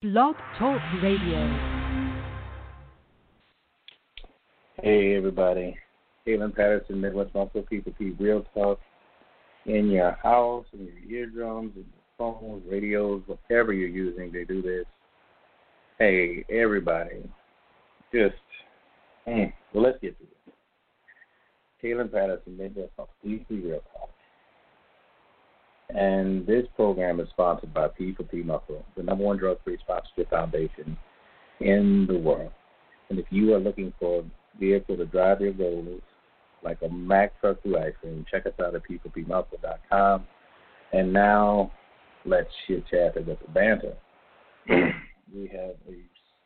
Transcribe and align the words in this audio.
Blog 0.00 0.36
Talk 0.56 0.80
Radio. 1.02 1.40
Hey 4.80 5.16
everybody, 5.16 5.76
Kaylin 6.24 6.54
Patterson, 6.54 7.00
Midwest 7.00 7.34
Muscle 7.34 7.64
P4P 7.64 8.20
Real 8.20 8.46
Talk 8.54 8.78
in 9.66 9.90
your 9.90 10.12
house, 10.22 10.66
in 10.72 10.84
your 10.86 11.22
eardrums, 11.22 11.72
in 11.74 11.82
your 11.82 12.32
phones, 12.38 12.62
radios, 12.70 13.22
whatever 13.26 13.72
you're 13.72 13.88
using 13.88 14.30
to 14.30 14.44
do 14.44 14.62
this. 14.62 14.84
Hey 15.98 16.44
everybody, 16.48 17.28
just 18.14 18.36
mm, 19.26 19.52
well 19.74 19.82
let's 19.82 19.98
get 20.00 20.16
to 20.20 20.24
it. 20.24 20.54
Kaylin 21.82 22.12
Patterson, 22.12 22.56
Midwest 22.56 22.92
Muscle 22.96 23.12
P4P 23.26 23.64
Real 23.64 23.82
Talk. 23.92 24.10
And 25.94 26.46
this 26.46 26.66
program 26.76 27.18
is 27.18 27.28
sponsored 27.30 27.72
by 27.72 27.88
P4P 27.88 28.44
Muscle, 28.44 28.84
the 28.96 29.02
number 29.02 29.24
one 29.24 29.38
drug 29.38 29.58
free 29.64 29.78
sponsorship 29.80 30.28
foundation 30.28 30.96
in 31.60 32.06
the 32.06 32.18
world. 32.18 32.52
And 33.08 33.18
if 33.18 33.26
you 33.30 33.54
are 33.54 33.58
looking 33.58 33.92
for 33.98 34.20
a 34.20 34.58
vehicle 34.60 34.96
to 34.98 35.06
drive 35.06 35.40
your 35.40 35.52
goals, 35.54 36.02
like 36.62 36.78
a 36.82 36.88
Mack 36.88 37.40
truck 37.40 37.62
through 37.62 37.78
ice 37.78 37.94
cream, 38.00 38.26
check 38.30 38.44
us 38.44 38.52
out 38.60 38.74
at 38.74 38.82
p4pmuscle.com. 38.84 40.26
And 40.92 41.12
now 41.12 41.72
let's 42.24 42.50
chit 42.66 42.84
chat 42.90 43.16
and 43.16 43.26
get 43.26 43.40
the 43.40 43.52
banter. 43.52 43.96
we 44.68 45.48
have 45.52 45.76
a 45.88 45.98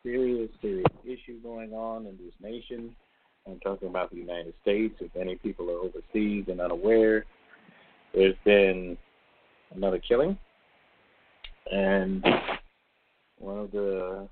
serious, 0.03 0.49
serious 0.61 0.85
issue 1.03 1.41
going 1.41 1.73
on 1.73 2.05
in 2.05 2.17
this 2.17 2.33
nation. 2.41 2.95
I'm 3.45 3.59
talking 3.59 3.89
about 3.89 4.11
the 4.11 4.17
United 4.17 4.53
States. 4.61 4.95
If 5.01 5.15
any 5.19 5.35
people 5.35 5.69
are 5.69 5.79
overseas 5.79 6.45
and 6.47 6.61
unaware, 6.61 7.25
there's 8.13 8.35
been 8.45 8.97
another 9.75 9.99
killing. 9.99 10.37
And 11.71 12.23
one 13.39 13.57
of 13.57 13.71
the 13.71 14.27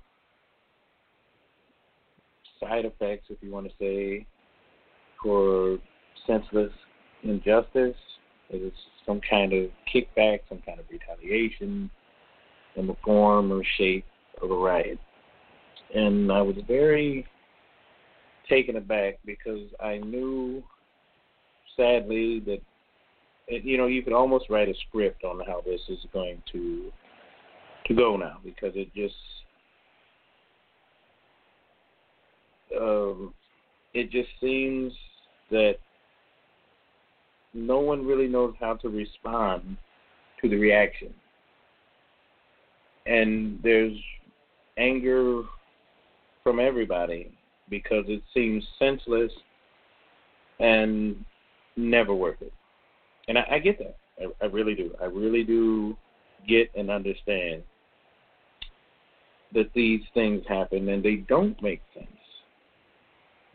side 2.60 2.84
effects, 2.84 3.26
if 3.30 3.38
you 3.40 3.50
want 3.50 3.66
to 3.66 3.72
say, 3.78 4.26
for 5.22 5.78
senseless 6.26 6.72
injustice 7.22 7.96
is 8.50 8.72
some 9.06 9.20
kind 9.28 9.52
of 9.52 9.70
kickback, 9.92 10.40
some 10.48 10.60
kind 10.64 10.78
of 10.78 10.86
retaliation 10.90 11.90
in 12.76 12.86
the 12.86 12.96
form 13.04 13.52
or 13.52 13.62
shape 13.76 14.04
of 14.42 14.50
a 14.50 14.54
riot. 14.54 14.98
And 15.94 16.32
I 16.32 16.40
was 16.42 16.56
very 16.66 17.26
taken 18.48 18.76
aback 18.76 19.18
because 19.24 19.68
I 19.80 19.98
knew, 19.98 20.62
sadly, 21.76 22.40
that 22.40 22.60
you 23.62 23.76
know, 23.76 23.86
you 23.86 24.02
could 24.02 24.12
almost 24.12 24.46
write 24.48 24.68
a 24.68 24.74
script 24.88 25.24
on 25.24 25.40
how 25.46 25.62
this 25.64 25.80
is 25.88 25.98
going 26.12 26.42
to 26.52 26.90
to 27.86 27.94
go 27.94 28.16
now 28.16 28.38
because 28.44 28.72
it 28.74 28.92
just 28.94 29.14
um, 32.80 33.34
it 33.92 34.10
just 34.10 34.28
seems 34.40 34.92
that 35.50 35.74
no 37.54 37.80
one 37.80 38.06
really 38.06 38.28
knows 38.28 38.54
how 38.60 38.74
to 38.74 38.88
respond 38.88 39.76
to 40.40 40.48
the 40.48 40.56
reaction, 40.56 41.12
and 43.06 43.58
there's 43.62 43.96
anger 44.78 45.42
from 46.42 46.58
everybody 46.58 47.30
because 47.68 48.04
it 48.08 48.22
seems 48.32 48.64
senseless 48.78 49.30
and 50.58 51.24
never 51.76 52.14
worth 52.14 52.40
it 52.40 52.52
and 53.28 53.38
I, 53.38 53.46
I 53.52 53.58
get 53.58 53.78
that. 53.78 53.96
I, 54.20 54.44
I 54.44 54.48
really 54.48 54.74
do. 54.74 54.94
I 55.00 55.06
really 55.06 55.44
do 55.44 55.96
get 56.48 56.70
and 56.76 56.90
understand 56.90 57.62
that 59.54 59.70
these 59.74 60.00
things 60.14 60.42
happen 60.48 60.88
and 60.88 61.02
they 61.02 61.16
don't 61.16 61.60
make 61.62 61.82
sense. 61.94 62.08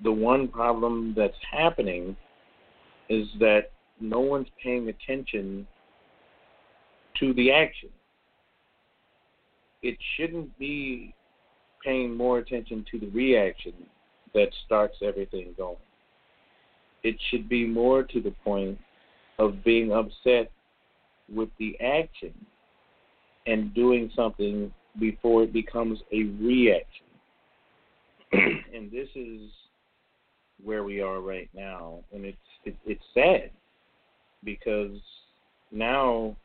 The 0.03 0.11
one 0.11 0.47
problem 0.47 1.13
that's 1.17 1.33
happening 1.51 2.15
is 3.09 3.27
that 3.39 3.71
no 3.99 4.19
one's 4.19 4.47
paying 4.63 4.89
attention 4.89 5.65
to 7.19 7.33
the 7.33 7.51
action. 7.51 7.89
It 9.81 9.97
shouldn't 10.15 10.57
be 10.59 11.15
paying 11.83 12.15
more 12.15 12.39
attention 12.39 12.85
to 12.91 12.99
the 12.99 13.07
reaction 13.07 13.73
that 14.33 14.49
starts 14.65 14.97
everything 15.01 15.55
going. 15.57 15.77
It 17.03 17.15
should 17.29 17.47
be 17.47 17.65
more 17.65 18.03
to 18.03 18.21
the 18.21 18.31
point 18.43 18.77
of 19.39 19.63
being 19.63 19.91
upset 19.91 20.51
with 21.33 21.49
the 21.59 21.79
action 21.79 22.33
and 23.45 23.73
doing 23.73 24.11
something 24.15 24.71
before 24.99 25.43
it 25.43 25.53
becomes 25.53 25.99
a 26.11 26.23
reaction. 26.41 27.05
and 28.31 28.91
this 28.91 29.07
is 29.15 29.49
where 30.63 30.83
we 30.83 31.01
are 31.01 31.21
right 31.21 31.49
now, 31.53 31.99
and 32.13 32.25
it's 32.25 32.37
it, 32.65 32.75
it's 32.85 33.03
sad 33.13 33.51
because 34.43 34.97
now 35.71 36.35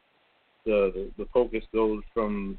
the, 0.64 0.92
the 0.94 1.24
the 1.24 1.28
focus 1.32 1.64
goes 1.72 2.02
from 2.12 2.58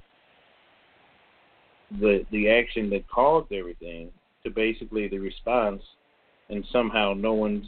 the 2.01 2.25
the 2.31 2.49
action 2.49 2.89
that 2.89 3.07
caused 3.07 3.51
everything 3.53 4.09
to 4.43 4.49
basically 4.49 5.07
the 5.07 5.19
response, 5.19 5.81
and 6.49 6.65
somehow 6.71 7.13
no 7.15 7.33
one's 7.33 7.67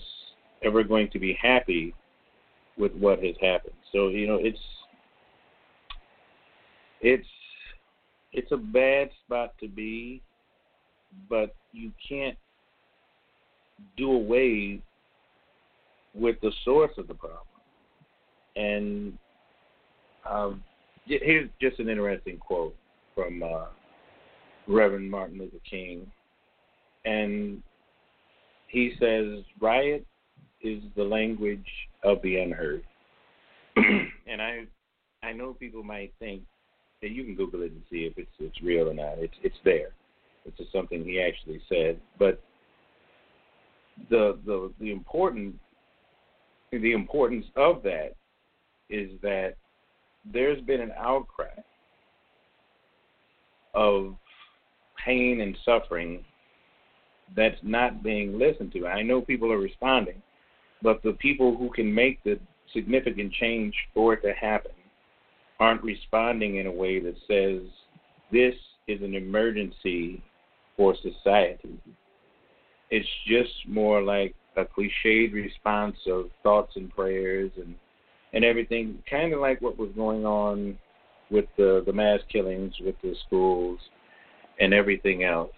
ever 0.63 0.83
going 0.83 1.09
to 1.11 1.19
be 1.19 1.37
happy 1.41 1.93
with 2.77 2.93
what 2.93 3.23
has 3.23 3.35
happened. 3.41 3.75
So 3.91 4.09
you 4.09 4.27
know, 4.27 4.39
it's 4.41 4.59
it's 7.01 7.27
it's 8.33 8.51
a 8.51 8.57
bad 8.57 9.09
spot 9.25 9.53
to 9.59 9.67
be, 9.67 10.21
but 11.29 11.55
you 11.71 11.91
can't 12.07 12.37
do 13.97 14.11
away 14.11 14.81
with 16.13 16.37
the 16.41 16.51
source 16.63 16.91
of 16.97 17.07
the 17.07 17.13
problem. 17.13 17.41
And 18.55 19.17
um, 20.29 20.63
here's 21.05 21.49
just 21.61 21.79
an 21.79 21.89
interesting 21.89 22.37
quote 22.37 22.75
from 23.13 23.43
uh, 23.43 23.65
Reverend 24.67 25.09
Martin 25.09 25.37
Luther 25.37 25.57
King, 25.69 26.09
and 27.05 27.61
he 28.67 28.93
says, 28.99 29.43
"Riot 29.61 30.05
is 30.61 30.81
the 30.95 31.03
language 31.03 31.65
of 32.05 32.21
the 32.21 32.37
unheard. 32.37 32.83
and 33.75 34.41
I 34.41 34.65
I 35.23 35.33
know 35.33 35.53
people 35.53 35.83
might 35.83 36.13
think 36.19 36.43
that 37.01 37.11
you 37.11 37.23
can 37.23 37.35
Google 37.35 37.63
it 37.63 37.71
and 37.71 37.81
see 37.89 38.05
if 38.05 38.17
it's 38.17 38.31
it's 38.39 38.61
real 38.61 38.89
or 38.89 38.93
not. 38.93 39.17
It's 39.17 39.33
it's 39.43 39.57
there. 39.65 39.89
It's 40.45 40.57
just 40.57 40.71
something 40.71 41.03
he 41.03 41.19
actually 41.19 41.61
said. 41.67 41.99
But 42.17 42.41
the 44.09 44.37
the 44.45 44.71
the 44.79 44.91
important 44.91 45.55
the 46.71 46.93
importance 46.93 47.45
of 47.55 47.83
that 47.83 48.15
is 48.89 49.09
that 49.21 49.55
there's 50.31 50.61
been 50.61 50.81
an 50.81 50.91
outcry 50.97 51.47
of 53.73 54.15
pain 55.03 55.41
and 55.41 55.57
suffering 55.65 56.23
that's 57.35 57.59
not 57.63 58.03
being 58.03 58.37
listened 58.37 58.71
to. 58.73 58.87
I 58.87 59.01
know 59.01 59.21
people 59.21 59.51
are 59.51 59.57
responding, 59.57 60.21
but 60.81 61.01
the 61.03 61.13
people 61.13 61.55
who 61.55 61.69
can 61.69 61.93
make 61.93 62.23
the 62.23 62.39
significant 62.73 63.31
change 63.33 63.73
for 63.93 64.13
it 64.13 64.21
to 64.21 64.33
happen 64.33 64.71
aren't 65.59 65.83
responding 65.83 66.57
in 66.57 66.67
a 66.67 66.71
way 66.71 66.99
that 66.99 67.15
says 67.27 67.61
this 68.31 68.55
is 68.87 69.01
an 69.01 69.15
emergency 69.15 70.21
for 70.75 70.95
society. 71.01 71.79
It's 72.89 73.07
just 73.27 73.53
more 73.67 74.01
like 74.01 74.35
a 74.57 74.65
cliched 74.65 75.33
response 75.33 75.97
of 76.07 76.29
thoughts 76.43 76.73
and 76.75 76.93
prayers 76.93 77.51
and 77.57 77.75
and 78.33 78.43
everything, 78.43 79.01
kind 79.09 79.33
of 79.33 79.39
like 79.39 79.61
what 79.61 79.77
was 79.77 79.89
going 79.95 80.25
on 80.25 80.77
with 81.31 81.45
the 81.57 81.83
the 81.85 81.93
mass 81.93 82.19
killings 82.31 82.73
with 82.83 82.95
the 83.01 83.15
schools 83.25 83.79
and 84.59 84.73
everything 84.73 85.23
else. 85.23 85.53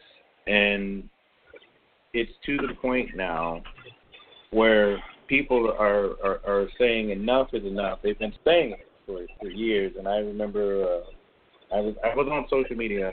And 0.46 1.10
it's 2.14 2.32
to 2.46 2.58
the 2.58 2.74
point 2.76 3.16
now 3.16 3.62
where 4.52 4.98
people 5.28 5.74
are, 5.78 6.12
are 6.24 6.40
are 6.46 6.68
saying 6.80 7.10
enough 7.10 7.50
is 7.54 7.66
enough. 7.66 8.00
They've 8.04 8.18
been 8.18 8.34
saying 8.46 8.72
it 8.72 8.88
for 9.06 9.26
for 9.40 9.50
years, 9.50 9.94
and 9.98 10.08
I 10.08 10.18
remember 10.18 10.84
uh, 10.84 11.76
I 11.76 11.80
was 11.82 11.96
I 12.04 12.16
was 12.16 12.28
on 12.32 12.46
social 12.50 12.76
media 12.76 13.12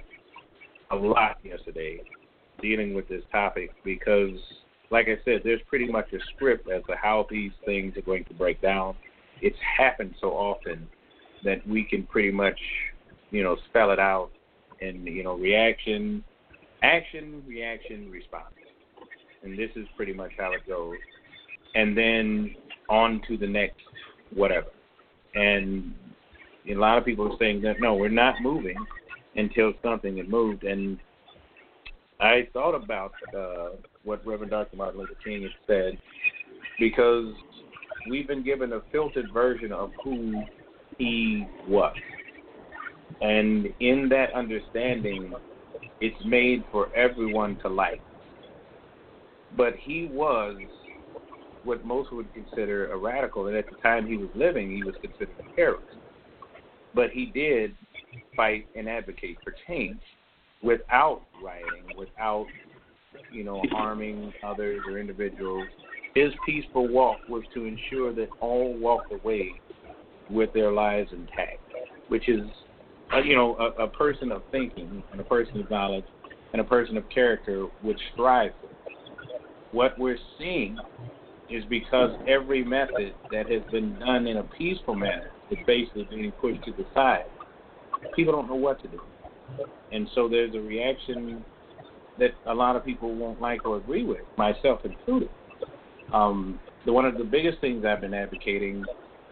a 0.91 0.97
lot 0.97 1.39
yesterday 1.43 2.01
dealing 2.61 2.95
with 2.95 3.09
this 3.09 3.23
topic 3.33 3.71
because, 3.85 4.39
like 4.91 5.07
I 5.09 5.17
said, 5.25 5.41
there's 5.43 5.61
pretty 5.67 5.91
much 5.91 6.13
a 6.13 6.19
script 6.35 6.71
as 6.71 6.83
to 6.89 6.95
how 6.97 7.27
these 7.29 7.51
things 7.65 7.97
are 7.97 8.03
going 8.03 8.25
to 8.27 8.35
break 8.35 8.63
down. 8.63 8.95
It's 9.43 9.57
happened 9.77 10.15
so 10.21 10.29
often 10.29 10.87
that 11.43 11.67
we 11.67 11.85
can 11.85 12.05
pretty 12.05 12.31
much, 12.31 12.59
you 13.31 13.43
know, 13.43 13.57
spell 13.69 13.91
it 13.91 13.99
out 13.99 14.31
in 14.81 15.05
you 15.07 15.25
know 15.25 15.35
reaction, 15.35 16.23
action, 16.83 17.43
reaction, 17.47 18.11
response, 18.11 18.55
and 19.43 19.59
this 19.59 19.71
is 19.75 19.87
pretty 19.97 20.13
much 20.13 20.33
how 20.39 20.53
it 20.53 20.67
goes 20.69 20.97
and 21.75 21.97
then 21.97 22.55
on 22.89 23.21
to 23.29 23.37
the 23.37 23.47
next 23.47 23.81
whatever. 24.35 24.69
And 25.35 25.95
a 26.69 26.75
lot 26.75 26.99
of 26.99 27.05
people 27.05 27.33
are 27.33 27.37
saying 27.39 27.63
that 27.63 27.81
no, 27.81 27.95
we're 27.95 28.09
not 28.09 28.37
moving 28.43 28.77
until 29.37 29.73
something 29.83 30.17
had 30.17 30.29
moved. 30.29 30.65
And 30.65 30.99
I 32.21 32.49
thought 32.53 32.75
about 32.75 33.13
uh, 33.37 33.71
what 34.05 34.25
Reverend 34.27 34.51
Dr. 34.51 34.77
Martin 34.77 35.01
Luther 35.01 35.15
King 35.25 35.43
had 35.43 35.51
said 35.67 35.99
because 36.79 37.33
we've 38.09 38.27
been 38.27 38.45
given 38.45 38.73
a 38.73 38.81
filtered 38.93 39.27
version 39.33 39.73
of 39.73 39.91
who 40.03 40.43
he 40.99 41.47
was. 41.69 41.97
And 43.21 43.69
in 43.81 44.09
that 44.11 44.33
understanding, 44.35 45.33
it's 46.01 46.25
made 46.25 46.65
for 46.71 46.95
everyone 46.95 47.57
to 47.61 47.69
like. 47.69 48.01
But 49.57 49.75
he 49.81 50.09
was 50.11 50.57
what 51.65 51.85
most 51.85 52.13
would 52.13 52.33
consider 52.33 52.93
a 52.93 52.97
radical, 52.97 53.47
and 53.47 53.57
at 53.57 53.69
the 53.69 53.77
time 53.77 54.07
he 54.07 54.17
was 54.17 54.29
living, 54.35 54.75
he 54.75 54.83
was 54.83 54.95
considered 55.01 55.35
a 55.41 55.57
terrorist. 55.57 55.97
But 56.95 57.11
he 57.11 57.27
did 57.27 57.75
fight 58.37 58.67
and 58.77 58.89
advocate 58.89 59.39
for 59.43 59.55
change 59.67 60.01
without 60.63 61.23
rioting, 61.43 61.97
without 61.97 62.47
you 63.31 63.45
know 63.45 63.63
harming 63.71 64.33
others 64.43 64.81
or 64.89 64.99
individuals. 64.99 65.67
His 66.15 66.33
peaceful 66.47 66.87
walk 66.87 67.19
was 67.29 67.43
to 67.55 67.65
ensure 67.65 68.13
that 68.15 68.29
all 68.41 68.75
walked 68.79 69.13
away 69.13 69.51
with 70.31 70.53
their 70.53 70.71
lives 70.71 71.11
intact, 71.13 71.59
which 72.09 72.29
is 72.29 72.43
uh, 73.13 73.19
you 73.19 73.35
know 73.37 73.57
a, 73.57 73.85
a 73.85 73.89
person 73.89 74.31
of 74.31 74.43
thinking 74.51 75.03
and 75.11 75.21
a 75.21 75.25
person 75.25 75.61
of 75.61 75.71
knowledge 75.71 76.05
and 76.53 76.61
a 76.61 76.65
person 76.65 76.97
of 76.97 77.09
character 77.11 77.67
would 77.83 77.99
strive 78.13 78.53
for. 78.61 78.69
What 79.73 79.99
we're 79.99 80.19
seeing 80.39 80.79
is 81.51 81.65
because 81.69 82.11
every 82.27 82.65
method 82.65 83.15
that 83.31 83.51
has 83.51 83.63
been 83.71 83.99
done 83.99 84.27
in 84.27 84.39
a 84.39 84.43
peaceful 84.43 84.95
manner 84.95 85.31
is 85.51 85.59
basically 85.67 86.05
being 86.11 86.33
pushed 86.33 86.63
to 86.65 86.73
the 86.73 86.87
side. 86.95 87.25
People 88.15 88.33
don't 88.33 88.49
know 88.49 88.55
what 88.55 88.81
to 88.83 88.89
do. 88.89 89.01
And 89.93 90.09
so 90.15 90.29
there's 90.29 90.55
a 90.55 90.61
reaction 90.61 91.45
that 92.19 92.31
a 92.47 92.55
lot 92.55 92.77
of 92.77 92.85
people 92.85 93.15
won't 93.15 93.41
like 93.41 93.67
or 93.67 93.77
agree 93.77 94.05
with, 94.05 94.23
myself 94.37 94.81
included. 94.85 95.29
Um, 96.13 96.61
the, 96.87 96.93
one 96.93 97.05
of 97.05 97.19
the 97.19 97.25
biggest 97.25 97.61
things 97.61 97.85
I've 97.85 98.01
been 98.01 98.15
advocating 98.15 98.85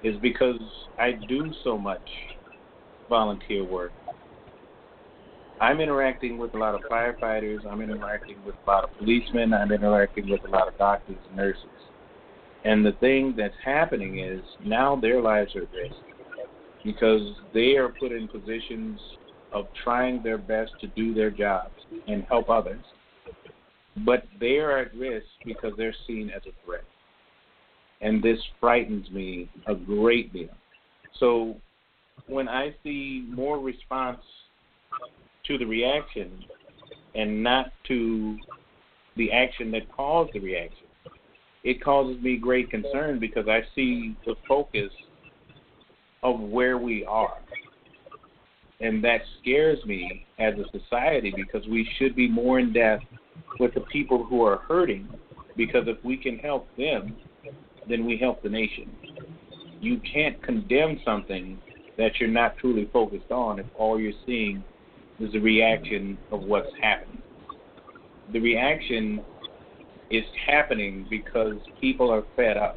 is 0.03 0.17
because 0.21 0.61
I 0.99 1.13
do 1.13 1.53
so 1.63 1.79
much 1.79 2.01
volunteer 3.09 3.65
work. 3.65 3.93
I'm 5.61 5.81
interacting 5.81 6.39
with 6.39 6.55
a 6.55 6.59
lot 6.59 6.75
of 6.75 6.81
firefighters, 6.91 7.65
I'm 7.65 7.81
interacting 7.81 8.37
with 8.45 8.57
a 8.67 8.71
lot 8.71 8.83
of 8.85 8.91
policemen, 8.99 9.55
I'm 9.55 9.71
interacting 9.71 10.29
with 10.29 10.45
a 10.45 10.49
lot 10.49 10.67
of 10.67 10.77
doctors 10.77 11.19
and 11.29 11.37
nurses. 11.37 11.67
And 12.65 12.85
the 12.87 12.93
thing 12.93 13.35
that's 13.37 13.55
happening 13.65 14.21
is 14.21 14.41
now 14.65 14.95
their 14.95 15.21
lives 15.21 15.55
are 15.57 15.63
at 15.63 15.73
risk 15.73 15.97
because 16.85 17.35
they 17.53 17.77
are 17.77 17.89
put 17.89 18.13
in 18.13 18.29
positions 18.29 19.01
of 19.53 19.67
trying 19.83 20.23
their 20.23 20.39
best 20.39 20.73
to 20.81 20.87
do 20.89 21.13
their 21.13 21.31
jobs 21.31 21.75
and 22.09 22.25
help 22.25 22.49
others. 22.49 22.83
But 24.07 24.25
they 24.41 24.59
are 24.59 24.79
at 24.79 24.95
risk 24.95 25.27
because 25.45 25.73
they're 25.77 25.95
seen 26.07 26.31
as 26.31 26.43
a 26.47 26.53
threat. 26.65 26.85
And 28.01 28.23
this 28.23 28.39
frightens 28.59 29.09
me 29.11 29.51
a 29.67 29.75
great 29.75 30.33
deal. 30.33 30.49
So 31.21 31.57
when 32.27 32.49
I 32.49 32.75
see 32.83 33.27
more 33.29 33.59
response 33.59 34.21
to 35.47 35.59
the 35.59 35.67
reaction 35.67 36.45
and 37.15 37.43
not 37.43 37.73
to 37.89 38.39
the 39.17 39.31
action 39.31 39.71
that 39.73 39.91
caused 39.95 40.33
the 40.33 40.41
reaction, 40.41 40.82
it 41.65 41.83
causes 41.83 42.21
me 42.23 42.37
great 42.37 42.71
concern 42.71 43.19
because 43.19 43.47
I 43.49 43.61
see 43.75 44.17
the 44.27 44.35
focus 44.49 44.91
of 46.23 46.41
where 46.41 46.79
we 46.79 47.05
are. 47.05 47.39
And 48.81 49.03
that 49.05 49.21
scares 49.41 49.79
me 49.87 50.27
as 50.39 50.55
a 50.55 50.79
society 50.79 51.33
because 51.35 51.67
we 51.69 51.89
should 51.99 52.17
be 52.17 52.29
more 52.29 52.59
in 52.59 52.73
depth 52.73 53.05
with 53.61 53.75
the 53.75 53.83
people 53.83 54.25
who 54.25 54.45
are 54.45 54.59
hurting 54.69 55.09
because 55.57 55.85
if 55.87 56.03
we 56.05 56.17
can 56.17 56.39
help 56.39 56.67
them, 56.77 57.17
then 57.89 58.05
we 58.05 58.17
help 58.17 58.43
the 58.43 58.49
nation. 58.49 58.91
You 59.81 60.01
can't 60.13 60.43
condemn 60.43 61.01
something 61.05 61.59
that 61.99 62.13
you're 62.19 62.29
not 62.29 62.57
truly 62.59 62.89
focused 62.93 63.31
on 63.31 63.59
if 63.59 63.67
all 63.77 64.01
you're 64.01 64.13
seeing 64.27 64.65
is 65.21 65.33
the 65.33 65.39
reaction 65.39 66.19
of 66.31 66.43
what's 66.43 66.71
happening. 66.81 67.23
The 68.33 68.41
reaction 68.41 69.21
is 70.13 70.25
happening 70.47 71.07
because 71.11 71.55
people 71.81 72.11
are 72.11 72.23
fed 72.37 72.57
up. 72.57 72.75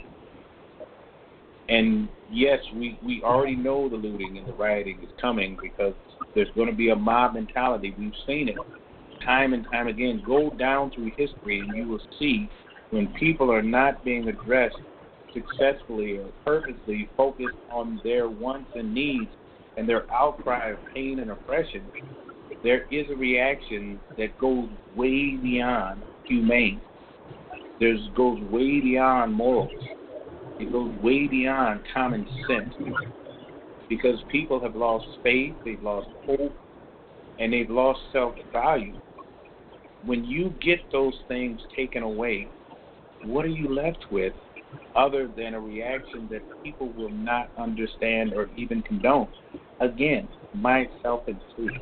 And 1.68 2.08
yes, 2.32 2.60
we, 2.74 2.98
we 3.04 3.22
already 3.24 3.56
know 3.56 3.90
the 3.90 3.96
looting 3.96 4.38
and 4.38 4.48
the 4.48 4.54
rioting 4.54 5.00
is 5.02 5.10
coming 5.20 5.58
because 5.62 5.94
there's 6.34 6.50
going 6.56 6.70
to 6.70 6.76
be 6.76 6.90
a 6.90 6.96
mob 6.96 7.34
mentality. 7.34 7.94
We've 7.98 8.14
seen 8.26 8.48
it 8.50 8.56
time 9.24 9.54
and 9.54 9.66
time 9.72 9.88
again. 9.88 10.24
Go 10.26 10.52
down 10.52 10.92
through 10.92 11.12
history 11.18 11.60
and 11.60 11.76
you 11.76 11.88
will 11.88 12.02
see 12.20 12.50
when 12.92 13.08
people 13.20 13.52
are 13.52 13.64
not 13.64 14.04
being 14.06 14.28
addressed 14.28 14.78
successfully 15.34 16.18
or 16.20 16.30
purposely 16.46 17.10
focused 17.18 17.58
on 17.72 18.00
their 18.04 18.30
wants 18.30 18.72
and 18.76 18.94
needs 18.94 19.30
and 19.76 19.90
their 19.90 20.10
outcry 20.14 20.70
of 20.70 20.78
pain 20.94 21.20
and 21.20 21.32
oppression, 21.32 21.92
there 22.64 22.86
is 22.92 23.06
a 23.12 23.16
reaction 23.16 24.00
that 24.18 24.38
goes 24.38 24.70
way 24.96 25.36
beyond 25.36 26.02
humane. 26.24 26.80
There's 27.80 28.08
goes 28.16 28.40
way 28.44 28.80
beyond 28.80 29.34
morals. 29.34 29.72
It 30.60 30.72
goes 30.72 30.94
way 31.02 31.28
beyond 31.28 31.82
common 31.94 32.28
sense. 32.48 32.74
Because 33.90 34.20
people 34.30 34.60
have 34.62 34.76
lost 34.76 35.06
faith, 35.22 35.56
they've 35.64 35.82
lost 35.84 36.08
hope, 36.26 36.56
and 37.40 37.52
they've 37.52 37.70
lost 37.70 38.00
self 38.12 38.36
value. 38.52 38.96
When 40.06 40.24
you 40.24 40.54
get 40.62 40.80
those 40.92 41.14
things 41.28 41.60
taken 41.76 42.04
away, 42.04 42.48
what 43.26 43.44
are 43.44 43.50
you 43.50 43.74
left 43.74 44.06
with 44.12 44.34
other 44.96 45.28
than 45.28 45.54
a 45.54 45.60
reaction 45.60 46.28
that 46.32 46.42
people 46.64 46.94
will 46.96 47.10
not 47.10 47.52
understand 47.58 48.34
or 48.34 48.50
even 48.56 48.82
condone? 48.84 49.28
Again, 49.82 50.28
myself 50.54 51.28
included. 51.28 51.82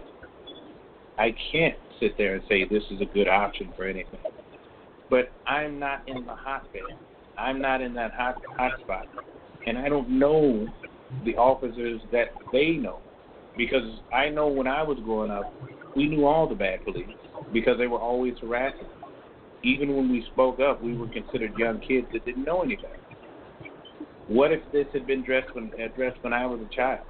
I 1.18 1.36
can't 1.51 1.75
sit 2.00 2.18
there 2.18 2.36
and 2.36 2.44
say 2.50 2.66
this 2.66 2.84
is 2.90 3.01
a 3.01 3.06
good 3.13 3.28
option 3.28 3.72
for 3.78 3.86
anything 3.86 4.19
but 5.13 5.31
I'm 5.45 5.77
not 5.77 6.01
in 6.07 6.25
the 6.25 6.33
hotbed. 6.33 6.81
I'm 7.38 7.62
not 7.62 7.81
in 7.81 7.94
that 7.94 8.13
hot 8.13 8.36
hot 8.57 8.71
spot, 8.81 9.06
and 9.68 9.77
I 9.77 9.88
don't 9.88 10.10
know 10.10 10.65
the 11.24 11.36
officers 11.36 12.01
that 12.12 12.30
they 12.51 12.71
know 12.71 13.00
because 13.56 14.00
I 14.12 14.30
know 14.30 14.48
when 14.48 14.65
I 14.65 14.81
was 14.81 14.98
growing 15.06 15.30
up, 15.30 15.54
we 15.95 16.07
knew 16.07 16.25
all 16.25 16.50
the 16.50 16.56
bad 16.56 16.83
police 16.83 17.06
because 17.54 17.77
they 17.77 17.86
were 17.86 18.00
always 18.00 18.33
harassing. 18.42 18.87
Even 19.64 19.95
when 19.95 20.11
we 20.11 20.26
spoke 20.33 20.59
up, 20.59 20.81
we 20.81 20.97
were 20.97 21.07
considered 21.09 21.52
young 21.59 21.80
kids 21.80 22.07
that 22.11 22.26
didn't 22.26 22.44
know 22.44 22.64
any 22.64 22.76
better. 22.76 22.97
What 24.26 24.52
if 24.52 24.61
this 24.71 24.87
had 24.94 25.06
been 25.06 25.19
addressed 25.19 25.54
when 25.54 25.71
addressed 25.80 26.23
when 26.23 26.33
I 26.33 26.47
was 26.47 26.59
a 26.59 26.76
child? 26.76 27.06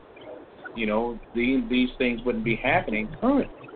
You 0.75 0.87
know, 0.87 1.17
these 1.33 1.61
these 1.69 1.89
things 1.97 2.19
wouldn't 2.25 2.43
be 2.43 2.57
happening 2.57 3.07
currently. 3.21 3.69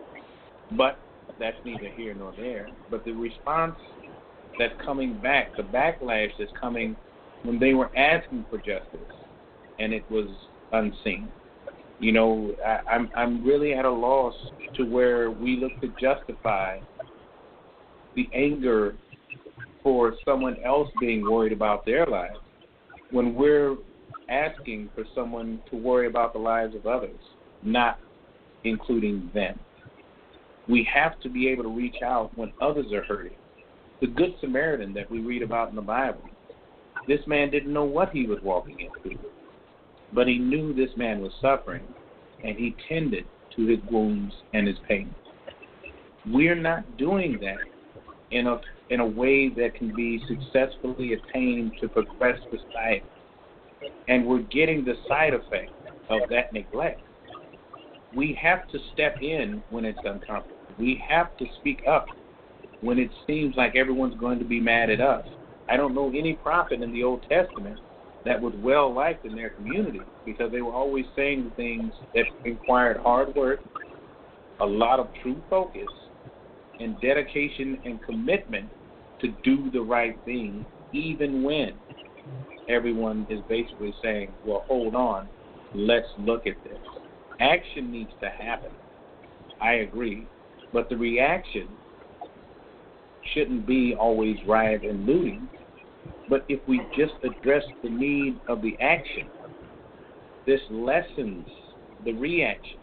But 0.76 0.98
that's 1.38 1.56
neither 1.64 1.88
here 1.96 2.14
nor 2.14 2.34
there. 2.36 2.68
But 2.90 3.06
the 3.06 3.12
response 3.12 3.76
that's 4.58 4.74
coming 4.84 5.18
back, 5.20 5.56
the 5.56 5.62
backlash 5.62 6.30
that's 6.38 6.50
coming 6.60 6.96
when 7.44 7.58
they 7.58 7.74
were 7.74 7.96
asking 7.96 8.44
for 8.50 8.58
justice, 8.58 9.14
and 9.78 9.92
it 9.92 10.08
was 10.10 10.26
unseen. 10.72 11.28
You 12.00 12.12
know, 12.12 12.54
I, 12.66 12.80
I'm 12.90 13.10
I'm 13.16 13.44
really 13.44 13.72
at 13.72 13.84
a 13.84 13.90
loss 13.90 14.34
to 14.76 14.84
where 14.84 15.30
we 15.30 15.56
look 15.56 15.80
to 15.80 15.88
justify 16.00 16.80
the 18.14 18.28
anger 18.34 18.96
for 19.82 20.14
someone 20.24 20.56
else 20.64 20.88
being 21.00 21.22
worried 21.22 21.52
about 21.52 21.86
their 21.86 22.04
lives 22.06 22.38
when 23.10 23.34
we're 23.34 23.76
asking 24.28 24.90
for 24.94 25.04
someone 25.14 25.60
to 25.70 25.76
worry 25.76 26.06
about 26.06 26.32
the 26.32 26.38
lives 26.38 26.74
of 26.74 26.86
others, 26.86 27.18
not 27.62 27.98
including 28.64 29.30
them. 29.32 29.58
We 30.68 30.86
have 30.92 31.18
to 31.20 31.30
be 31.30 31.48
able 31.48 31.62
to 31.62 31.74
reach 31.74 32.02
out 32.04 32.36
when 32.36 32.52
others 32.60 32.92
are 32.92 33.02
hurting 33.04 33.36
the 34.00 34.06
Good 34.06 34.34
Samaritan 34.40 34.92
that 34.94 35.10
we 35.10 35.20
read 35.20 35.42
about 35.42 35.70
in 35.70 35.76
the 35.76 35.82
Bible. 35.82 36.22
This 37.06 37.20
man 37.26 37.50
didn't 37.50 37.72
know 37.72 37.84
what 37.84 38.10
he 38.10 38.26
was 38.26 38.38
walking 38.42 38.78
into, 38.80 39.18
but 40.12 40.28
he 40.28 40.38
knew 40.38 40.72
this 40.72 40.96
man 40.96 41.20
was 41.20 41.32
suffering, 41.40 41.82
and 42.44 42.56
he 42.56 42.76
tended 42.88 43.24
to 43.56 43.66
his 43.66 43.78
wounds 43.90 44.34
and 44.52 44.66
his 44.66 44.76
pain. 44.86 45.14
We're 46.26 46.54
not 46.54 46.96
doing 46.96 47.38
that 47.40 47.58
in 48.30 48.46
a 48.46 48.60
in 48.90 49.00
a 49.00 49.06
way 49.06 49.48
that 49.50 49.74
can 49.74 49.94
be 49.94 50.22
successfully 50.26 51.14
attained 51.14 51.72
to 51.80 51.88
progress 51.88 52.38
society, 52.50 53.04
and 54.08 54.26
we're 54.26 54.42
getting 54.42 54.84
the 54.84 54.94
side 55.06 55.34
effect 55.34 55.70
of 56.08 56.28
that 56.30 56.52
neglect. 56.52 57.00
We 58.14 58.38
have 58.40 58.66
to 58.68 58.78
step 58.94 59.16
in 59.20 59.62
when 59.70 59.84
it's 59.84 59.98
uncomfortable. 60.04 60.56
We 60.78 61.02
have 61.06 61.36
to 61.36 61.46
speak 61.60 61.82
up 61.86 62.06
when 62.80 62.98
it 62.98 63.10
seems 63.26 63.56
like 63.56 63.76
everyone's 63.76 64.18
going 64.18 64.38
to 64.38 64.44
be 64.44 64.60
mad 64.60 64.90
at 64.90 65.00
us. 65.00 65.26
I 65.68 65.76
don't 65.76 65.94
know 65.94 66.08
any 66.08 66.34
prophet 66.34 66.82
in 66.82 66.92
the 66.92 67.02
Old 67.02 67.22
Testament 67.28 67.78
that 68.24 68.40
was 68.40 68.54
well 68.62 68.92
liked 68.92 69.24
in 69.24 69.34
their 69.34 69.50
community 69.50 70.00
because 70.24 70.50
they 70.50 70.60
were 70.60 70.72
always 70.72 71.06
saying 71.16 71.52
things 71.56 71.92
that 72.14 72.24
required 72.44 72.98
hard 72.98 73.34
work 73.34 73.60
a 74.60 74.66
lot 74.66 74.98
of 74.98 75.08
true 75.22 75.40
focus 75.48 75.88
and 76.80 77.00
dedication 77.00 77.78
and 77.84 78.02
commitment 78.04 78.68
to 79.20 79.28
do 79.44 79.70
the 79.70 79.80
right 79.80 80.18
thing, 80.24 80.64
even 80.92 81.42
when 81.42 81.74
everyone 82.68 83.26
is 83.28 83.40
basically 83.48 83.94
saying, 84.02 84.32
well, 84.44 84.64
hold 84.68 84.94
on, 84.94 85.28
let's 85.74 86.06
look 86.18 86.46
at 86.46 86.54
this. 86.64 86.78
Action 87.40 87.90
needs 87.90 88.10
to 88.20 88.28
happen. 88.28 88.70
I 89.60 89.74
agree. 89.74 90.26
But 90.72 90.88
the 90.88 90.96
reaction 90.96 91.68
shouldn't 93.34 93.66
be 93.66 93.94
always 93.98 94.36
riot 94.46 94.84
and 94.84 95.06
looting. 95.06 95.48
But 96.28 96.44
if 96.48 96.60
we 96.66 96.80
just 96.96 97.14
address 97.24 97.64
the 97.82 97.88
need 97.88 98.40
of 98.48 98.60
the 98.62 98.76
action, 98.80 99.28
this 100.46 100.60
lessens 100.70 101.46
the 102.04 102.12
reaction 102.12 102.78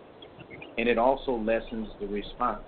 and 0.78 0.90
it 0.90 0.98
also 0.98 1.32
lessens 1.32 1.88
the 2.00 2.08
response. 2.08 2.64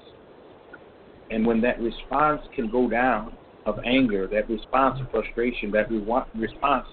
And 1.30 1.46
when 1.46 1.60
that 1.62 1.82
response 1.82 2.42
can 2.56 2.70
go 2.70 2.90
down 2.90 3.38
of 3.66 3.80
anger, 3.86 4.28
that 4.28 4.50
response 4.50 5.00
of 5.02 5.10
frustration, 5.12 5.72
that 5.72 5.92
re- 5.92 6.24
response 6.36 6.88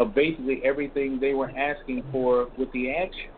of 0.00 0.14
basically 0.14 0.62
everything 0.64 1.18
they 1.20 1.34
were 1.34 1.50
asking 1.50 2.02
for 2.10 2.48
with 2.56 2.72
the 2.72 2.90
action, 2.90 3.30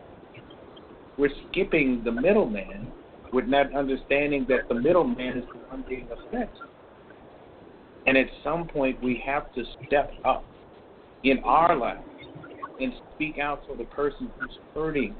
we're 1.17 1.29
skipping 1.49 2.01
the 2.03 2.11
middleman 2.11 2.93
with 3.33 3.45
not 3.45 3.73
understanding 3.75 4.45
that 4.47 4.61
the 4.69 4.75
middleman 4.75 5.37
is 5.37 5.45
the 5.53 5.59
one 5.67 5.83
being 5.87 6.07
offended. 6.11 6.49
And 8.07 8.17
at 8.17 8.27
some 8.43 8.67
point, 8.67 9.01
we 9.03 9.21
have 9.25 9.53
to 9.53 9.63
step 9.85 10.11
up 10.25 10.45
in 11.23 11.39
our 11.43 11.75
lives 11.75 12.07
and 12.79 12.93
speak 13.13 13.37
out 13.37 13.61
for 13.67 13.75
the 13.75 13.83
person 13.85 14.31
who's 14.39 14.57
hurting 14.73 15.13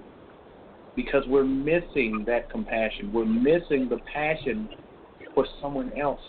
because 0.96 1.24
we're 1.27 1.44
missing 1.44 2.24
that 2.25 2.50
compassion. 2.50 3.12
We're 3.13 3.25
missing 3.25 3.88
the 3.89 4.00
passion 4.12 4.70
for 5.36 5.46
someone 5.62 5.91
else. 6.00 6.22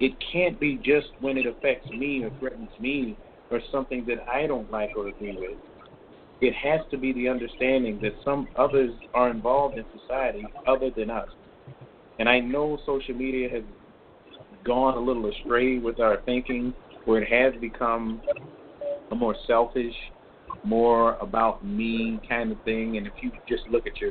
It 0.00 0.12
can't 0.32 0.58
be 0.60 0.76
just 0.76 1.08
when 1.20 1.38
it 1.38 1.46
affects 1.46 1.88
me 1.90 2.24
or 2.24 2.30
threatens 2.38 2.68
me 2.80 3.16
or 3.50 3.60
something 3.70 4.04
that 4.06 4.28
I 4.28 4.46
don't 4.46 4.70
like 4.70 4.90
or 4.96 5.08
agree 5.08 5.36
with. 5.38 5.58
It 6.40 6.54
has 6.54 6.80
to 6.90 6.98
be 6.98 7.12
the 7.12 7.28
understanding 7.28 7.98
that 8.02 8.12
some 8.24 8.48
others 8.56 8.92
are 9.14 9.30
involved 9.30 9.78
in 9.78 9.84
society 10.00 10.44
other 10.66 10.90
than 10.90 11.08
us. 11.08 11.28
And 12.18 12.28
I 12.28 12.40
know 12.40 12.78
social 12.84 13.14
media 13.14 13.48
has 13.48 13.62
gone 14.66 14.96
a 14.96 15.00
little 15.00 15.30
astray 15.30 15.78
with 15.78 16.00
our 16.00 16.20
thinking, 16.26 16.74
where 17.04 17.22
it 17.22 17.28
has 17.30 17.58
become 17.60 18.20
a 19.10 19.14
more 19.14 19.36
selfish 19.46 19.94
more 20.64 21.14
about 21.20 21.64
me 21.64 22.20
kind 22.28 22.50
of 22.52 22.60
thing. 22.64 22.96
And 22.96 23.06
if 23.06 23.12
you 23.20 23.30
just 23.48 23.62
look 23.70 23.86
at 23.86 24.00
your, 24.00 24.10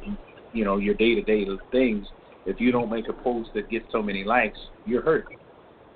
you 0.54 0.64
know, 0.64 0.78
your 0.78 0.96
day 0.96 1.14
to 1.16 1.22
day 1.22 1.46
things, 1.72 2.08
if 2.46 2.60
you 2.60 2.72
don't 2.72 2.90
make 2.90 3.10
a 3.10 3.14
post 3.14 3.50
that 3.56 3.70
gets 3.70 3.86
so 3.92 4.02
many 4.02 4.24
likes, 4.24 4.58
you're 4.86 5.02
hurt. 5.02 5.28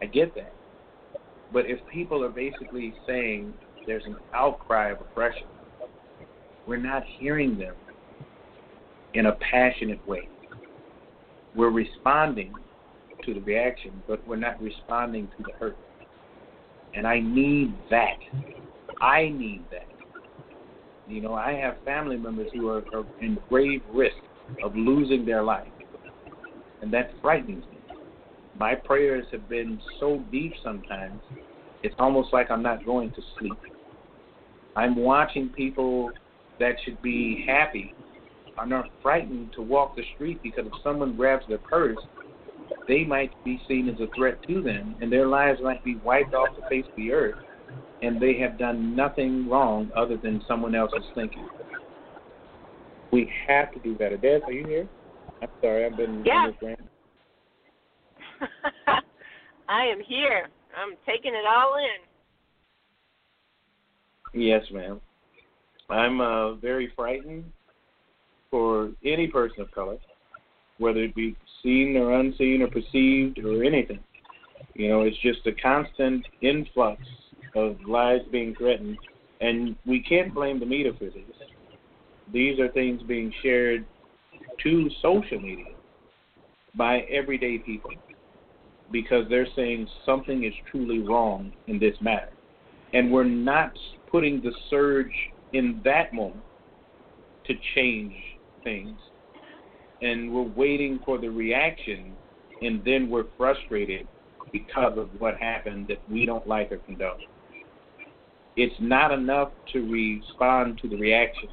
I 0.01 0.05
get 0.05 0.35
that. 0.35 0.53
But 1.53 1.65
if 1.65 1.79
people 1.91 2.23
are 2.23 2.29
basically 2.29 2.93
saying 3.07 3.53
there's 3.87 4.05
an 4.05 4.17
outcry 4.33 4.91
of 4.91 5.01
oppression, 5.01 5.47
we're 6.67 6.77
not 6.77 7.03
hearing 7.19 7.57
them 7.57 7.75
in 9.13 9.27
a 9.27 9.31
passionate 9.33 10.05
way. 10.07 10.27
We're 11.55 11.71
responding 11.71 12.53
to 13.33 13.39
the 13.39 13.45
reaction, 13.45 14.03
but 14.07 14.25
we're 14.27 14.35
not 14.35 14.61
responding 14.61 15.27
to 15.37 15.43
the 15.43 15.51
hurt. 15.59 15.77
And 16.93 17.07
I 17.07 17.19
need 17.19 17.73
that. 17.89 18.17
I 19.01 19.29
need 19.29 19.63
that. 19.71 19.87
You 21.07 21.21
know, 21.21 21.33
I 21.33 21.53
have 21.53 21.77
family 21.85 22.17
members 22.17 22.49
who 22.53 22.69
are, 22.69 22.83
are 22.93 23.05
in 23.21 23.37
grave 23.49 23.81
risk 23.93 24.15
of 24.63 24.75
losing 24.75 25.25
their 25.25 25.43
life, 25.43 25.67
and 26.81 26.91
that 26.93 27.11
frightens 27.21 27.63
me. 27.71 27.77
My 28.57 28.75
prayers 28.75 29.25
have 29.31 29.47
been 29.47 29.79
so 29.99 30.23
deep 30.31 30.53
sometimes, 30.63 31.21
it's 31.81 31.95
almost 31.97 32.33
like 32.33 32.51
I'm 32.51 32.61
not 32.61 32.85
going 32.85 33.11
to 33.11 33.21
sleep. 33.37 33.57
I'm 34.75 34.95
watching 34.95 35.49
people 35.49 36.11
that 36.59 36.75
should 36.83 37.01
be 37.01 37.43
happy 37.47 37.93
are 38.57 38.67
not 38.67 38.89
frightened 39.01 39.53
to 39.53 39.61
walk 39.61 39.95
the 39.95 40.03
street 40.15 40.43
because 40.43 40.65
if 40.65 40.73
someone 40.83 41.15
grabs 41.15 41.45
their 41.47 41.57
purse, 41.57 41.97
they 42.87 43.03
might 43.03 43.31
be 43.43 43.61
seen 43.67 43.89
as 43.89 43.99
a 43.99 44.07
threat 44.15 44.41
to 44.47 44.61
them, 44.61 44.95
and 45.01 45.11
their 45.11 45.27
lives 45.27 45.59
might 45.61 45.83
be 45.83 45.97
wiped 45.97 46.33
off 46.33 46.49
the 46.55 46.67
face 46.69 46.85
of 46.89 46.95
the 46.95 47.11
earth 47.11 47.35
and 48.01 48.21
they 48.21 48.37
have 48.39 48.57
done 48.57 48.95
nothing 48.95 49.47
wrong 49.49 49.91
other 49.95 50.17
than 50.17 50.41
someone 50.47 50.73
else's 50.75 51.03
thinking. 51.15 51.47
We 53.11 53.31
have 53.47 53.71
to 53.73 53.79
do 53.79 53.95
better. 53.95 54.17
Des, 54.17 54.41
are 54.45 54.51
you 54.51 54.65
here? 54.65 54.87
I'm 55.41 55.49
sorry, 55.61 55.85
I've 55.85 55.97
been 55.97 56.23
yeah. 56.25 56.47
I 59.69 59.85
am 59.85 59.99
here. 60.05 60.49
I'm 60.77 60.95
taking 61.05 61.33
it 61.33 61.45
all 61.47 61.77
in. 61.77 62.01
Yes, 64.41 64.63
ma'am. 64.71 65.01
I'm 65.89 66.21
uh, 66.21 66.53
very 66.55 66.91
frightened 66.95 67.45
for 68.51 68.91
any 69.03 69.27
person 69.27 69.61
of 69.61 69.71
color, 69.71 69.97
whether 70.79 71.03
it 71.03 71.15
be 71.15 71.35
seen 71.61 71.95
or 71.97 72.19
unseen 72.19 72.61
or 72.61 72.67
perceived 72.67 73.39
or 73.39 73.63
anything. 73.63 73.99
You 74.73 74.89
know, 74.89 75.01
it's 75.01 75.17
just 75.17 75.45
a 75.45 75.51
constant 75.51 76.25
influx 76.41 77.01
of 77.55 77.77
lives 77.87 78.23
being 78.31 78.55
threatened, 78.55 78.97
and 79.41 79.75
we 79.85 80.01
can't 80.01 80.33
blame 80.33 80.59
the 80.59 80.65
media 80.65 80.91
for 80.97 81.05
this. 81.05 81.23
These 82.31 82.59
are 82.59 82.69
things 82.69 83.01
being 83.03 83.33
shared 83.41 83.85
to 84.63 84.89
social 85.01 85.39
media 85.39 85.73
by 86.75 86.99
everyday 87.11 87.57
people 87.57 87.91
because 88.91 89.25
they're 89.29 89.47
saying 89.55 89.87
something 90.05 90.43
is 90.43 90.53
truly 90.71 90.99
wrong 90.99 91.51
in 91.67 91.79
this 91.79 91.95
matter. 92.01 92.31
And 92.93 93.11
we're 93.11 93.23
not 93.23 93.71
putting 94.11 94.41
the 94.41 94.51
surge 94.69 95.13
in 95.53 95.81
that 95.83 96.13
moment 96.13 96.43
to 97.45 97.53
change 97.75 98.13
things. 98.63 98.97
And 100.01 100.33
we're 100.33 100.43
waiting 100.43 100.99
for 101.05 101.17
the 101.17 101.29
reaction, 101.29 102.13
and 102.61 102.83
then 102.85 103.09
we're 103.09 103.25
frustrated 103.37 104.07
because 104.51 104.97
of 104.97 105.09
what 105.19 105.37
happened 105.37 105.87
that 105.89 106.01
we 106.09 106.25
don't 106.25 106.47
like 106.47 106.71
or 106.71 106.77
condone 106.77 107.19
it's 108.61 108.75
not 108.81 109.13
enough 109.13 109.51
to 109.71 109.89
respond 109.89 110.77
to 110.81 110.89
the 110.89 110.97
reaction. 110.97 111.47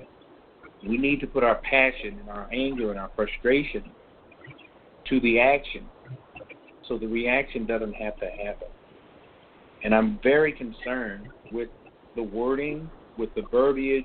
We 0.87 0.99
need 0.99 1.21
to 1.21 1.27
put 1.29 1.45
our 1.45 1.61
passion 1.63 2.19
and 2.19 2.29
our 2.29 2.49
anger 2.53 2.91
and 2.91 2.99
our 2.99 3.11
frustration 3.15 3.85
to 5.09 5.21
the 5.21 5.39
action 5.39 5.87
so 6.89 6.99
the 6.99 7.07
reaction 7.07 7.65
doesn't 7.65 7.93
have 7.95 8.19
to 8.19 8.27
happen. 8.27 8.69
And 9.85 9.95
I'm 9.95 10.19
very 10.23 10.53
concerned 10.53 11.29
with 11.53 11.69
the 12.17 12.23
wording, 12.25 12.91
with 13.17 13.33
the 13.37 13.43
verbiage. 13.53 14.05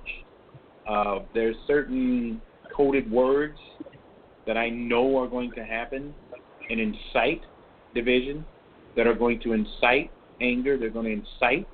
Uh, 0.88 1.20
there's 1.34 1.56
certain 1.66 2.40
coded 2.76 3.10
words 3.12 3.58
that 4.52 4.58
I 4.58 4.70
know 4.70 5.18
are 5.18 5.30
going 5.30 5.50
to 5.54 5.64
happen 5.64 6.14
and 6.70 6.78
incite 6.78 7.42
division, 7.96 8.44
that 8.98 9.08
are 9.08 9.14
going 9.14 9.40
to 9.44 9.54
incite 9.54 10.12
anger, 10.42 10.78
they're 10.78 10.90
going 10.90 11.06
to 11.06 11.26
incite 11.26 11.66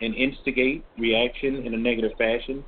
and 0.00 0.14
instigate 0.14 0.84
reaction 0.96 1.66
in 1.66 1.74
a 1.74 1.76
negative 1.76 2.12
fashion. 2.16 2.64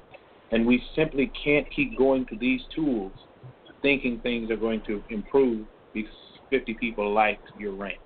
And 0.50 0.66
we 0.66 0.82
simply 0.96 1.30
can't 1.44 1.64
keep 1.70 1.96
going 1.96 2.26
to 2.26 2.36
these 2.36 2.60
tools 2.74 3.12
thinking 3.82 4.18
things 4.24 4.50
are 4.50 4.56
going 4.56 4.82
to 4.88 5.00
improve 5.10 5.64
because 5.94 6.10
50 6.50 6.74
people 6.74 7.14
like 7.14 7.38
your 7.56 7.72
rant. 7.72 7.98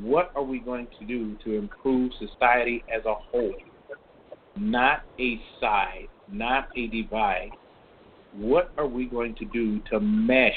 What 0.00 0.30
are 0.36 0.44
we 0.44 0.60
going 0.60 0.86
to 1.00 1.06
do 1.06 1.36
to 1.42 1.58
improve 1.58 2.12
society 2.20 2.84
as 2.88 3.04
a 3.04 3.14
whole? 3.14 3.54
Not 4.56 5.02
a 5.18 5.40
side, 5.60 6.06
not 6.30 6.68
a 6.76 6.86
divide. 6.86 7.50
What 8.34 8.72
are 8.78 8.86
we 8.86 9.06
going 9.06 9.34
to 9.36 9.44
do 9.46 9.80
to 9.90 10.00
mesh? 10.00 10.52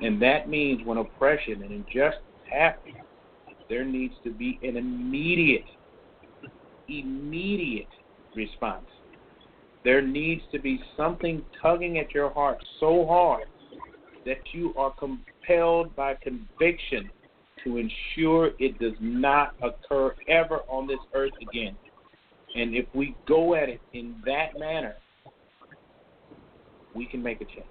And 0.00 0.20
that 0.22 0.48
means 0.48 0.84
when 0.84 0.98
oppression 0.98 1.62
and 1.62 1.70
injustice 1.70 2.22
happen, 2.50 2.94
there 3.68 3.84
needs 3.84 4.14
to 4.24 4.30
be 4.32 4.58
an 4.62 4.76
immediate 4.76 5.64
immediate 6.88 7.86
response. 8.34 8.86
There 9.84 10.02
needs 10.02 10.42
to 10.52 10.58
be 10.58 10.80
something 10.96 11.42
tugging 11.62 11.98
at 11.98 12.12
your 12.12 12.30
heart 12.30 12.58
so 12.80 13.06
hard 13.06 13.44
that 14.26 14.40
you 14.52 14.74
are 14.76 14.92
compelled 14.92 15.94
by 15.94 16.14
conviction 16.14 17.10
to 17.64 17.76
ensure 17.76 18.50
it 18.58 18.78
does 18.78 18.94
not 19.00 19.54
occur 19.62 20.14
ever 20.28 20.60
on 20.68 20.86
this 20.86 20.98
earth 21.14 21.32
again. 21.40 21.76
And 22.56 22.74
if 22.74 22.86
we 22.94 23.14
go 23.26 23.54
at 23.54 23.68
it 23.68 23.80
in 23.92 24.16
that 24.26 24.58
manner, 24.58 24.96
we 26.94 27.06
can 27.06 27.22
make 27.22 27.40
a 27.40 27.44
change. 27.44 27.64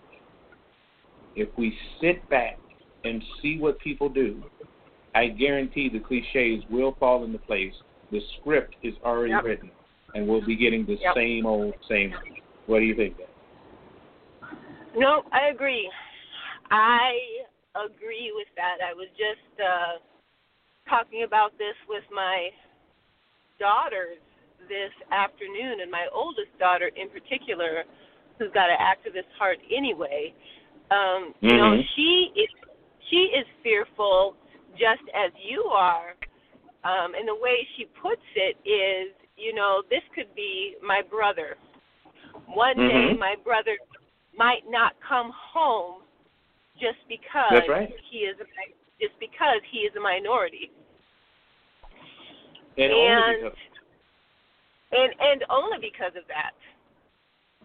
If 1.35 1.49
we 1.57 1.77
sit 2.01 2.27
back 2.29 2.57
and 3.03 3.23
see 3.41 3.57
what 3.59 3.79
people 3.79 4.09
do, 4.09 4.43
I 5.15 5.27
guarantee 5.27 5.89
the 5.89 5.99
cliches 5.99 6.63
will 6.69 6.95
fall 6.99 7.23
into 7.23 7.39
place 7.39 7.73
the 8.11 8.21
script 8.39 8.75
is 8.83 8.93
already 9.03 9.31
yep. 9.31 9.43
written, 9.43 9.71
and 10.15 10.27
we'll 10.27 10.45
be 10.45 10.55
getting 10.55 10.85
the 10.85 10.97
yep. 10.99 11.13
same 11.15 11.45
old 11.45 11.73
same. 11.88 12.13
What 12.65 12.79
do 12.79 12.85
you 12.85 12.95
think? 12.95 13.15
No, 14.95 15.23
I 15.31 15.49
agree. 15.53 15.89
I 16.71 17.13
agree 17.75 18.31
with 18.35 18.47
that. 18.55 18.77
I 18.83 18.93
was 18.93 19.07
just 19.13 19.61
uh, 19.61 20.01
talking 20.89 21.23
about 21.25 21.51
this 21.57 21.77
with 21.88 22.03
my 22.13 22.49
daughters 23.59 24.17
this 24.67 24.93
afternoon, 25.11 25.81
and 25.81 25.91
my 25.91 26.07
oldest 26.13 26.57
daughter 26.59 26.89
in 26.95 27.09
particular, 27.09 27.83
who's 28.39 28.51
got 28.53 28.69
an 28.69 28.77
activist 28.79 29.29
heart 29.38 29.58
anyway. 29.75 30.34
Um, 30.89 31.36
mm-hmm. 31.36 31.46
You 31.46 31.58
know, 31.58 31.81
she 31.96 32.31
is 32.36 32.50
she 33.12 33.29
is 33.36 33.46
fearful 33.62 34.36
just 34.72 35.03
as 35.13 35.31
you 35.38 35.63
are. 35.65 36.15
Um, 36.84 37.13
and 37.13 37.27
the 37.27 37.36
way 37.36 37.67
she 37.75 37.86
puts 38.01 38.22
it 38.36 38.55
is, 38.63 39.13
you 39.36 39.53
know, 39.53 39.84
this 39.89 40.01
could 40.15 40.34
be 40.34 40.75
my 40.81 41.01
brother. 41.08 41.58
One 42.48 42.77
mm-hmm. 42.77 43.13
day, 43.13 43.19
my 43.19 43.36
brother 43.43 43.77
might 44.38 44.63
not 44.69 44.93
come 45.08 45.31
home 45.36 46.01
just 46.79 46.98
because 47.10 47.67
right. 47.67 47.91
he 48.10 48.19
is 48.19 48.38
a, 48.39 48.46
just 49.01 49.19
because 49.19 49.60
he 49.72 49.79
is 49.79 49.93
a 49.98 50.00
minority. 50.00 50.72
And, 52.77 52.93
and 52.93 52.93
only 52.93 53.36
because 53.43 53.58
and 54.91 55.12
and 55.19 55.43
only 55.50 55.77
because 55.81 56.15
of 56.15 56.24
that. 56.27 56.55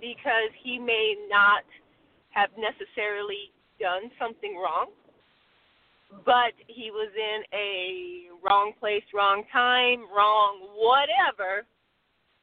Because 0.01 0.51
he 0.63 0.79
may 0.79 1.15
not 1.31 1.65
have 2.31 2.51
necessarily 2.59 3.51
done 3.81 4.11
something 4.19 4.57
wrong, 4.57 4.91
but 6.25 6.53
he 6.67 6.91
was 6.91 7.11
in 7.15 7.43
a 7.55 8.35
wrong 8.43 8.73
place, 8.79 9.05
wrong 9.15 9.45
time, 9.53 10.05
wrong 10.15 10.61
whatever, 10.75 11.65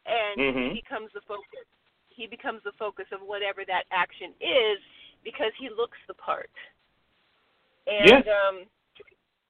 and 0.05 0.39
mm-hmm. 0.39 0.75
he 0.75 0.81
becomes 0.81 1.09
the 1.13 1.21
focus. 1.27 1.67
He 2.09 2.27
becomes 2.27 2.61
the 2.63 2.73
focus 2.77 3.05
of 3.13 3.19
whatever 3.23 3.61
that 3.67 3.83
action 3.91 4.33
is 4.41 4.79
because 5.23 5.51
he 5.59 5.69
looks 5.69 5.97
the 6.07 6.13
part. 6.15 6.51
And 7.87 8.25
um 8.27 8.55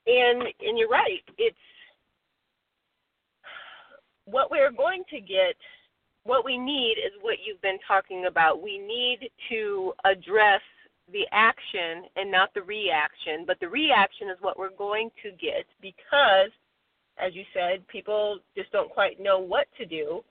and 0.08 0.42
and 0.62 0.78
you're 0.78 0.90
right. 0.90 1.24
It's 1.38 1.58
what 4.26 4.52
we're 4.52 4.72
going 4.72 5.04
to 5.10 5.20
get 5.20 5.58
what 6.24 6.46
we 6.46 6.58
need 6.58 6.98
is 6.98 7.12
what 7.22 7.38
you've 7.46 7.62
been 7.62 7.80
talking 7.88 8.26
about. 8.26 8.62
We 8.62 8.78
need 8.78 9.30
to 9.50 9.94
address 10.06 10.62
the 11.12 11.26
action 11.32 12.06
and 12.16 12.32
not 12.32 12.54
the 12.54 12.62
reaction, 12.62 13.44
but 13.46 13.60
the 13.60 13.68
reaction 13.68 14.30
is 14.30 14.38
what 14.42 14.58
we're 14.58 14.70
going 14.78 15.10
to 15.24 15.32
get 15.32 15.66
because 15.82 16.52
as 17.18 17.36
you 17.36 17.44
said, 17.54 17.88
people 17.88 18.40
just 18.56 18.72
don't 18.72 18.90
quite 18.90 19.20
know 19.20 19.40
what 19.40 19.68
to 19.78 19.86
do. 19.86 20.24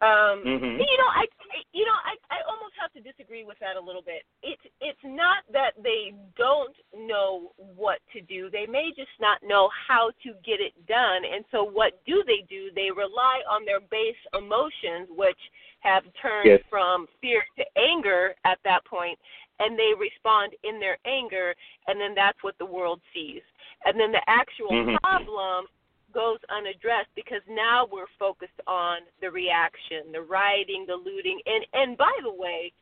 Um, 0.00 0.46
mm-hmm. 0.46 0.78
You 0.78 0.96
know, 0.98 1.10
I, 1.10 1.26
you 1.72 1.84
know, 1.84 1.98
I, 2.06 2.14
I 2.30 2.38
almost 2.46 2.74
have 2.80 2.92
to 2.94 3.02
disagree 3.02 3.42
with 3.42 3.58
that 3.58 3.74
a 3.76 3.82
little 3.82 4.02
bit. 4.02 4.22
It's, 4.42 4.62
it's 4.80 5.02
not 5.04 5.42
that 5.52 5.74
they 5.82 6.14
don't 6.36 6.74
know 6.94 7.52
what 7.56 7.98
to 8.12 8.20
do. 8.20 8.48
They 8.50 8.66
may 8.66 8.90
just 8.94 9.14
not 9.20 9.38
know 9.42 9.68
how 9.88 10.10
to 10.22 10.30
get 10.46 10.62
it 10.62 10.74
done. 10.86 11.26
And 11.26 11.44
so, 11.50 11.64
what 11.64 11.98
do 12.06 12.22
they 12.26 12.46
do? 12.48 12.70
They 12.74 12.90
rely 12.94 13.42
on 13.50 13.64
their 13.64 13.80
base 13.80 14.18
emotions, 14.34 15.10
which 15.10 15.38
have 15.80 16.02
turned 16.20 16.46
yes. 16.46 16.60
from 16.70 17.06
fear 17.20 17.42
to 17.58 17.64
anger 17.78 18.34
at 18.44 18.58
that 18.64 18.84
point, 18.84 19.18
and 19.58 19.78
they 19.78 19.92
respond 19.98 20.54
in 20.64 20.78
their 20.78 20.98
anger, 21.06 21.54
and 21.86 22.00
then 22.00 22.14
that's 22.14 22.38
what 22.42 22.54
the 22.58 22.66
world 22.66 23.00
sees. 23.14 23.42
And 23.84 23.98
then 23.98 24.12
the 24.12 24.22
actual 24.26 24.70
mm-hmm. 24.70 24.96
problem 25.02 25.66
goes 26.12 26.38
unaddressed 26.48 27.12
because 27.14 27.42
now 27.48 27.86
we're 27.90 28.10
focused 28.18 28.60
on 28.66 28.98
the 29.20 29.30
reaction, 29.30 30.12
the 30.12 30.22
rioting, 30.22 30.84
the 30.86 30.96
looting, 30.96 31.40
and 31.46 31.64
and 31.72 31.96
by 31.96 32.12
the 32.22 32.32
way, 32.32 32.72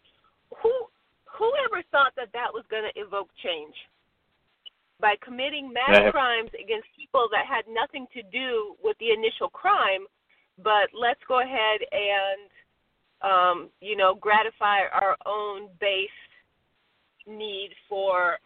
who 0.63 0.73
whoever 1.27 1.83
thought 1.91 2.13
that 2.17 2.33
that 2.33 2.53
was 2.53 2.65
going 2.71 2.85
to 2.85 3.01
evoke 3.01 3.29
change 3.43 3.75
by 5.01 5.15
committing 5.23 5.73
mass 5.73 6.01
yeah. 6.01 6.11
crimes 6.11 6.51
against 6.55 6.89
people 6.97 7.29
that 7.31 7.45
had 7.45 7.65
nothing 7.69 8.07
to 8.15 8.23
do 8.33 8.75
with 8.83 8.97
the 8.99 9.11
initial 9.13 9.49
crime, 9.49 10.07
but 10.63 10.89
let's 10.99 11.21
go 11.29 11.41
ahead 11.41 11.81
and 11.93 12.49
um, 13.23 13.69
you 13.81 13.97
know 13.97 14.15
gratify 14.15 14.89
our 14.93 15.17
own 15.27 15.69
base 15.81 16.09
need 17.27 17.71
for 17.89 18.39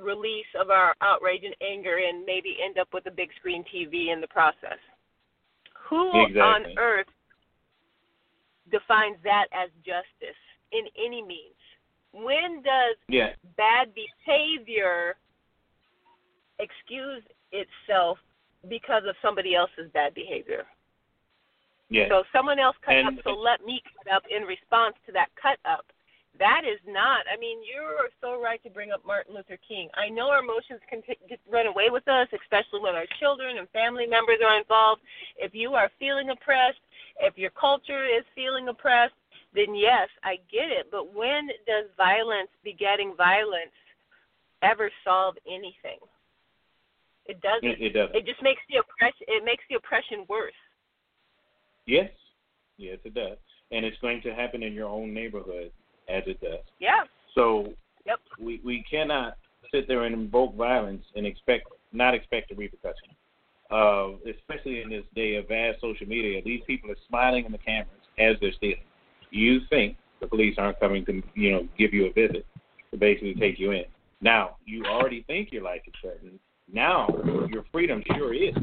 release 0.00 0.48
of 0.58 0.70
our 0.70 0.94
outrage 1.00 1.42
and 1.44 1.54
anger 1.62 1.98
and 1.98 2.24
maybe 2.24 2.56
end 2.64 2.78
up 2.78 2.88
with 2.92 3.06
a 3.06 3.10
big 3.10 3.30
screen 3.38 3.64
TV 3.72 4.12
in 4.12 4.20
the 4.20 4.28
process. 4.28 4.78
Who 5.88 6.08
exactly. 6.22 6.40
on 6.40 6.78
earth 6.78 7.06
defines 8.70 9.16
that 9.24 9.46
as 9.52 9.70
justice 9.84 10.40
in 10.72 10.84
any 10.98 11.22
means? 11.22 11.54
When 12.12 12.62
does 12.62 12.96
yeah. 13.08 13.30
bad 13.56 13.88
behavior 13.94 15.16
excuse 16.58 17.22
itself 17.52 18.18
because 18.68 19.02
of 19.08 19.14
somebody 19.22 19.54
else's 19.54 19.90
bad 19.92 20.14
behavior? 20.14 20.64
Yeah. 21.88 22.06
So 22.08 22.22
someone 22.32 22.58
else 22.58 22.76
cut 22.84 22.94
and, 22.94 23.18
up, 23.18 23.24
so 23.24 23.30
let 23.30 23.64
me 23.64 23.82
cut 23.96 24.14
up 24.14 24.22
in 24.30 24.44
response 24.44 24.94
to 25.06 25.12
that 25.12 25.28
cut 25.40 25.58
up 25.64 25.86
that 26.38 26.62
is 26.64 26.78
not. 26.86 27.26
I 27.26 27.38
mean, 27.38 27.58
you're 27.66 28.08
so 28.20 28.40
right 28.40 28.62
to 28.62 28.70
bring 28.70 28.92
up 28.92 29.04
Martin 29.04 29.34
Luther 29.34 29.58
King. 29.66 29.88
I 29.94 30.08
know 30.08 30.30
our 30.30 30.40
emotions 30.40 30.80
can 30.88 31.02
t- 31.02 31.18
get, 31.28 31.40
run 31.50 31.66
away 31.66 31.90
with 31.90 32.06
us, 32.08 32.28
especially 32.32 32.80
when 32.80 32.94
our 32.94 33.06
children 33.18 33.58
and 33.58 33.68
family 33.70 34.06
members 34.06 34.38
are 34.46 34.58
involved. 34.58 35.02
If 35.36 35.54
you 35.54 35.74
are 35.74 35.90
feeling 35.98 36.30
oppressed, 36.30 36.80
if 37.20 37.36
your 37.36 37.50
culture 37.50 38.06
is 38.06 38.24
feeling 38.34 38.68
oppressed, 38.68 39.14
then 39.54 39.74
yes, 39.74 40.08
I 40.22 40.36
get 40.50 40.70
it. 40.70 40.86
But 40.90 41.12
when 41.12 41.48
does 41.66 41.90
violence 41.96 42.50
begetting 42.62 43.14
violence 43.16 43.74
ever 44.62 44.90
solve 45.04 45.34
anything? 45.46 45.98
It 47.26 47.40
doesn't. 47.42 47.68
It, 47.68 47.82
it 47.82 47.90
doesn't. 47.90 48.16
It 48.16 48.24
just 48.24 48.42
makes 48.42 48.62
the 48.70 48.78
oppression. 48.78 49.26
It 49.28 49.44
makes 49.44 49.64
the 49.68 49.76
oppression 49.76 50.24
worse. 50.28 50.54
Yes, 51.86 52.10
yes, 52.76 52.98
it 53.04 53.14
does, 53.14 53.38
and 53.72 53.84
it's 53.84 53.98
going 53.98 54.22
to 54.22 54.34
happen 54.34 54.62
in 54.62 54.72
your 54.72 54.88
own 54.88 55.12
neighborhood 55.12 55.72
as 56.10 56.24
it 56.26 56.40
does. 56.40 56.64
Yeah. 56.78 57.04
So 57.34 57.72
yep. 58.06 58.18
we 58.38 58.60
we 58.64 58.84
cannot 58.90 59.36
sit 59.72 59.86
there 59.88 60.04
and 60.04 60.14
invoke 60.14 60.54
violence 60.56 61.04
and 61.14 61.26
expect 61.26 61.68
not 61.92 62.14
expect 62.14 62.50
a 62.52 62.54
repercussion. 62.54 63.10
Uh, 63.70 64.16
especially 64.28 64.82
in 64.82 64.90
this 64.90 65.04
day 65.14 65.36
of 65.36 65.46
vast 65.46 65.80
social 65.80 66.06
media, 66.06 66.42
these 66.44 66.60
people 66.66 66.90
are 66.90 66.96
smiling 67.08 67.44
in 67.44 67.52
the 67.52 67.58
cameras 67.58 67.88
as 68.18 68.34
they're 68.40 68.52
stealing. 68.52 68.82
You 69.30 69.60
think 69.70 69.96
the 70.20 70.26
police 70.26 70.56
aren't 70.58 70.80
coming 70.80 71.04
to 71.06 71.22
you 71.34 71.52
know 71.52 71.68
give 71.78 71.94
you 71.94 72.06
a 72.06 72.12
visit 72.12 72.44
to 72.90 72.98
basically 72.98 73.34
take 73.34 73.58
you 73.58 73.72
in. 73.72 73.84
Now 74.20 74.56
you 74.66 74.84
already 74.84 75.22
think 75.26 75.52
your 75.52 75.62
life 75.62 75.82
is 75.86 75.94
threatened. 76.00 76.38
Now 76.72 77.08
your 77.48 77.64
freedom 77.72 78.02
sure 78.16 78.34
is. 78.34 78.54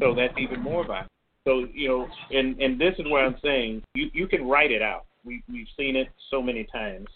So 0.00 0.14
that's 0.14 0.34
even 0.38 0.60
more 0.60 0.86
violent. 0.86 1.10
So 1.44 1.66
you 1.72 1.88
know, 1.88 2.08
and 2.30 2.60
and 2.60 2.80
this 2.80 2.94
is 2.98 3.06
what 3.06 3.22
I'm 3.22 3.36
saying. 3.42 3.82
You 3.94 4.10
you 4.12 4.26
can 4.26 4.46
write 4.46 4.72
it 4.72 4.82
out 4.82 5.06
we 5.24 5.42
we've 5.50 5.66
seen 5.76 5.96
it 5.96 6.08
so 6.30 6.42
many 6.42 6.64
times, 6.64 7.06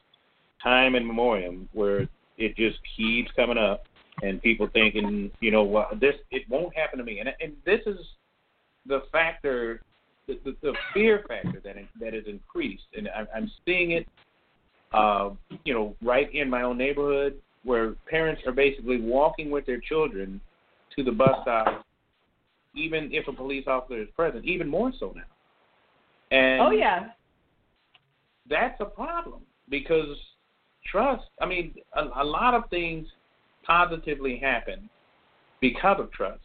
time 0.63 0.95
and 0.95 1.07
memoriam, 1.07 1.69
where 1.73 2.09
it 2.37 2.57
just 2.57 2.79
keeps 2.97 3.31
coming 3.33 3.59
up, 3.59 3.85
and 4.23 4.41
people 4.43 4.69
thinking, 4.73 5.31
you 5.41 5.51
know, 5.51 5.65
well, 5.65 5.89
this 6.01 6.15
it 6.31 6.43
won't 6.49 6.75
happen 6.77 6.99
to 6.99 7.05
me, 7.05 7.21
and 7.21 7.29
and 7.41 7.53
this 7.65 7.81
is 7.87 7.99
the 8.87 9.03
factor, 9.13 9.83
the, 10.27 10.39
the, 10.45 10.57
the 10.63 10.73
fear 10.95 11.25
factor 11.29 11.61
that 11.65 11.77
that 12.01 12.15
is 12.15 12.25
increased, 12.27 12.87
and 12.97 13.09
I'm, 13.17 13.27
I'm 13.35 13.51
seeing 13.65 13.93
it, 13.93 14.09
uh, 14.93 15.31
you 15.65 15.75
know, 15.75 15.95
right 16.03 16.33
in 16.35 16.49
my 16.49 16.63
own 16.63 16.79
neighborhood, 16.79 17.41
where 17.65 17.93
parents 18.09 18.43
are 18.47 18.53
basically 18.53 19.01
walking 19.01 19.51
with 19.51 19.67
their 19.67 19.81
children 19.81 20.41
to 20.97 21.05
the 21.05 21.13
bus 21.13 21.37
stop, 21.43 21.85
even 22.75 23.11
if 23.13 23.29
a 23.29 23.33
police 23.33 23.65
officer 23.67 24.01
is 24.01 24.09
present, 24.17 24.45
even 24.45 24.69
more 24.69 24.93
so 24.99 25.13
now. 25.15 25.23
And 26.31 26.61
oh 26.61 26.71
yeah, 26.71 27.09
that's 28.49 28.81
a 28.81 28.85
problem 28.85 29.41
because 29.69 30.17
trust. 30.91 31.25
I 31.41 31.47
mean, 31.47 31.75
a, 31.95 32.23
a 32.23 32.25
lot 32.25 32.55
of 32.55 32.69
things 32.71 33.07
positively 33.65 34.39
happen 34.39 34.89
because 35.61 35.99
of 36.01 36.11
trust. 36.13 36.41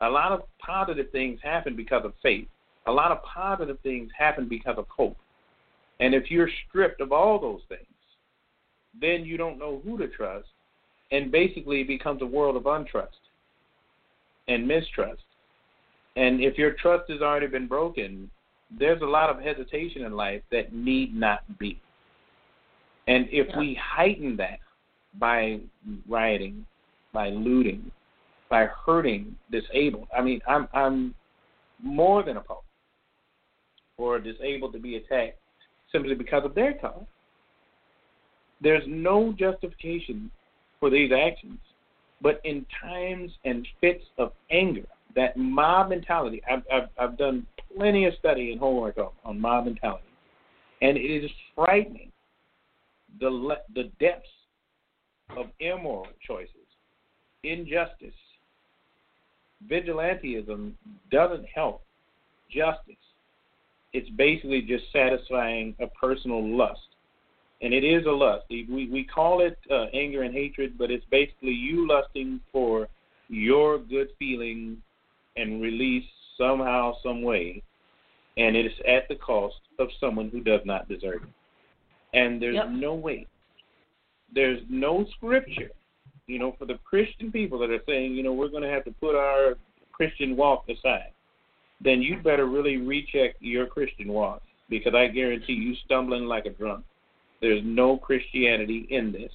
A 0.00 0.08
lot 0.08 0.32
of 0.32 0.42
positive 0.64 1.10
things 1.10 1.40
happen 1.42 1.76
because 1.76 2.04
of 2.04 2.12
faith. 2.22 2.48
A 2.86 2.92
lot 2.92 3.10
of 3.10 3.22
positive 3.22 3.78
things 3.82 4.10
happen 4.16 4.48
because 4.48 4.76
of 4.78 4.86
hope. 4.88 5.16
And 5.98 6.14
if 6.14 6.30
you're 6.30 6.48
stripped 6.68 7.00
of 7.00 7.12
all 7.12 7.38
those 7.38 7.60
things, 7.68 7.84
then 8.98 9.24
you 9.24 9.36
don't 9.36 9.58
know 9.58 9.80
who 9.84 9.98
to 9.98 10.08
trust, 10.08 10.48
and 11.12 11.30
basically 11.30 11.82
it 11.82 11.88
becomes 11.88 12.22
a 12.22 12.26
world 12.26 12.56
of 12.56 12.64
untrust 12.64 13.20
and 14.48 14.66
mistrust. 14.66 15.22
And 16.16 16.42
if 16.42 16.58
your 16.58 16.72
trust 16.72 17.10
has 17.10 17.20
already 17.20 17.46
been 17.46 17.68
broken, 17.68 18.30
there's 18.78 19.02
a 19.02 19.06
lot 19.06 19.30
of 19.30 19.40
hesitation 19.40 20.02
in 20.04 20.12
life 20.12 20.42
that 20.50 20.72
need 20.72 21.14
not 21.14 21.40
be. 21.58 21.80
And 23.08 23.26
if 23.30 23.48
yeah. 23.48 23.58
we 23.58 23.78
heighten 23.82 24.36
that 24.36 24.60
by 25.18 25.60
rioting, 26.08 26.64
by 27.12 27.30
looting, 27.30 27.90
by 28.48 28.68
hurting 28.86 29.34
disabled, 29.50 30.08
I 30.16 30.22
mean, 30.22 30.40
I'm 30.46 30.68
I'm 30.72 31.14
more 31.82 32.22
than 32.22 32.36
opposed 32.36 32.60
for 33.96 34.18
disabled 34.18 34.72
to 34.72 34.78
be 34.78 34.96
attacked 34.96 35.38
simply 35.92 36.14
because 36.14 36.44
of 36.44 36.54
their 36.54 36.74
color. 36.74 37.06
There's 38.60 38.84
no 38.86 39.32
justification 39.32 40.30
for 40.78 40.90
these 40.90 41.10
actions. 41.12 41.58
But 42.22 42.40
in 42.44 42.66
times 42.82 43.30
and 43.44 43.66
fits 43.80 44.04
of 44.18 44.32
anger, 44.50 44.86
that 45.16 45.36
mob 45.36 45.88
mentality, 45.88 46.42
I've, 46.50 46.62
I've, 46.72 46.88
I've 46.98 47.18
done 47.18 47.46
plenty 47.76 48.06
of 48.06 48.14
study 48.18 48.52
and 48.52 48.60
homework 48.60 48.98
on, 48.98 49.10
on 49.24 49.40
mob 49.40 49.66
mentality, 49.66 50.04
and 50.82 50.96
it 50.96 51.00
is 51.00 51.30
frightening 51.54 52.10
the 53.20 53.56
the 53.74 53.90
depths 54.00 54.28
of 55.36 55.46
immoral 55.60 56.08
choices, 56.26 56.54
injustice. 57.44 58.14
Vigilantism 59.70 60.72
doesn't 61.10 61.44
help 61.54 61.82
justice. 62.50 62.94
It's 63.92 64.08
basically 64.10 64.62
just 64.62 64.84
satisfying 64.92 65.74
a 65.80 65.86
personal 65.86 66.56
lust 66.56 66.80
and 67.62 67.74
it 67.74 67.84
is 67.84 68.06
a 68.06 68.10
lust. 68.10 68.44
We 68.48 68.88
we 68.90 69.04
call 69.04 69.40
it 69.40 69.58
uh, 69.70 69.86
anger 69.92 70.22
and 70.22 70.34
hatred, 70.34 70.78
but 70.78 70.90
it's 70.90 71.04
basically 71.10 71.52
you 71.52 71.86
lusting 71.86 72.40
for 72.52 72.88
your 73.28 73.78
good 73.78 74.08
feeling 74.18 74.78
and 75.36 75.60
release 75.60 76.04
somehow, 76.40 76.94
some 77.02 77.22
way, 77.22 77.62
and 78.36 78.56
it 78.56 78.66
is 78.66 78.72
at 78.86 79.08
the 79.08 79.16
cost 79.16 79.60
of 79.78 79.88
someone 80.00 80.30
who 80.30 80.40
does 80.40 80.60
not 80.64 80.88
deserve 80.88 81.22
it. 81.22 82.18
And 82.18 82.40
there's 82.40 82.54
yep. 82.54 82.70
no 82.70 82.94
way, 82.94 83.26
there's 84.34 84.60
no 84.68 85.04
scripture, 85.16 85.70
you 86.26 86.38
know, 86.38 86.54
for 86.58 86.64
the 86.64 86.78
Christian 86.84 87.30
people 87.30 87.58
that 87.58 87.70
are 87.70 87.82
saying, 87.86 88.14
you 88.14 88.22
know, 88.22 88.32
we're 88.32 88.48
going 88.48 88.62
to 88.62 88.70
have 88.70 88.84
to 88.84 88.92
put 88.92 89.14
our 89.14 89.54
Christian 89.92 90.36
walk 90.36 90.64
aside. 90.68 91.12
Then 91.82 92.02
you'd 92.02 92.24
better 92.24 92.46
really 92.46 92.78
recheck 92.78 93.36
your 93.40 93.66
Christian 93.66 94.08
walk 94.08 94.42
because 94.68 94.94
I 94.94 95.08
guarantee 95.08 95.52
you 95.52 95.74
stumbling 95.84 96.24
like 96.24 96.46
a 96.46 96.50
drunk 96.50 96.84
there's 97.40 97.62
no 97.64 97.96
Christianity 97.96 98.86
in 98.90 99.12
this. 99.12 99.32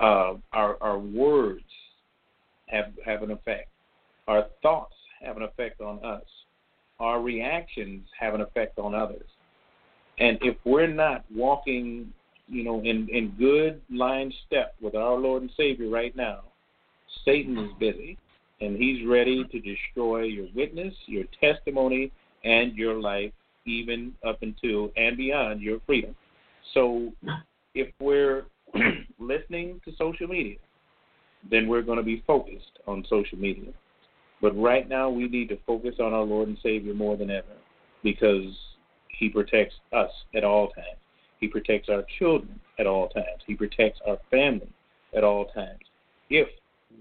Uh, 0.00 0.34
our 0.52 0.78
our 0.80 0.98
words 0.98 1.64
have 2.66 2.92
have 3.04 3.22
an 3.22 3.30
effect. 3.30 3.68
Our 4.28 4.46
thoughts 4.62 4.94
have 5.22 5.36
an 5.36 5.42
effect 5.42 5.80
on 5.80 6.04
us. 6.04 6.24
Our 7.00 7.20
reactions 7.20 8.06
have 8.18 8.34
an 8.34 8.40
effect 8.40 8.78
on 8.78 8.94
others. 8.94 9.26
And 10.18 10.38
if 10.42 10.56
we're 10.64 10.86
not 10.86 11.24
walking, 11.34 12.12
you 12.48 12.64
know, 12.64 12.80
in 12.80 13.08
in 13.10 13.34
good 13.38 13.80
line 13.90 14.32
step 14.46 14.74
with 14.80 14.94
our 14.94 15.16
Lord 15.16 15.42
and 15.42 15.50
Savior 15.56 15.88
right 15.88 16.14
now, 16.14 16.40
Satan 17.24 17.58
is 17.58 17.70
busy, 17.78 18.18
and 18.60 18.76
he's 18.76 19.06
ready 19.06 19.44
to 19.44 19.60
destroy 19.60 20.22
your 20.22 20.46
witness, 20.54 20.94
your 21.06 21.24
testimony, 21.40 22.12
and 22.44 22.74
your 22.76 23.00
life, 23.00 23.32
even 23.64 24.12
up 24.26 24.42
until 24.42 24.90
and 24.96 25.16
beyond 25.16 25.60
your 25.60 25.80
freedom. 25.86 26.14
So 26.74 27.12
if 27.74 27.88
we're 28.00 28.44
listening 29.18 29.80
to 29.84 29.92
social 29.96 30.28
media, 30.28 30.56
then 31.50 31.68
we're 31.68 31.82
going 31.82 31.98
to 31.98 32.04
be 32.04 32.22
focused 32.26 32.78
on 32.86 33.04
social 33.08 33.38
media. 33.38 33.72
But 34.42 34.60
right 34.60 34.88
now, 34.88 35.08
we 35.08 35.28
need 35.28 35.48
to 35.48 35.58
focus 35.66 35.94
on 36.00 36.12
our 36.12 36.24
Lord 36.24 36.48
and 36.48 36.58
Savior 36.62 36.92
more 36.92 37.16
than 37.16 37.30
ever 37.30 37.56
because 38.02 38.54
He 39.08 39.30
protects 39.30 39.76
us 39.92 40.10
at 40.34 40.44
all 40.44 40.68
times. 40.68 40.98
He 41.40 41.48
protects 41.48 41.88
our 41.88 42.04
children 42.18 42.60
at 42.78 42.86
all 42.86 43.08
times. 43.08 43.42
He 43.46 43.54
protects 43.54 44.00
our 44.06 44.18
family 44.30 44.68
at 45.16 45.24
all 45.24 45.46
times. 45.46 45.80
If 46.28 46.48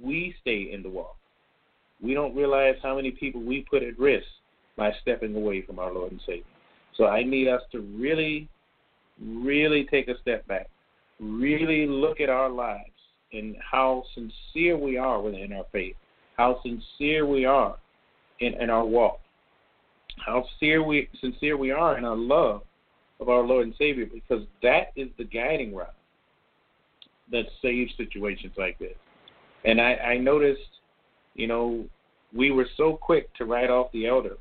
we 0.02 0.34
stay 0.42 0.72
in 0.72 0.82
the 0.82 0.90
walk, 0.90 1.18
we 2.02 2.14
don't 2.14 2.36
realize 2.36 2.76
how 2.82 2.96
many 2.96 3.12
people 3.12 3.42
we 3.42 3.66
put 3.70 3.84
at 3.84 4.00
risk 4.00 4.26
by 4.78 4.92
stepping 5.02 5.36
away 5.36 5.62
from 5.62 5.80
our 5.80 5.94
Lord 5.94 6.12
and 6.12 6.22
Savior. 6.26 6.44
So 6.96 7.08
I 7.08 7.24
need 7.24 7.48
us 7.48 7.62
to 7.72 7.82
really 7.82 8.48
really 9.22 9.86
take 9.90 10.08
a 10.08 10.20
step 10.22 10.48
back, 10.48 10.70
really 11.20 11.86
look 11.86 12.20
at 12.20 12.30
our 12.30 12.50
lives 12.50 12.90
and 13.34 13.56
how 13.60 14.04
sincere 14.14 14.78
we 14.78 14.98
are 14.98 15.22
within 15.22 15.54
our 15.54 15.66
faith, 15.72 15.96
how 16.38 16.62
sincere 16.64 17.26
we 17.26 17.46
are 17.46 17.78
in, 18.40 18.54
in 18.56 18.70
our 18.70 18.86
walk, 18.86 19.20
how 20.26 20.46
sincere 20.60 20.84
we 20.84 21.10
sincere 21.20 21.58
we 21.58 21.72
are 21.72 21.98
in 21.98 22.06
our 22.06 22.16
love 22.16 22.62
of 23.20 23.30
our 23.30 23.44
Lord 23.44 23.68
and 23.68 23.76
Savior, 23.78 24.08
because 24.12 24.44
that 24.64 24.92
is 24.96 25.10
the 25.18 25.24
guiding 25.24 25.76
rod 25.76 25.92
that 27.32 27.46
saves 27.62 27.92
situations 27.98 28.54
like 28.58 28.78
this. 28.80 28.96
And 29.64 29.80
I, 29.80 29.94
I 29.96 30.18
noticed, 30.18 30.60
you 31.36 31.48
know, 31.48 31.86
we 32.36 32.52
were 32.52 32.68
so 32.78 32.98
quick 33.00 33.34
to 33.36 33.46
write 33.46 33.70
off 33.70 33.92
the 33.92 34.08
elder 34.08 34.38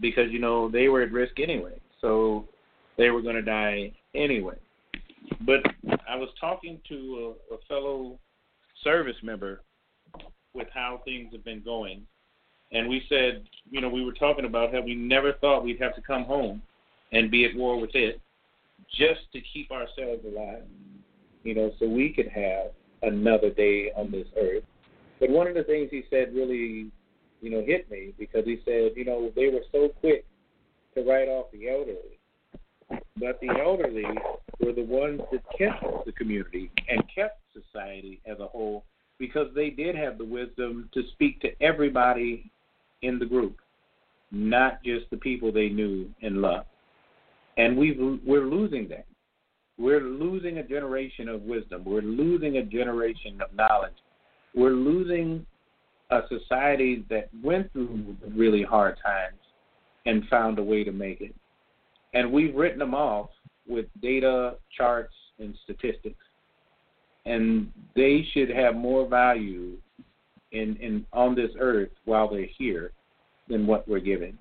because 0.00 0.30
you 0.30 0.38
know 0.38 0.70
they 0.70 0.88
were 0.88 1.02
at 1.02 1.12
risk 1.12 1.38
anyway. 1.38 1.78
So 2.00 2.46
they 2.96 3.10
were 3.10 3.22
going 3.22 3.36
to 3.36 3.42
die 3.42 3.92
anyway. 4.14 4.56
But 5.42 5.60
I 6.08 6.16
was 6.16 6.28
talking 6.40 6.80
to 6.88 7.34
a, 7.50 7.54
a 7.54 7.58
fellow 7.68 8.18
service 8.82 9.16
member 9.22 9.60
with 10.54 10.68
how 10.72 11.00
things 11.04 11.32
have 11.32 11.44
been 11.44 11.62
going, 11.62 12.06
and 12.72 12.88
we 12.88 13.02
said, 13.08 13.44
you 13.70 13.80
know, 13.80 13.88
we 13.88 14.04
were 14.04 14.12
talking 14.12 14.44
about 14.44 14.72
how 14.72 14.80
we 14.80 14.94
never 14.94 15.32
thought 15.34 15.64
we'd 15.64 15.80
have 15.80 15.94
to 15.96 16.02
come 16.02 16.24
home 16.24 16.62
and 17.12 17.30
be 17.30 17.44
at 17.44 17.54
war 17.56 17.80
with 17.80 17.94
it 17.94 18.20
just 18.96 19.20
to 19.32 19.40
keep 19.52 19.70
ourselves 19.70 20.24
alive, 20.24 20.62
you 21.42 21.54
know, 21.54 21.72
so 21.78 21.88
we 21.88 22.12
could 22.12 22.28
have 22.28 22.68
another 23.02 23.50
day 23.50 23.90
on 23.96 24.10
this 24.10 24.26
earth. 24.40 24.64
But 25.18 25.30
one 25.30 25.46
of 25.46 25.54
the 25.54 25.64
things 25.64 25.88
he 25.90 26.04
said 26.10 26.34
really, 26.34 26.90
you 27.40 27.50
know, 27.50 27.62
hit 27.64 27.90
me 27.90 28.14
because 28.18 28.44
he 28.44 28.60
said, 28.64 28.92
you 28.96 29.04
know, 29.04 29.32
they 29.34 29.48
were 29.48 29.64
so 29.72 29.88
quick 30.00 30.24
to 30.94 31.02
write 31.02 31.28
off 31.28 31.46
the 31.52 31.68
elderly 31.68 32.20
but 33.20 33.38
the 33.40 33.48
elderly 33.62 34.04
were 34.58 34.72
the 34.72 34.82
ones 34.82 35.20
that 35.30 35.42
kept 35.56 35.84
the 36.06 36.12
community 36.12 36.70
and 36.88 37.02
kept 37.14 37.40
society 37.52 38.20
as 38.26 38.38
a 38.40 38.46
whole 38.46 38.84
because 39.20 39.46
they 39.54 39.70
did 39.70 39.94
have 39.94 40.18
the 40.18 40.24
wisdom 40.24 40.90
to 40.92 41.02
speak 41.12 41.40
to 41.42 41.50
everybody 41.62 42.50
in 43.02 43.20
the 43.20 43.24
group, 43.24 43.58
not 44.32 44.82
just 44.82 45.08
the 45.10 45.16
people 45.16 45.52
they 45.52 45.68
knew 45.68 46.10
and 46.22 46.42
loved. 46.42 46.66
And 47.56 47.76
we 47.76 48.20
we're 48.26 48.46
losing 48.46 48.88
that. 48.88 49.06
We're 49.78 50.00
losing 50.00 50.58
a 50.58 50.62
generation 50.64 51.28
of 51.28 51.42
wisdom. 51.42 51.84
We're 51.84 52.02
losing 52.02 52.56
a 52.56 52.64
generation 52.64 53.40
of 53.40 53.54
knowledge. 53.54 53.94
We're 54.54 54.70
losing 54.72 55.46
a 56.10 56.22
society 56.28 57.04
that 57.08 57.28
went 57.44 57.72
through 57.72 58.16
really 58.34 58.64
hard 58.64 58.96
times 59.04 59.38
and 60.06 60.26
found 60.28 60.58
a 60.58 60.62
way 60.62 60.82
to 60.82 60.90
make 60.90 61.20
it 61.20 61.34
and 62.14 62.32
we've 62.32 62.54
written 62.54 62.78
them 62.78 62.94
off 62.94 63.30
with 63.66 63.86
data, 64.02 64.56
charts, 64.76 65.14
and 65.38 65.54
statistics. 65.64 66.22
And 67.26 67.70
they 67.94 68.26
should 68.32 68.48
have 68.50 68.74
more 68.74 69.06
value 69.06 69.76
in, 70.52 70.76
in 70.76 71.06
on 71.12 71.34
this 71.34 71.50
earth 71.58 71.90
while 72.04 72.28
they're 72.28 72.46
here 72.58 72.92
than 73.48 73.66
what 73.66 73.86
we're 73.88 74.00
given. 74.00 74.36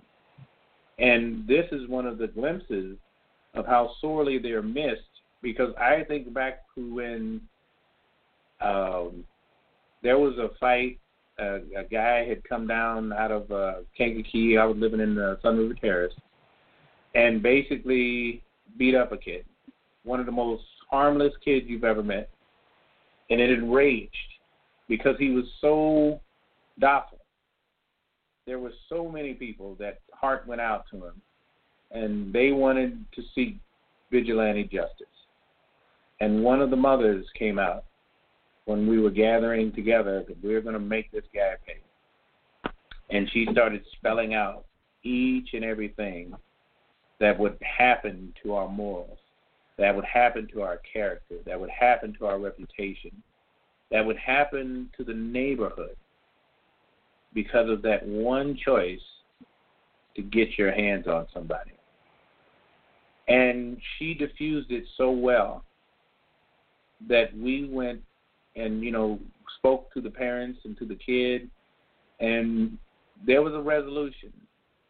And 0.97 1.47
this 1.47 1.65
is 1.71 1.87
one 1.87 2.05
of 2.05 2.17
the 2.17 2.27
glimpses 2.27 2.97
of 3.53 3.65
how 3.65 3.91
sorely 4.01 4.37
they're 4.37 4.61
missed 4.61 5.01
because 5.41 5.73
I 5.79 6.03
think 6.07 6.33
back 6.33 6.63
to 6.75 6.93
when 6.93 7.41
um, 8.61 9.23
there 10.03 10.17
was 10.17 10.37
a 10.37 10.49
fight. 10.59 10.99
A 11.39 11.85
guy 11.89 12.25
had 12.27 12.43
come 12.43 12.67
down 12.67 13.13
out 13.13 13.31
of 13.31 13.49
uh, 13.49 13.75
Kankakee. 13.97 14.57
I 14.57 14.65
was 14.65 14.75
living 14.75 14.99
in 14.99 15.15
the 15.15 15.39
Sun 15.41 15.57
River 15.57 15.73
Terrace, 15.73 16.13
and 17.15 17.41
basically 17.41 18.43
beat 18.77 18.93
up 18.93 19.13
a 19.13 19.17
kid. 19.17 19.45
One 20.03 20.19
of 20.19 20.25
the 20.25 20.33
most 20.33 20.63
harmless 20.91 21.31
kids 21.43 21.65
you've 21.69 21.85
ever 21.85 22.03
met. 22.03 22.29
And 23.29 23.39
it 23.39 23.51
enraged 23.51 24.15
because 24.87 25.15
he 25.19 25.29
was 25.29 25.45
so 25.61 26.19
docile. 26.79 27.19
There 28.45 28.59
were 28.59 28.73
so 28.87 29.07
many 29.07 29.33
people 29.33 29.75
that 29.79 29.99
heart 30.11 30.47
went 30.47 30.61
out 30.61 30.85
to 30.91 30.97
him 30.97 31.21
and 31.91 32.33
they 32.33 32.51
wanted 32.51 33.05
to 33.15 33.21
seek 33.35 33.57
vigilante 34.11 34.63
justice. 34.63 35.07
And 36.19 36.43
one 36.43 36.61
of 36.61 36.69
the 36.69 36.75
mothers 36.75 37.25
came 37.37 37.59
out 37.59 37.85
when 38.65 38.87
we 38.87 38.99
were 38.99 39.09
gathering 39.09 39.71
together 39.71 40.23
that 40.27 40.43
we 40.43 40.53
were 40.53 40.61
going 40.61 40.73
to 40.73 40.79
make 40.79 41.11
this 41.11 41.23
guy 41.33 41.53
pay. 41.65 42.71
And 43.09 43.29
she 43.31 43.47
started 43.51 43.81
spelling 43.97 44.33
out 44.33 44.65
each 45.03 45.49
and 45.53 45.63
everything 45.63 46.33
that 47.19 47.37
would 47.39 47.57
happen 47.61 48.33
to 48.43 48.53
our 48.53 48.69
morals, 48.69 49.17
that 49.79 49.95
would 49.95 50.05
happen 50.05 50.47
to 50.53 50.61
our 50.61 50.79
character, 50.91 51.35
that 51.45 51.59
would 51.59 51.69
happen 51.69 52.15
to 52.19 52.25
our 52.25 52.39
reputation, 52.39 53.11
that 53.91 54.05
would 54.05 54.17
happen 54.17 54.89
to 54.97 55.03
the 55.03 55.13
neighborhood 55.13 55.95
because 57.33 57.69
of 57.69 57.81
that 57.81 58.05
one 58.07 58.57
choice 58.63 58.99
to 60.15 60.21
get 60.21 60.57
your 60.57 60.71
hands 60.71 61.07
on 61.07 61.27
somebody. 61.33 61.71
And 63.27 63.77
she 63.97 64.13
diffused 64.13 64.71
it 64.71 64.85
so 64.97 65.11
well 65.11 65.63
that 67.07 67.35
we 67.37 67.69
went 67.71 68.01
and, 68.55 68.83
you 68.83 68.91
know, 68.91 69.19
spoke 69.57 69.93
to 69.93 70.01
the 70.01 70.09
parents 70.09 70.59
and 70.65 70.77
to 70.77 70.85
the 70.85 70.95
kid, 70.95 71.49
and 72.19 72.77
there 73.25 73.41
was 73.41 73.53
a 73.53 73.61
resolution 73.61 74.31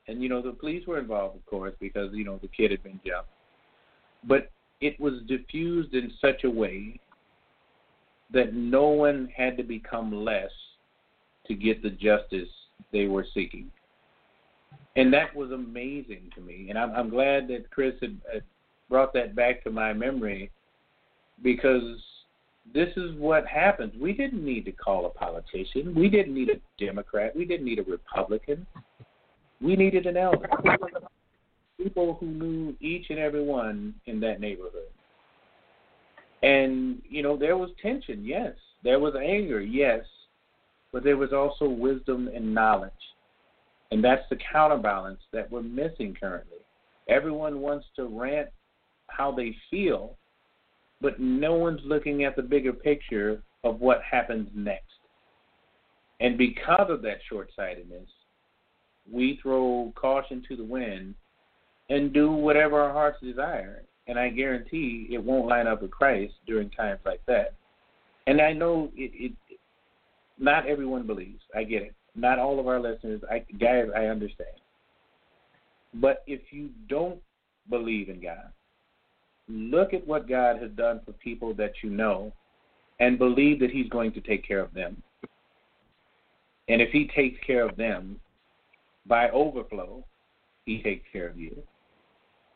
and 0.09 0.23
you 0.23 0.27
know 0.27 0.41
the 0.41 0.51
police 0.51 0.85
were 0.87 0.97
involved, 0.97 1.35
of 1.37 1.45
course, 1.45 1.73
because 1.79 2.09
you 2.13 2.25
know 2.25 2.39
the 2.41 2.47
kid 2.47 2.71
had 2.71 2.81
been 2.83 2.99
jumped. 3.05 3.29
But 4.23 4.49
it 4.81 4.99
was 4.99 5.21
diffused 5.27 5.93
in 5.93 6.11
such 6.21 6.43
a 6.43 6.49
way 6.49 6.99
that 8.31 8.53
no 8.53 8.87
one 8.87 9.29
had 9.35 9.57
to 9.57 9.63
become 9.63 10.23
less 10.23 10.51
to 11.47 11.55
get 11.55 11.81
the 11.81 11.89
justice 11.89 12.49
they 12.91 13.07
were 13.07 13.25
seeking. 13.33 13.69
And 14.95 15.11
that 15.13 15.35
was 15.35 15.51
amazing 15.51 16.29
to 16.35 16.41
me. 16.41 16.67
And 16.69 16.77
I'm, 16.77 16.91
I'm 16.91 17.09
glad 17.09 17.47
that 17.47 17.69
Chris 17.71 17.95
had, 18.01 18.17
had 18.31 18.43
brought 18.89 19.13
that 19.13 19.35
back 19.35 19.63
to 19.63 19.71
my 19.71 19.93
memory 19.93 20.51
because 21.43 21.99
this 22.73 22.89
is 22.97 23.15
what 23.17 23.47
happens. 23.47 23.93
We 23.99 24.13
didn't 24.13 24.43
need 24.43 24.65
to 24.65 24.71
call 24.71 25.05
a 25.05 25.09
politician. 25.09 25.95
We 25.95 26.09
didn't 26.09 26.33
need 26.33 26.49
a 26.49 26.83
Democrat. 26.83 27.35
We 27.35 27.45
didn't 27.45 27.65
need 27.65 27.79
a 27.79 27.83
Republican. 27.83 28.65
We 29.61 29.75
needed 29.75 30.05
an 30.05 30.17
elder. 30.17 30.49
People 31.81 32.17
who 32.19 32.27
knew 32.27 32.75
each 32.81 33.09
and 33.09 33.19
every 33.19 33.43
one 33.43 33.95
in 34.05 34.19
that 34.19 34.41
neighborhood. 34.41 34.89
And, 36.43 37.01
you 37.07 37.21
know, 37.23 37.37
there 37.37 37.57
was 37.57 37.69
tension, 37.81 38.23
yes. 38.23 38.53
There 38.83 38.99
was 38.99 39.15
anger, 39.15 39.61
yes. 39.61 40.05
But 40.91 41.03
there 41.03 41.17
was 41.17 41.33
also 41.33 41.69
wisdom 41.69 42.29
and 42.33 42.53
knowledge. 42.53 42.91
And 43.91 44.03
that's 44.03 44.27
the 44.29 44.37
counterbalance 44.51 45.21
that 45.33 45.49
we're 45.51 45.61
missing 45.61 46.15
currently. 46.19 46.57
Everyone 47.07 47.61
wants 47.61 47.87
to 47.95 48.05
rant 48.05 48.49
how 49.07 49.31
they 49.31 49.55
feel, 49.71 50.15
but 51.01 51.19
no 51.19 51.55
one's 51.55 51.81
looking 51.83 52.23
at 52.23 52.35
the 52.35 52.41
bigger 52.41 52.73
picture 52.73 53.41
of 53.63 53.79
what 53.79 54.01
happens 54.03 54.49
next. 54.53 54.83
And 56.19 56.37
because 56.37 56.89
of 56.89 57.01
that 57.03 57.17
short 57.27 57.49
sightedness, 57.55 58.09
we 59.11 59.39
throw 59.41 59.91
caution 59.95 60.43
to 60.47 60.55
the 60.55 60.63
wind 60.63 61.15
and 61.89 62.13
do 62.13 62.31
whatever 62.31 62.79
our 62.79 62.93
hearts 62.93 63.17
desire. 63.21 63.83
And 64.07 64.17
I 64.17 64.29
guarantee 64.29 65.07
it 65.11 65.23
won't 65.23 65.47
line 65.47 65.67
up 65.67 65.81
with 65.81 65.91
Christ 65.91 66.33
during 66.47 66.69
times 66.71 66.99
like 67.05 67.21
that. 67.27 67.53
And 68.27 68.41
I 68.41 68.53
know 68.53 68.91
it, 68.95 69.11
it 69.13 69.59
not 70.39 70.65
everyone 70.65 71.05
believes. 71.05 71.41
I 71.55 71.63
get 71.63 71.81
it. 71.81 71.93
Not 72.15 72.39
all 72.39 72.59
of 72.59 72.67
our 72.67 72.79
listeners, 72.79 73.21
I, 73.29 73.39
guys, 73.59 73.87
I 73.95 74.05
understand. 74.05 74.49
But 75.95 76.23
if 76.27 76.41
you 76.51 76.69
don't 76.87 77.19
believe 77.69 78.09
in 78.09 78.21
God, 78.21 78.51
look 79.47 79.93
at 79.93 80.05
what 80.07 80.29
God 80.29 80.61
has 80.61 80.71
done 80.71 81.01
for 81.05 81.13
people 81.13 81.53
that 81.55 81.73
you 81.83 81.89
know 81.89 82.31
and 82.99 83.17
believe 83.17 83.59
that 83.59 83.71
He's 83.71 83.89
going 83.89 84.11
to 84.13 84.21
take 84.21 84.47
care 84.47 84.59
of 84.59 84.73
them. 84.73 85.01
And 86.67 86.81
if 86.81 86.91
He 86.91 87.09
takes 87.15 87.39
care 87.45 87.67
of 87.67 87.75
them 87.75 88.19
by 89.05 89.29
overflow, 89.29 90.03
He 90.65 90.81
takes 90.81 91.05
care 91.11 91.27
of 91.27 91.37
you. 91.37 91.61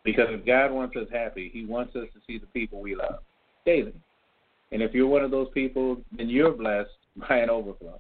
Because 0.04 0.28
if 0.30 0.46
God 0.46 0.72
wants 0.72 0.96
us 0.96 1.08
happy, 1.12 1.50
He 1.54 1.66
wants 1.66 1.96
us 1.96 2.08
to 2.14 2.20
see 2.28 2.38
the 2.38 2.48
people 2.48 2.82
we 2.82 2.96
love 2.96 3.20
daily. 3.66 3.94
And 4.72 4.82
if 4.82 4.94
you're 4.94 5.08
one 5.08 5.24
of 5.24 5.32
those 5.32 5.50
people, 5.54 5.98
then 6.18 6.30
you're 6.30 6.52
blessed 6.52 6.90
by 7.30 7.38
an 7.38 7.50
overflow. 7.50 8.00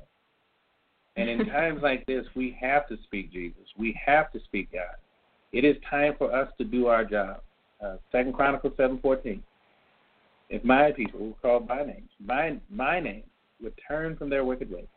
And 1.15 1.29
in 1.29 1.45
times 1.47 1.81
like 1.81 2.05
this, 2.05 2.25
we 2.35 2.57
have 2.59 2.87
to 2.89 2.97
speak 3.03 3.31
Jesus. 3.31 3.63
We 3.77 3.99
have 4.05 4.31
to 4.31 4.39
speak 4.45 4.71
God. 4.71 4.95
It 5.51 5.63
is 5.63 5.75
time 5.89 6.13
for 6.17 6.33
us 6.35 6.51
to 6.57 6.63
do 6.63 6.87
our 6.87 7.05
job. 7.05 7.41
Uh, 7.83 7.97
Second 8.11 8.33
Chronicles 8.33 8.73
seven 8.77 8.97
fourteen. 8.99 9.43
If 10.49 10.63
my 10.63 10.91
people 10.91 11.19
who 11.19 11.35
call 11.41 11.59
by 11.59 11.83
name, 11.83 12.07
by 12.21 12.57
my 12.69 12.99
name, 12.99 13.23
would 13.61 13.73
turn 13.87 14.15
from 14.15 14.29
their 14.29 14.45
wicked 14.45 14.71
ways 14.71 14.87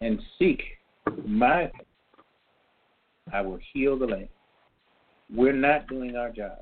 and 0.00 0.20
seek 0.38 0.62
my 1.26 1.70
I 3.32 3.40
will 3.42 3.58
heal 3.72 3.98
the 3.98 4.06
land. 4.06 4.28
We're 5.34 5.52
not 5.52 5.86
doing 5.86 6.16
our 6.16 6.30
job. 6.30 6.58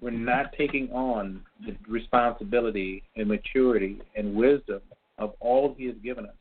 We're 0.00 0.10
mm-hmm. 0.10 0.24
not 0.24 0.52
taking 0.56 0.90
on 0.92 1.42
the 1.66 1.76
responsibility 1.88 3.02
and 3.16 3.28
maturity 3.28 4.00
and 4.16 4.34
wisdom 4.34 4.80
of 5.18 5.34
all 5.40 5.74
He 5.76 5.86
has 5.86 5.96
given 6.02 6.24
us. 6.26 6.34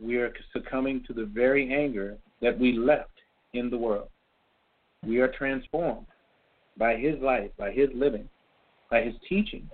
We 0.00 0.16
are 0.16 0.32
succumbing 0.52 1.04
to 1.06 1.12
the 1.12 1.24
very 1.24 1.72
anger 1.74 2.18
that 2.42 2.58
we 2.58 2.72
left 2.72 3.10
in 3.54 3.70
the 3.70 3.78
world. 3.78 4.08
We 5.04 5.18
are 5.18 5.28
transformed 5.28 6.06
by 6.76 6.96
His 6.96 7.18
life, 7.20 7.50
by 7.58 7.72
His 7.72 7.88
living, 7.94 8.28
by 8.90 9.02
His 9.02 9.14
teaching. 9.28 9.68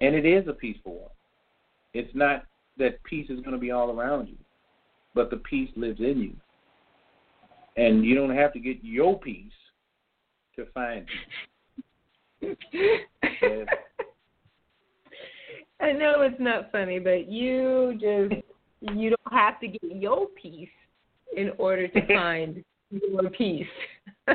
And 0.00 0.14
it 0.14 0.24
is 0.24 0.46
a 0.48 0.52
peaceful 0.52 0.92
war. 0.92 1.10
It's 1.92 2.14
not 2.14 2.44
that 2.78 3.02
peace 3.04 3.30
is 3.30 3.40
going 3.40 3.52
to 3.52 3.58
be 3.58 3.70
all 3.70 3.90
around 3.90 4.28
you, 4.28 4.36
but 5.14 5.30
the 5.30 5.36
peace 5.38 5.70
lives 5.76 6.00
in 6.00 6.18
you. 6.18 6.36
And 7.76 8.04
you 8.04 8.14
don't 8.14 8.34
have 8.34 8.52
to 8.52 8.60
get 8.60 8.78
your 8.82 9.18
peace 9.18 9.52
to 10.56 10.66
find 10.72 11.06
it. 12.40 12.58
I 15.80 15.92
know 15.92 16.22
it's 16.22 16.40
not 16.40 16.70
funny, 16.72 16.98
but 16.98 17.28
you 17.28 17.92
just 17.94 18.42
you 18.80 19.10
don't 19.10 19.32
have 19.32 19.60
to 19.60 19.68
get 19.68 19.82
your 19.82 20.28
peace 20.40 20.68
in 21.36 21.50
order 21.58 21.88
to 21.88 22.06
find 22.14 22.64
your 22.90 23.28
peace. 23.30 23.66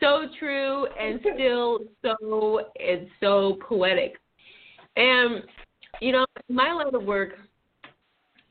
so 0.00 0.26
true 0.38 0.86
and 0.98 1.20
still 1.20 1.80
so 2.02 2.60
and 2.80 3.06
so 3.20 3.58
poetic. 3.66 4.16
And 4.96 5.44
you 6.00 6.12
know, 6.12 6.26
my 6.48 6.72
line 6.72 6.94
of 6.94 7.04
work 7.04 7.38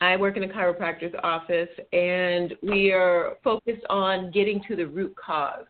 I 0.02 0.16
work 0.16 0.38
in 0.38 0.44
a 0.44 0.48
chiropractor's 0.48 1.14
office, 1.24 1.70
and 1.92 2.54
we 2.62 2.92
are 2.92 3.38
focused 3.44 3.86
on 3.90 4.32
getting 4.32 4.62
to 4.68 4.76
the 4.76 4.88
root 4.88 5.14
cause. 5.16 5.66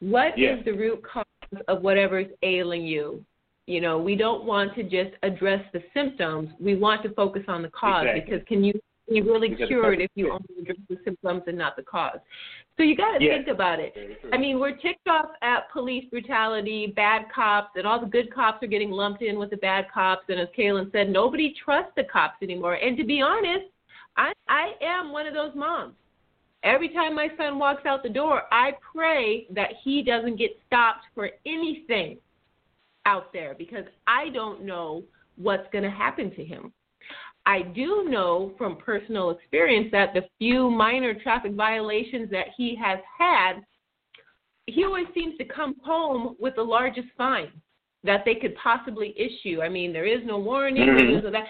What 0.00 0.38
yeah. 0.38 0.56
is 0.56 0.64
the 0.64 0.72
root 0.72 1.02
cause 1.02 1.62
of 1.68 1.82
whatever 1.82 2.18
is 2.18 2.28
ailing 2.42 2.86
you? 2.86 3.24
You 3.66 3.80
know, 3.80 3.98
we 3.98 4.14
don't 4.14 4.44
want 4.44 4.74
to 4.74 4.82
just 4.82 5.16
address 5.22 5.64
the 5.72 5.82
symptoms. 5.94 6.50
We 6.60 6.76
want 6.76 7.02
to 7.04 7.14
focus 7.14 7.42
on 7.48 7.62
the 7.62 7.70
cause 7.70 8.04
exactly. 8.06 8.20
because 8.20 8.46
can 8.46 8.62
you 8.62 8.72
be 9.08 9.22
really 9.22 9.48
because 9.48 9.68
cured 9.68 10.00
if 10.00 10.10
you 10.14 10.32
only 10.32 10.62
address 10.62 10.78
the 10.88 10.98
symptoms 11.04 11.42
and 11.46 11.56
not 11.56 11.76
the 11.76 11.82
cause? 11.82 12.18
So 12.76 12.82
you 12.82 12.94
got 12.94 13.18
to 13.18 13.24
yeah. 13.24 13.36
think 13.36 13.48
about 13.48 13.80
it. 13.80 13.94
I 14.32 14.36
mean, 14.36 14.60
we're 14.60 14.76
ticked 14.76 15.08
off 15.08 15.30
at 15.40 15.70
police 15.72 16.04
brutality, 16.10 16.92
bad 16.94 17.22
cops, 17.34 17.70
and 17.76 17.86
all 17.86 17.98
the 17.98 18.06
good 18.06 18.32
cops 18.34 18.62
are 18.62 18.66
getting 18.66 18.90
lumped 18.90 19.22
in 19.22 19.38
with 19.38 19.48
the 19.48 19.56
bad 19.56 19.86
cops. 19.92 20.24
And 20.28 20.38
as 20.38 20.48
Kaylin 20.56 20.92
said, 20.92 21.08
nobody 21.08 21.54
trusts 21.64 21.92
the 21.96 22.04
cops 22.04 22.42
anymore. 22.42 22.74
And 22.74 22.96
to 22.98 23.04
be 23.04 23.22
honest, 23.22 23.66
I 24.18 24.32
I 24.48 24.72
am 24.82 25.10
one 25.10 25.26
of 25.26 25.32
those 25.32 25.54
moms. 25.54 25.94
Every 26.62 26.88
time 26.88 27.14
my 27.14 27.28
son 27.38 27.58
walks 27.58 27.86
out 27.86 28.02
the 28.02 28.08
door, 28.08 28.42
I 28.50 28.72
pray 28.92 29.46
that 29.50 29.70
he 29.82 30.02
doesn't 30.02 30.36
get 30.36 30.50
stopped 30.66 31.04
for 31.14 31.30
anything 31.46 32.18
out 33.06 33.32
there 33.32 33.54
because 33.56 33.84
I 34.06 34.30
don't 34.30 34.64
know 34.64 35.04
what's 35.36 35.66
going 35.70 35.84
to 35.84 35.90
happen 35.90 36.30
to 36.34 36.44
him. 36.44 36.72
I 37.46 37.62
do 37.62 38.06
know 38.08 38.52
from 38.58 38.76
personal 38.76 39.30
experience 39.30 39.88
that 39.92 40.12
the 40.12 40.22
few 40.38 40.68
minor 40.68 41.14
traffic 41.14 41.52
violations 41.52 42.28
that 42.32 42.46
he 42.56 42.76
has 42.82 42.98
had, 43.18 43.62
he 44.66 44.84
always 44.84 45.06
seems 45.14 45.38
to 45.38 45.44
come 45.44 45.76
home 45.84 46.36
with 46.40 46.56
the 46.56 46.62
largest 46.62 47.06
fine 47.16 47.52
that 48.02 48.24
they 48.24 48.34
could 48.34 48.54
possibly 48.56 49.14
issue. 49.16 49.62
I 49.62 49.68
mean, 49.68 49.92
there 49.92 50.06
is 50.06 50.20
no 50.24 50.38
warning, 50.38 50.88
mm-hmm. 50.88 51.24
so 51.24 51.30
that, 51.30 51.44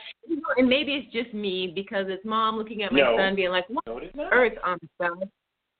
and 0.56 0.68
maybe 0.68 0.92
it's 0.92 1.12
just 1.12 1.34
me 1.34 1.72
because 1.74 2.06
it's 2.08 2.24
mom 2.24 2.56
looking 2.56 2.82
at 2.82 2.92
my 2.92 3.00
no. 3.00 3.16
son 3.16 3.34
being 3.34 3.50
like, 3.50 3.68
"What 3.68 3.84
no, 4.14 4.28
earth 4.32 4.54
on 4.64 4.78
the 4.82 4.88
sun? 5.02 5.30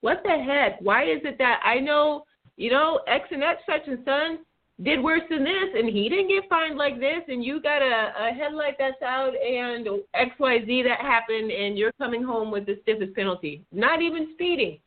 What 0.01 0.23
the 0.25 0.31
heck? 0.31 0.81
Why 0.81 1.05
is 1.05 1.21
it 1.25 1.37
that 1.39 1.61
I 1.65 1.79
know, 1.79 2.25
you 2.57 2.71
know, 2.71 3.01
X 3.07 3.29
and 3.31 3.43
X 3.43 3.61
such 3.67 3.87
and 3.87 4.05
son 4.05 4.39
did 4.83 5.03
worse 5.03 5.23
than 5.31 5.43
this 5.43 5.71
and 5.75 5.89
he 5.89 6.09
didn't 6.09 6.29
get 6.29 6.49
fined 6.51 6.77
like 6.77 7.01
this 7.01 7.23
and 7.29 7.43
you 7.43 7.63
got 7.63 7.81
a, 7.81 8.13
a 8.21 8.35
headlight 8.35 8.75
that's 8.79 9.01
out 9.03 9.33
and 9.35 9.87
XYZ 10.15 10.85
that 10.85 11.01
happened 11.01 11.51
and 11.51 11.79
you're 11.79 11.93
coming 11.93 12.23
home 12.23 12.51
with 12.51 12.67
the 12.67 12.79
stiffest 12.83 13.15
penalty. 13.15 13.65
Not 13.73 14.03
even 14.03 14.29
speeding. 14.35 14.79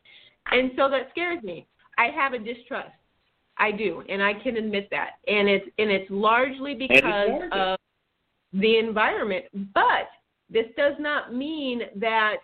And 0.52 0.70
so 0.76 0.88
that 0.90 1.08
scares 1.10 1.42
me. 1.42 1.66
I 1.98 2.06
have 2.14 2.32
a 2.34 2.38
distrust. 2.38 2.92
I 3.58 3.72
do, 3.72 4.02
and 4.08 4.22
I 4.22 4.32
can 4.32 4.56
admit 4.56 4.88
that. 4.90 5.10
And 5.26 5.48
it's 5.48 5.66
and 5.78 5.90
it's 5.90 6.10
largely 6.10 6.74
because 6.74 7.42
of 7.52 7.78
the 8.54 8.78
environment. 8.78 9.44
But 9.74 10.08
this 10.48 10.66
does 10.76 10.94
not 10.98 11.34
mean 11.34 11.82
that 11.96 12.36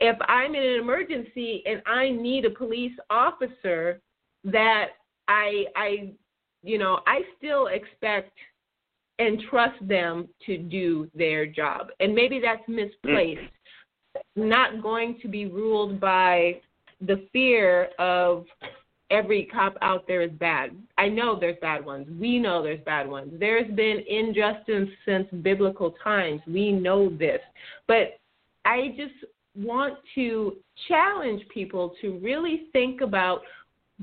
if 0.00 0.16
I'm 0.28 0.54
in 0.54 0.62
an 0.62 0.80
emergency 0.80 1.62
and 1.66 1.82
I 1.86 2.10
need 2.10 2.46
a 2.46 2.50
police 2.50 2.92
officer 3.10 4.00
that 4.44 4.92
I 5.28 5.66
I 5.76 6.12
you 6.66 6.78
know, 6.78 7.00
I 7.06 7.20
still 7.38 7.68
expect 7.68 8.32
and 9.18 9.40
trust 9.48 9.76
them 9.86 10.28
to 10.44 10.58
do 10.58 11.08
their 11.14 11.46
job. 11.46 11.88
And 12.00 12.14
maybe 12.14 12.40
that's 12.40 12.66
misplaced. 12.68 13.40
Mm. 13.40 13.48
Not 14.34 14.82
going 14.82 15.18
to 15.22 15.28
be 15.28 15.46
ruled 15.46 16.00
by 16.00 16.60
the 17.00 17.26
fear 17.32 17.90
of 17.98 18.46
every 19.10 19.44
cop 19.44 19.76
out 19.80 20.06
there 20.08 20.22
is 20.22 20.32
bad. 20.32 20.76
I 20.98 21.08
know 21.08 21.38
there's 21.38 21.58
bad 21.60 21.84
ones. 21.84 22.08
We 22.18 22.38
know 22.38 22.62
there's 22.62 22.82
bad 22.84 23.08
ones. 23.08 23.32
There's 23.38 23.70
been 23.74 24.02
injustice 24.08 24.88
since 25.04 25.28
biblical 25.42 25.94
times. 26.02 26.40
We 26.46 26.72
know 26.72 27.10
this. 27.10 27.40
But 27.86 28.18
I 28.64 28.94
just 28.96 29.14
want 29.54 29.98
to 30.16 30.56
challenge 30.88 31.42
people 31.52 31.94
to 32.00 32.18
really 32.18 32.64
think 32.72 33.00
about 33.00 33.42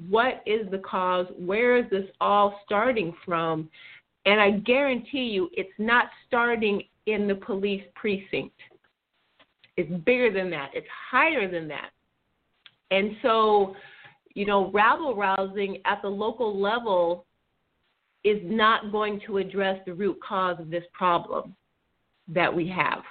what 0.10 0.42
is 0.46 0.70
the 0.72 0.80
cause? 0.80 1.28
Where 1.38 1.78
is 1.78 1.90
this 1.90 2.06
all 2.20 2.60
starting 2.66 3.14
from? 3.26 3.70
And 4.26 4.40
I 4.40 4.52
guarantee 4.52 5.26
you, 5.26 5.50
it's 5.54 5.70
not 5.78 6.06
starting 6.28 6.84
in 7.06 7.28
the 7.28 7.36
police 7.36 7.84
precinct. 7.96 8.56
It's 9.76 9.92
bigger 10.06 10.32
than 10.32 10.50
that, 10.52 10.72
it's 10.74 10.88
higher 11.10 11.50
than 11.50 11.68
that. 11.70 11.90
And 12.92 13.16
so, 13.22 13.76
you 14.36 14.46
know, 14.46 14.72
rabble 14.72 15.16
rousing 15.16 15.78
at 15.86 16.02
the 16.02 16.10
local 16.10 16.60
level 16.60 17.26
is 18.24 18.40
not 18.44 18.92
going 18.92 19.20
to 19.26 19.38
address 19.38 19.80
the 19.86 19.94
root 19.94 20.18
cause 20.28 20.60
of 20.60 20.70
this 20.70 20.84
problem 20.94 21.56
that 22.28 22.54
we 22.54 22.68
have. 22.70 23.04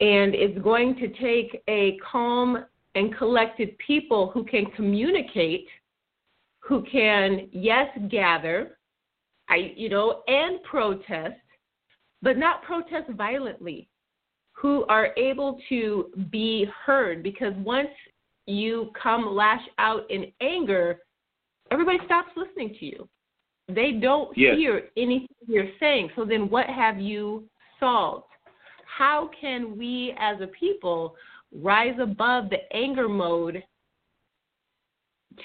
And 0.00 0.34
it's 0.34 0.58
going 0.62 0.94
to 0.96 1.08
take 1.08 1.62
a 1.68 1.98
calm 2.10 2.64
and 2.94 3.16
collected 3.16 3.76
people 3.78 4.30
who 4.32 4.44
can 4.44 4.66
communicate, 4.76 5.66
who 6.60 6.84
can, 6.90 7.48
yes, 7.52 7.88
gather, 8.10 8.78
I, 9.48 9.72
you 9.76 9.88
know, 9.88 10.22
and 10.26 10.62
protest, 10.62 11.40
but 12.22 12.36
not 12.36 12.62
protest 12.62 13.10
violently, 13.10 13.88
who 14.52 14.84
are 14.86 15.14
able 15.16 15.60
to 15.68 16.10
be 16.30 16.66
heard. 16.84 17.22
Because 17.22 17.52
once 17.58 17.88
you 18.46 18.90
come 19.00 19.34
lash 19.34 19.62
out 19.78 20.10
in 20.10 20.32
anger, 20.40 21.00
everybody 21.70 21.98
stops 22.04 22.30
listening 22.36 22.74
to 22.80 22.86
you. 22.86 23.08
They 23.68 23.92
don't 23.92 24.36
yes. 24.36 24.56
hear 24.56 24.88
anything 24.96 25.28
you're 25.46 25.70
saying. 25.78 26.10
So 26.16 26.24
then 26.24 26.48
what 26.48 26.66
have 26.66 26.98
you 26.98 27.44
solved? 27.78 28.24
How 28.86 29.30
can 29.40 29.76
we 29.78 30.14
as 30.18 30.40
a 30.40 30.46
people 30.48 31.14
rise 31.54 31.96
above 32.00 32.50
the 32.50 32.58
anger 32.76 33.08
mode 33.08 33.62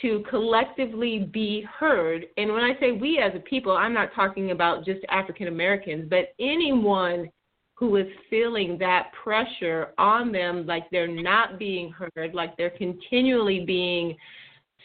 to 0.02 0.24
collectively 0.30 1.30
be 1.32 1.66
heard? 1.80 2.26
And 2.38 2.52
when 2.52 2.64
I 2.64 2.80
say 2.80 2.92
we 2.92 3.20
as 3.20 3.34
a 3.36 3.40
people, 3.40 3.72
I'm 3.72 3.94
not 3.94 4.14
talking 4.16 4.52
about 4.52 4.86
just 4.86 5.02
African 5.10 5.48
Americans, 5.48 6.08
but 6.10 6.34
anyone 6.40 7.30
who 7.76 7.96
is 7.96 8.08
feeling 8.30 8.78
that 8.80 9.12
pressure 9.24 9.94
on 9.98 10.32
them 10.32 10.66
like 10.66 10.90
they're 10.92 11.08
not 11.08 11.58
being 11.60 11.92
heard, 11.92 12.34
like 12.34 12.56
they're 12.56 12.70
continually 12.72 13.66
being 13.66 14.16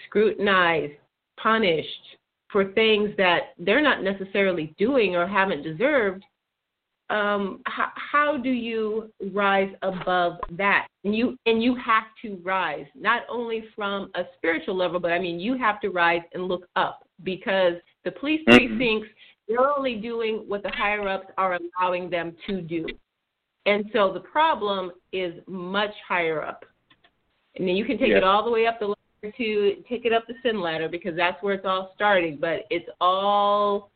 scrutinized, 0.06 0.94
punished, 1.40 1.88
for 2.50 2.72
things 2.72 3.10
that 3.18 3.52
they're 3.58 3.82
not 3.82 4.02
necessarily 4.02 4.74
doing 4.78 5.14
or 5.14 5.26
haven't 5.26 5.62
deserved, 5.62 6.24
um, 7.10 7.60
how, 7.64 7.88
how 7.94 8.36
do 8.36 8.50
you 8.50 9.10
rise 9.32 9.72
above 9.82 10.34
that? 10.52 10.88
And 11.04 11.14
you 11.14 11.38
and 11.46 11.62
you 11.62 11.74
have 11.76 12.04
to 12.22 12.40
rise 12.44 12.86
not 12.94 13.22
only 13.30 13.64
from 13.74 14.10
a 14.14 14.24
spiritual 14.36 14.76
level, 14.76 15.00
but 15.00 15.12
I 15.12 15.18
mean 15.18 15.40
you 15.40 15.56
have 15.56 15.80
to 15.80 15.90
rise 15.90 16.22
and 16.34 16.44
look 16.44 16.68
up 16.76 17.06
because 17.24 17.74
the 18.04 18.10
police 18.10 18.40
mm-hmm. 18.48 18.76
precincts 18.76 19.08
they're 19.48 19.60
only 19.60 19.94
doing 19.94 20.44
what 20.46 20.62
the 20.62 20.70
higher 20.70 21.08
ups 21.08 21.28
are 21.38 21.58
allowing 21.80 22.10
them 22.10 22.36
to 22.46 22.60
do, 22.60 22.86
and 23.64 23.86
so 23.94 24.12
the 24.12 24.20
problem 24.20 24.92
is 25.12 25.34
much 25.46 25.92
higher 26.06 26.42
up. 26.42 26.64
And 27.56 27.66
then 27.66 27.74
you 27.74 27.84
can 27.84 27.98
take 27.98 28.10
it 28.10 28.22
all 28.22 28.44
the 28.44 28.50
way 28.50 28.66
up 28.66 28.78
the 28.78 28.88
ladder 28.88 29.34
to 29.36 29.82
take 29.88 30.04
it 30.04 30.12
up 30.12 30.26
the 30.26 30.34
sin 30.42 30.60
ladder 30.60 30.88
because 30.88 31.16
that's 31.16 31.42
where 31.42 31.54
it's 31.54 31.64
all 31.66 31.92
starting, 31.94 32.36
but 32.38 32.66
it's 32.70 32.88
all 33.00 33.90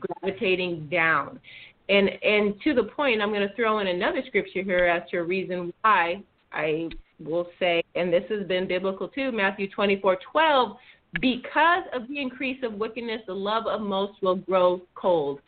gravitating 0.00 0.88
down. 0.90 1.40
And 1.88 2.08
and 2.22 2.54
to 2.62 2.74
the 2.74 2.84
point, 2.84 3.20
I'm 3.20 3.30
going 3.30 3.46
to 3.46 3.54
throw 3.54 3.80
in 3.80 3.88
another 3.88 4.22
scripture 4.26 4.62
here 4.62 4.86
as 4.86 5.08
to 5.10 5.18
a 5.18 5.22
reason 5.22 5.72
why 5.82 6.22
I 6.52 6.88
will 7.18 7.48
say, 7.58 7.82
and 7.94 8.12
this 8.12 8.24
has 8.30 8.46
been 8.46 8.66
biblical 8.66 9.08
too, 9.08 9.32
Matthew 9.32 9.68
24:12. 9.70 10.76
Because 11.20 11.82
of 11.92 12.06
the 12.06 12.20
increase 12.20 12.62
of 12.62 12.74
wickedness, 12.74 13.22
the 13.26 13.34
love 13.34 13.66
of 13.66 13.80
most 13.80 14.22
will 14.22 14.36
grow 14.36 14.80
cold. 14.94 15.40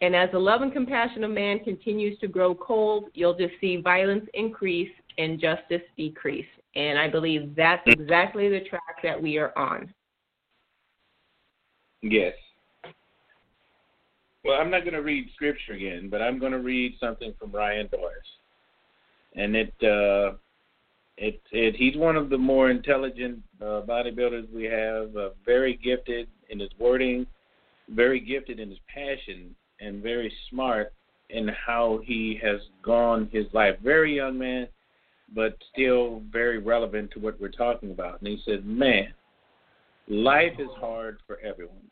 And 0.00 0.16
as 0.16 0.30
the 0.32 0.38
love 0.38 0.62
and 0.62 0.72
compassion 0.72 1.22
of 1.22 1.30
man 1.30 1.60
continues 1.60 2.18
to 2.20 2.28
grow 2.28 2.54
cold, 2.54 3.10
you'll 3.14 3.36
just 3.36 3.54
see 3.60 3.76
violence 3.76 4.26
increase 4.34 4.90
and 5.18 5.38
justice 5.40 5.82
decrease. 5.96 6.46
And 6.76 6.98
I 6.98 7.08
believe 7.08 7.54
that's 7.54 7.82
exactly 7.86 8.48
the 8.48 8.60
track 8.68 9.02
that 9.02 9.20
we 9.20 9.38
are 9.38 9.56
on. 9.56 9.92
Yes. 12.02 12.34
Well, 14.44 14.60
I'm 14.60 14.70
not 14.70 14.80
going 14.80 14.94
to 14.94 15.02
read 15.02 15.30
scripture 15.34 15.72
again, 15.72 16.08
but 16.10 16.20
I'm 16.20 16.38
going 16.38 16.52
to 16.52 16.58
read 16.58 16.96
something 17.00 17.32
from 17.38 17.50
Ryan 17.50 17.88
Doris. 17.90 18.14
And 19.34 19.56
it, 19.56 19.74
uh, 19.82 20.36
it, 21.16 21.40
it, 21.50 21.74
he's 21.76 21.96
one 21.96 22.16
of 22.16 22.28
the 22.28 22.36
more 22.36 22.70
intelligent 22.70 23.42
uh, 23.60 23.82
bodybuilders 23.88 24.52
we 24.52 24.64
have, 24.64 25.16
uh, 25.16 25.30
very 25.46 25.80
gifted 25.82 26.28
in 26.50 26.60
his 26.60 26.68
wording, 26.78 27.26
very 27.88 28.20
gifted 28.20 28.60
in 28.60 28.68
his 28.68 28.78
passion, 28.92 29.54
and 29.80 30.02
very 30.02 30.32
smart 30.50 30.92
in 31.30 31.48
how 31.48 32.00
he 32.04 32.38
has 32.42 32.60
gone 32.82 33.30
his 33.32 33.46
life. 33.54 33.76
Very 33.82 34.14
young 34.14 34.38
man, 34.38 34.68
but 35.34 35.56
still 35.72 36.22
very 36.30 36.58
relevant 36.58 37.10
to 37.12 37.18
what 37.18 37.40
we're 37.40 37.48
talking 37.48 37.92
about. 37.92 38.20
And 38.20 38.28
he 38.28 38.40
said, 38.44 38.66
Man, 38.66 39.08
life 40.06 40.52
is 40.58 40.68
hard 40.78 41.18
for 41.26 41.38
everyone, 41.40 41.90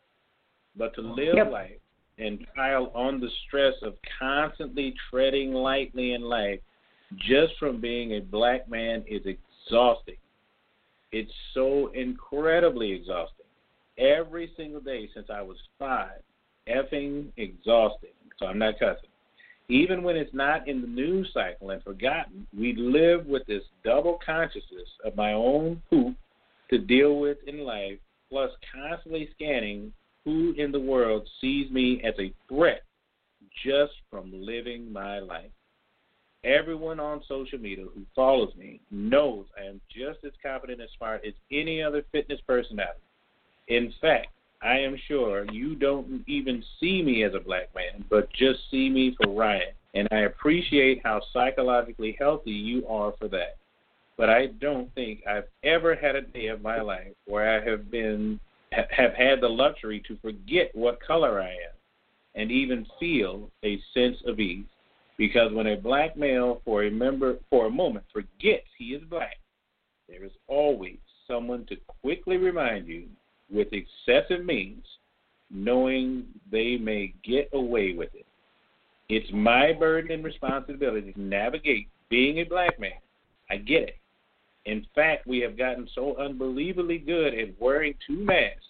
but 0.77 0.93
to 0.95 1.01
live 1.01 1.35
yep. 1.35 1.51
life 1.51 1.71
and 2.17 2.45
pile 2.55 2.91
on 2.93 3.19
the 3.19 3.29
stress 3.47 3.73
of 3.81 3.95
constantly 4.19 4.93
treading 5.09 5.53
lightly 5.53 6.13
in 6.13 6.21
life 6.21 6.59
just 7.17 7.53
from 7.59 7.79
being 7.79 8.13
a 8.13 8.19
black 8.19 8.69
man 8.69 9.03
is 9.07 9.21
exhausting. 9.25 10.17
It's 11.11 11.31
so 11.53 11.91
incredibly 11.93 12.91
exhausting. 12.91 13.45
Every 13.97 14.51
single 14.57 14.81
day 14.81 15.09
since 15.13 15.27
I 15.29 15.41
was 15.41 15.57
five, 15.77 16.21
effing 16.67 17.27
exhausting. 17.37 18.09
So 18.39 18.47
I'm 18.47 18.57
not 18.57 18.79
cussing. 18.79 19.09
Even 19.69 20.03
when 20.03 20.15
it's 20.17 20.33
not 20.33 20.67
in 20.67 20.81
the 20.81 20.87
news 20.87 21.29
cycle 21.33 21.69
and 21.69 21.81
forgotten, 21.83 22.45
we 22.57 22.75
live 22.75 23.25
with 23.25 23.45
this 23.45 23.63
double 23.83 24.19
consciousness 24.25 24.89
of 25.05 25.15
my 25.15 25.33
own 25.33 25.81
poop 25.89 26.15
to 26.69 26.77
deal 26.79 27.19
with 27.19 27.37
in 27.47 27.59
life, 27.59 27.99
plus 28.29 28.51
constantly 28.73 29.29
scanning 29.35 29.93
who 30.25 30.53
in 30.57 30.71
the 30.71 30.79
world 30.79 31.27
sees 31.41 31.69
me 31.71 32.01
as 32.03 32.13
a 32.19 32.33
threat 32.47 32.83
just 33.63 33.93
from 34.09 34.31
living 34.33 34.91
my 34.91 35.19
life. 35.19 35.51
Everyone 36.43 36.99
on 36.99 37.21
social 37.27 37.59
media 37.59 37.85
who 37.93 38.01
follows 38.15 38.53
me 38.57 38.81
knows 38.91 39.45
I 39.57 39.65
am 39.65 39.79
just 39.89 40.19
as 40.25 40.33
confident 40.41 40.81
and 40.81 40.89
smart 40.97 41.23
as 41.25 41.33
any 41.51 41.81
other 41.81 42.03
fitness 42.11 42.39
personality. 42.45 42.99
In 43.69 43.93
fact, 44.01 44.27
I 44.61 44.79
am 44.79 44.97
sure 45.07 45.45
you 45.51 45.75
don't 45.75 46.23
even 46.27 46.63
see 46.79 47.01
me 47.01 47.23
as 47.23 47.33
a 47.33 47.39
black 47.39 47.73
man, 47.75 48.05
but 48.09 48.31
just 48.33 48.59
see 48.71 48.89
me 48.89 49.15
for 49.21 49.33
Ryan. 49.33 49.73
And 49.93 50.07
I 50.11 50.19
appreciate 50.21 51.01
how 51.03 51.21
psychologically 51.31 52.17
healthy 52.19 52.51
you 52.51 52.87
are 52.87 53.13
for 53.19 53.27
that. 53.29 53.57
But 54.17 54.29
I 54.29 54.47
don't 54.59 54.93
think 54.95 55.23
I've 55.27 55.47
ever 55.63 55.95
had 55.95 56.15
a 56.15 56.21
day 56.21 56.47
of 56.47 56.61
my 56.61 56.81
life 56.81 57.13
where 57.25 57.57
I 57.57 57.69
have 57.69 57.89
been 57.89 58.39
have 58.73 59.13
had 59.13 59.41
the 59.41 59.49
luxury 59.49 60.03
to 60.07 60.17
forget 60.21 60.69
what 60.73 61.01
color 61.01 61.41
I 61.41 61.49
am 61.49 61.73
and 62.35 62.51
even 62.51 62.85
feel 62.99 63.49
a 63.63 63.79
sense 63.93 64.17
of 64.25 64.39
ease. 64.39 64.65
Because 65.17 65.53
when 65.53 65.67
a 65.67 65.77
black 65.77 66.17
male 66.17 66.61
for 66.65 66.83
a 66.83 66.91
member 66.91 67.37
for 67.49 67.67
a 67.67 67.71
moment 67.71 68.05
forgets 68.11 68.67
he 68.77 68.95
is 68.95 69.03
black, 69.09 69.37
there 70.09 70.23
is 70.23 70.31
always 70.47 70.97
someone 71.27 71.65
to 71.67 71.75
quickly 72.01 72.37
remind 72.37 72.87
you 72.87 73.05
with 73.51 73.67
excessive 73.71 74.43
means, 74.43 74.85
knowing 75.51 76.25
they 76.51 76.77
may 76.77 77.13
get 77.23 77.49
away 77.53 77.93
with 77.93 78.09
it. 78.15 78.25
It's 79.09 79.29
my 79.31 79.73
burden 79.73 80.11
and 80.11 80.23
responsibility 80.23 81.11
to 81.13 81.21
navigate 81.21 81.87
being 82.09 82.39
a 82.39 82.43
black 82.43 82.79
man. 82.79 82.91
I 83.49 83.57
get 83.57 83.83
it. 83.83 83.97
In 84.65 84.85
fact, 84.95 85.27
we 85.27 85.39
have 85.39 85.57
gotten 85.57 85.87
so 85.93 86.15
unbelievably 86.17 86.99
good 86.99 87.33
at 87.33 87.59
wearing 87.59 87.95
two 88.07 88.23
masks. 88.23 88.65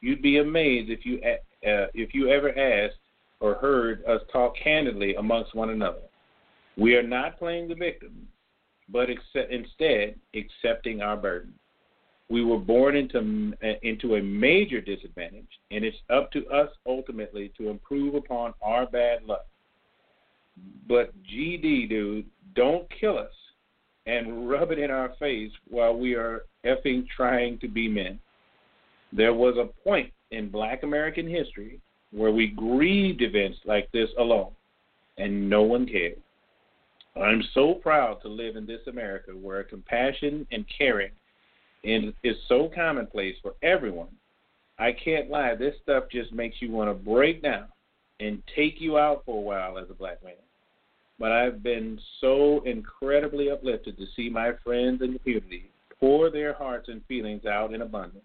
You'd 0.00 0.22
be 0.22 0.38
amazed 0.38 0.90
if 0.90 1.04
you 1.04 1.20
uh, 1.22 1.86
if 1.94 2.14
you 2.14 2.28
ever 2.28 2.56
asked 2.56 2.98
or 3.40 3.54
heard 3.54 4.04
us 4.04 4.20
talk 4.32 4.54
candidly 4.62 5.14
amongst 5.16 5.54
one 5.54 5.70
another. 5.70 6.02
We 6.76 6.94
are 6.94 7.02
not 7.02 7.38
playing 7.38 7.68
the 7.68 7.74
victim, 7.74 8.28
but 8.88 9.08
instead 9.10 10.14
accepting 10.34 11.00
our 11.00 11.16
burden. 11.16 11.54
We 12.28 12.44
were 12.44 12.58
born 12.58 12.96
into 12.96 13.52
into 13.82 14.16
a 14.16 14.22
major 14.22 14.80
disadvantage, 14.80 15.48
and 15.70 15.84
it's 15.84 15.96
up 16.08 16.30
to 16.32 16.46
us 16.48 16.70
ultimately 16.86 17.52
to 17.58 17.68
improve 17.68 18.14
upon 18.14 18.54
our 18.62 18.86
bad 18.86 19.24
luck. 19.24 19.46
But 20.88 21.12
GD, 21.24 21.88
dude, 21.88 22.26
don't 22.54 22.86
kill 23.00 23.18
us 23.18 23.32
and 24.06 24.48
rub 24.48 24.70
it 24.70 24.78
in 24.78 24.90
our 24.90 25.12
face 25.18 25.50
while 25.68 25.96
we 25.96 26.14
are 26.14 26.44
effing 26.64 27.06
trying 27.08 27.58
to 27.58 27.68
be 27.68 27.88
men. 27.88 28.18
There 29.12 29.34
was 29.34 29.56
a 29.56 29.82
point 29.82 30.12
in 30.30 30.50
Black 30.50 30.82
American 30.82 31.28
history 31.28 31.80
where 32.12 32.32
we 32.32 32.48
grieved 32.48 33.22
events 33.22 33.58
like 33.64 33.90
this 33.92 34.10
alone, 34.18 34.52
and 35.18 35.50
no 35.50 35.62
one 35.62 35.86
cared. 35.86 36.20
I'm 37.20 37.42
so 37.54 37.74
proud 37.74 38.20
to 38.22 38.28
live 38.28 38.56
in 38.56 38.66
this 38.66 38.86
America 38.86 39.32
where 39.32 39.64
compassion 39.64 40.46
and 40.52 40.64
caring 40.76 41.10
it's 41.86 42.38
so 42.48 42.70
commonplace 42.74 43.36
for 43.42 43.54
everyone. 43.62 44.08
I 44.78 44.92
can't 44.92 45.30
lie, 45.30 45.54
this 45.54 45.74
stuff 45.82 46.04
just 46.10 46.32
makes 46.32 46.56
you 46.60 46.70
want 46.70 46.90
to 46.90 46.94
break 46.94 47.42
down 47.42 47.66
and 48.20 48.42
take 48.54 48.80
you 48.80 48.98
out 48.98 49.22
for 49.24 49.38
a 49.38 49.40
while 49.40 49.78
as 49.78 49.88
a 49.90 49.94
black 49.94 50.22
man. 50.24 50.34
But 51.18 51.32
I've 51.32 51.62
been 51.62 51.98
so 52.20 52.62
incredibly 52.64 53.50
uplifted 53.50 53.96
to 53.96 54.04
see 54.14 54.28
my 54.28 54.52
friends 54.62 55.00
and 55.02 55.22
community 55.22 55.70
pour 55.98 56.30
their 56.30 56.52
hearts 56.52 56.88
and 56.88 57.02
feelings 57.06 57.46
out 57.46 57.72
in 57.72 57.82
abundance. 57.82 58.24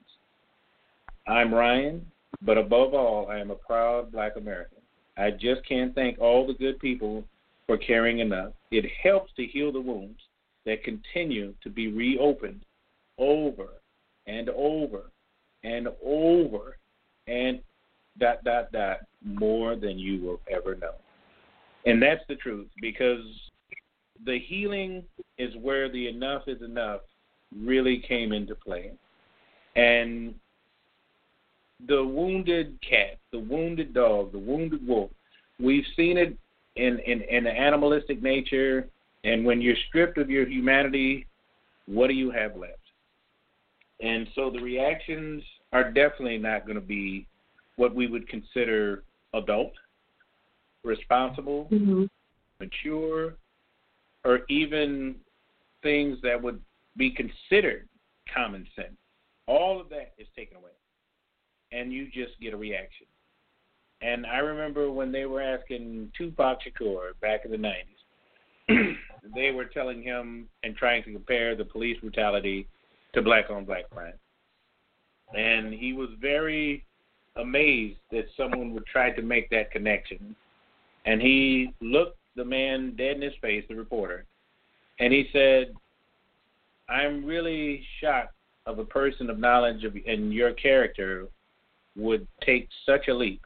I'm 1.28 1.54
Ryan, 1.54 2.06
but 2.42 2.58
above 2.58 2.94
all, 2.94 3.28
I 3.30 3.40
am 3.40 3.52
a 3.52 3.56
proud 3.56 4.12
black 4.12 4.36
American. 4.36 4.80
I 5.18 5.32
just 5.32 5.66
can't 5.68 5.96
thank 5.96 6.20
all 6.20 6.46
the 6.46 6.54
good 6.54 6.80
people 6.80 7.24
for 7.68 7.78
caring 7.78 8.20
enough. 8.20 8.54
It 8.72 8.86
helps 9.02 9.32
to 9.36 9.46
heal 9.46 9.72
the 9.72 9.80
wounds 9.80 10.20
that 10.66 10.84
continue 10.84 11.54
to 11.64 11.70
be 11.70 11.88
reopened 11.88 12.62
over 13.18 13.68
and 14.28 14.50
over 14.50 15.12
and 15.64 15.88
over 16.04 16.78
and 17.28 17.62
dot 18.20 18.44
dot 18.44 18.72
dot 18.72 19.00
more 19.24 19.76
than 19.76 19.98
you 19.98 20.22
will 20.22 20.42
ever 20.50 20.76
know. 20.76 20.94
And 21.86 22.02
that's 22.02 22.24
the 22.28 22.36
truth 22.36 22.68
because 22.82 23.24
the 24.26 24.40
healing 24.40 25.04
is 25.38 25.54
where 25.62 25.92
the 25.92 26.08
enough 26.08 26.44
is 26.48 26.62
enough 26.62 27.02
really 27.56 28.04
came 28.08 28.32
into 28.32 28.56
play. 28.56 28.92
And 29.76 30.36
the 31.88 32.04
wounded 32.04 32.78
cat, 32.88 33.18
the 33.32 33.40
wounded 33.40 33.94
dog, 33.94 34.32
the 34.32 34.40
wounded 34.40 34.86
wolf, 34.88 35.12
we've 35.60 35.86
seen 35.96 36.18
it 36.18 36.38
in, 36.76 37.00
in, 37.00 37.22
in 37.22 37.48
animalistic 37.48 38.22
nature. 38.22 38.88
And 39.24 39.46
when 39.46 39.62
you're 39.62 39.76
stripped 39.90 40.18
of 40.18 40.30
your 40.30 40.48
humanity, 40.48 41.28
what 41.88 42.08
do 42.08 42.14
you 42.14 42.32
have 42.32 42.56
left? 42.56 42.78
And 44.00 44.28
so 44.36 44.50
the 44.50 44.62
reactions 44.62 45.44
are 45.74 45.92
definitely 45.92 46.38
not 46.38 46.66
going 46.66 46.76
to 46.76 46.86
be 46.86 47.28
what 47.76 47.94
we 47.96 48.08
would 48.08 48.28
consider 48.28 49.04
adult, 49.34 49.74
responsible, 50.84 51.68
mm-hmm. 51.72 52.06
mature, 52.60 53.36
or 54.24 54.40
even 54.50 55.16
things 55.84 56.18
that 56.24 56.42
would 56.42 56.60
be 56.98 57.12
considered 57.12 57.88
common 58.34 58.68
sense. 58.76 58.96
All 59.48 59.80
of 59.80 59.90
that 59.90 60.14
is 60.18 60.28
taken 60.36 60.58
away. 60.58 60.72
And 61.72 61.92
you 61.92 62.06
just 62.06 62.40
get 62.42 62.54
a 62.54 62.58
reaction. 62.58 63.08
And 64.02 64.26
I 64.26 64.38
remember 64.38 64.92
when 64.92 65.12
they 65.12 65.26
were 65.26 65.42
asking 65.42 66.12
Tupac 66.18 66.60
Shakur 66.62 67.12
back 67.22 67.46
in 67.46 67.52
the 67.52 67.58
90s, 67.58 68.96
they 69.36 69.52
were 69.52 69.66
telling 69.66 70.02
him 70.02 70.48
and 70.64 70.76
trying 70.76 71.04
to 71.04 71.14
compare 71.14 71.56
the 71.56 71.66
police 71.66 72.00
brutality 72.00 72.68
to 73.14 73.22
black 73.22 73.50
on 73.50 73.66
black 73.66 73.90
crime. 73.90 74.14
And 75.38 75.74
he 75.74 75.94
was 75.94 76.10
very 76.20 76.86
amazed 77.36 78.00
that 78.12 78.26
someone 78.36 78.74
would 78.74 78.86
try 78.86 79.12
to 79.12 79.22
make 79.22 79.50
that 79.52 79.72
connection. 79.72 80.36
And 81.06 81.22
he 81.22 81.74
looked 81.82 82.18
the 82.36 82.46
man 82.46 82.96
dead 82.96 83.18
in 83.18 83.22
his 83.22 83.34
face, 83.42 83.64
the 83.68 83.76
reporter, 83.76 84.26
and 85.00 85.12
he 85.12 85.28
said, 85.34 85.74
I'm 86.90 87.26
really 87.26 87.84
shocked 88.00 88.36
of 88.66 88.80
a 88.80 88.86
person 88.86 89.30
of 89.30 89.40
knowledge 89.40 89.84
of 89.84 89.96
and 90.06 90.34
your 90.34 90.54
character 90.54 91.28
would 91.96 92.28
take 92.46 92.70
such 92.86 93.08
a 93.08 93.14
leap 93.14 93.42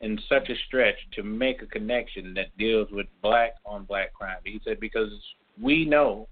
and 0.00 0.20
such 0.28 0.48
a 0.48 0.54
stretch 0.66 0.96
to 1.14 1.22
make 1.22 1.62
a 1.62 1.66
connection 1.66 2.34
that 2.34 2.56
deals 2.58 2.88
with 2.90 3.06
black 3.22 3.54
on 3.64 3.84
black 3.84 4.12
crime. 4.12 4.38
He 4.44 4.60
said 4.64 4.80
because 4.80 5.12
we 5.60 5.84
know 5.84 6.28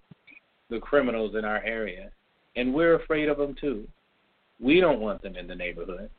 the 0.68 0.80
criminals 0.80 1.36
in 1.36 1.44
our 1.44 1.62
area 1.62 2.10
and 2.56 2.74
we're 2.74 2.96
afraid 2.96 3.28
of 3.28 3.38
them 3.38 3.54
too. 3.60 3.86
We 4.58 4.80
don't 4.80 5.00
want 5.00 5.22
them 5.22 5.36
in 5.36 5.46
the 5.46 5.54
neighborhood. 5.54 6.10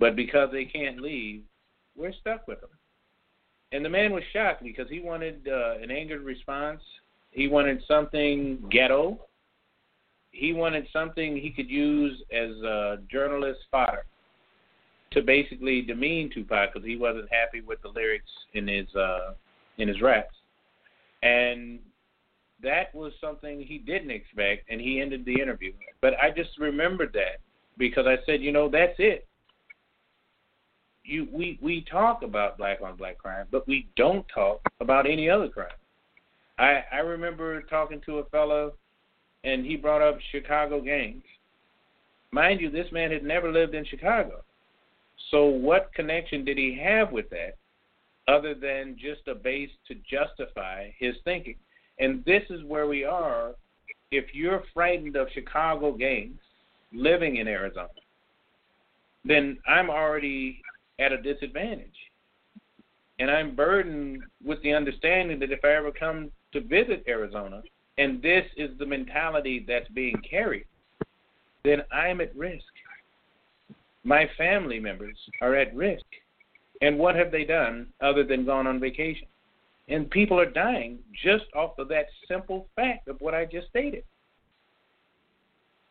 But 0.00 0.16
because 0.16 0.50
they 0.50 0.64
can't 0.64 1.00
leave, 1.00 1.42
we're 1.96 2.12
stuck 2.12 2.48
with 2.48 2.60
them. 2.60 2.70
And 3.72 3.84
the 3.84 3.88
man 3.88 4.12
was 4.12 4.22
shocked 4.32 4.62
because 4.62 4.88
he 4.90 5.00
wanted 5.00 5.48
uh, 5.48 5.82
an 5.82 5.90
angered 5.90 6.22
response. 6.22 6.82
He 7.30 7.48
wanted 7.48 7.82
something 7.88 8.62
ghetto. 8.70 9.18
He 10.30 10.52
wanted 10.52 10.86
something 10.92 11.36
he 11.36 11.50
could 11.50 11.70
use 11.70 12.22
as 12.32 12.50
a 12.62 12.98
journalist 13.10 13.60
fodder 13.70 14.04
to 15.12 15.22
basically 15.22 15.82
demean 15.82 16.30
Tupac 16.30 16.72
because 16.72 16.86
he 16.86 16.96
wasn't 16.96 17.28
happy 17.30 17.60
with 17.60 17.80
the 17.82 17.88
lyrics 17.88 18.30
in 18.54 18.68
his 18.68 18.94
uh, 18.94 19.32
in 19.78 19.88
his 19.88 20.00
raps. 20.00 20.34
And 21.22 21.78
that 22.62 22.94
was 22.94 23.12
something 23.20 23.60
he 23.60 23.78
didn't 23.78 24.10
expect, 24.10 24.70
and 24.70 24.80
he 24.80 25.00
ended 25.00 25.24
the 25.24 25.40
interview. 25.40 25.72
But 26.00 26.14
I 26.22 26.30
just 26.30 26.58
remembered 26.58 27.12
that 27.14 27.40
because 27.78 28.06
I 28.06 28.16
said, 28.26 28.42
you 28.42 28.52
know, 28.52 28.68
that's 28.68 28.94
it. 28.98 29.26
You 31.04 31.26
we 31.32 31.58
we 31.60 31.84
talk 31.90 32.22
about 32.22 32.58
black 32.58 32.80
on 32.80 32.96
black 32.96 33.18
crime, 33.18 33.46
but 33.50 33.66
we 33.66 33.88
don't 33.96 34.24
talk 34.32 34.60
about 34.80 35.10
any 35.10 35.28
other 35.28 35.48
crime. 35.48 35.68
I 36.58 36.84
I 36.92 36.98
remember 36.98 37.62
talking 37.62 38.00
to 38.06 38.18
a 38.18 38.24
fellow, 38.26 38.74
and 39.44 39.66
he 39.66 39.76
brought 39.76 40.02
up 40.02 40.18
Chicago 40.30 40.80
gangs. 40.80 41.24
Mind 42.30 42.60
you, 42.60 42.70
this 42.70 42.90
man 42.92 43.10
had 43.10 43.24
never 43.24 43.52
lived 43.52 43.74
in 43.74 43.84
Chicago. 43.84 44.42
So 45.30 45.46
what 45.46 45.92
connection 45.94 46.44
did 46.44 46.56
he 46.56 46.78
have 46.82 47.12
with 47.12 47.28
that, 47.30 47.56
other 48.28 48.54
than 48.54 48.96
just 48.98 49.26
a 49.28 49.34
base 49.34 49.70
to 49.88 49.94
justify 50.08 50.90
his 50.98 51.14
thinking? 51.24 51.56
And 51.98 52.24
this 52.24 52.42
is 52.48 52.64
where 52.64 52.86
we 52.86 53.04
are. 53.04 53.52
If 54.10 54.34
you're 54.34 54.62
frightened 54.72 55.16
of 55.16 55.28
Chicago 55.32 55.92
gangs 55.92 56.38
living 56.92 57.36
in 57.36 57.48
Arizona, 57.48 57.88
then 59.24 59.58
I'm 59.66 59.90
already 59.90 60.60
at 61.02 61.12
a 61.12 61.20
disadvantage. 61.20 61.96
And 63.18 63.30
I'm 63.30 63.54
burdened 63.54 64.22
with 64.44 64.62
the 64.62 64.72
understanding 64.72 65.38
that 65.40 65.52
if 65.52 65.64
I 65.64 65.74
ever 65.74 65.90
come 65.90 66.30
to 66.52 66.60
visit 66.60 67.04
Arizona, 67.08 67.62
and 67.98 68.22
this 68.22 68.44
is 68.56 68.70
the 68.78 68.86
mentality 68.86 69.64
that's 69.66 69.88
being 69.90 70.20
carried, 70.28 70.66
then 71.64 71.82
I'm 71.92 72.20
at 72.20 72.34
risk. 72.34 72.64
My 74.04 74.28
family 74.38 74.80
members 74.80 75.16
are 75.40 75.54
at 75.54 75.74
risk. 75.74 76.04
And 76.80 76.98
what 76.98 77.14
have 77.14 77.30
they 77.30 77.44
done 77.44 77.88
other 78.00 78.24
than 78.24 78.44
gone 78.44 78.66
on 78.66 78.80
vacation? 78.80 79.28
And 79.88 80.10
people 80.10 80.40
are 80.40 80.50
dying 80.50 80.98
just 81.22 81.44
off 81.54 81.78
of 81.78 81.88
that 81.88 82.06
simple 82.26 82.66
fact 82.74 83.08
of 83.08 83.20
what 83.20 83.34
I 83.34 83.44
just 83.44 83.68
stated. 83.68 84.04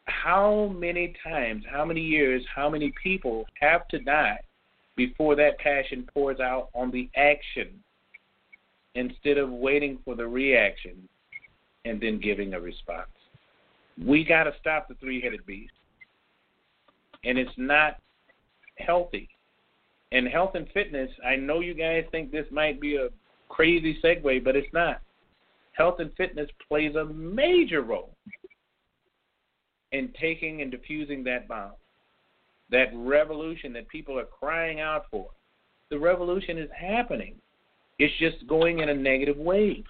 How 0.06 0.74
many 0.76 1.14
times, 1.24 1.64
how 1.70 1.86
many 1.86 2.02
years, 2.02 2.44
how 2.54 2.70
many 2.70 2.94
people 3.02 3.46
have 3.62 3.88
to 3.90 4.00
die 4.00 4.40
before 5.08 5.36
that 5.36 5.58
passion 5.58 6.08
pours 6.14 6.40
out 6.40 6.70
on 6.76 6.92
the 6.92 7.10
action 7.16 7.70
instead 8.94 9.38
of 9.38 9.50
waiting 9.50 9.98
for 10.06 10.16
the 10.16 10.28
reaction 10.28 11.08
and 11.86 12.00
then 12.00 12.20
giving 12.20 12.54
a 12.54 12.60
response? 12.60 13.10
We 14.06 14.24
got 14.24 14.44
to 14.44 14.54
stop 14.60 14.88
the 14.88 14.96
three 14.96 15.20
headed 15.22 15.46
beast. 15.46 15.74
And 17.24 17.38
it's 17.38 17.58
not 17.58 17.98
healthy. 18.78 19.30
And 20.12 20.28
health 20.28 20.52
and 20.56 20.68
fitness, 20.74 21.10
I 21.26 21.36
know 21.36 21.62
you 21.62 21.74
guys 21.74 22.04
think 22.12 22.32
this 22.32 22.48
might 22.52 22.80
be 22.80 22.98
a 22.98 23.10
crazy 23.50 23.98
segue, 24.04 24.44
but 24.44 24.56
it's 24.56 24.74
not. 24.74 25.02
Health 25.74 26.00
and 26.00 26.12
fitness 26.16 26.50
plays 26.68 26.96
a 26.96 27.06
major 27.06 27.82
role 27.82 28.14
in 29.92 30.14
taking 30.20 30.62
and 30.62 30.70
diffusing 30.70 31.24
that 31.24 31.48
bomb, 31.48 31.72
that 32.72 32.88
revolution 32.94 33.74
that 33.74 33.88
people 33.90 34.18
are 34.18 34.26
crying 34.26 34.80
out 34.80 35.06
for. 35.12 35.28
The 35.90 36.00
revolution 36.00 36.58
is 36.58 36.70
happening. 36.78 37.36
It's 38.00 38.14
just 38.18 38.48
going 38.48 38.80
in 38.80 38.90
a 38.90 38.94
negative 38.94 39.38
way. 39.38 39.84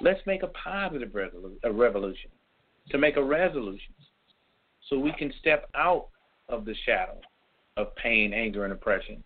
Let's 0.00 0.20
make 0.26 0.42
a 0.42 0.48
positive 0.48 1.10
revolu- 1.10 1.58
a 1.62 1.72
revolution, 1.72 2.30
to 2.90 2.98
make 2.98 3.16
a 3.16 3.22
resolution, 3.22 3.94
so 4.88 4.98
we 4.98 5.12
can 5.12 5.32
step 5.40 5.68
out 5.74 6.08
of 6.48 6.64
the 6.64 6.74
shadow 6.86 7.20
of 7.76 7.94
pain, 7.96 8.32
anger, 8.32 8.64
and 8.64 8.72
oppression, 8.72 9.22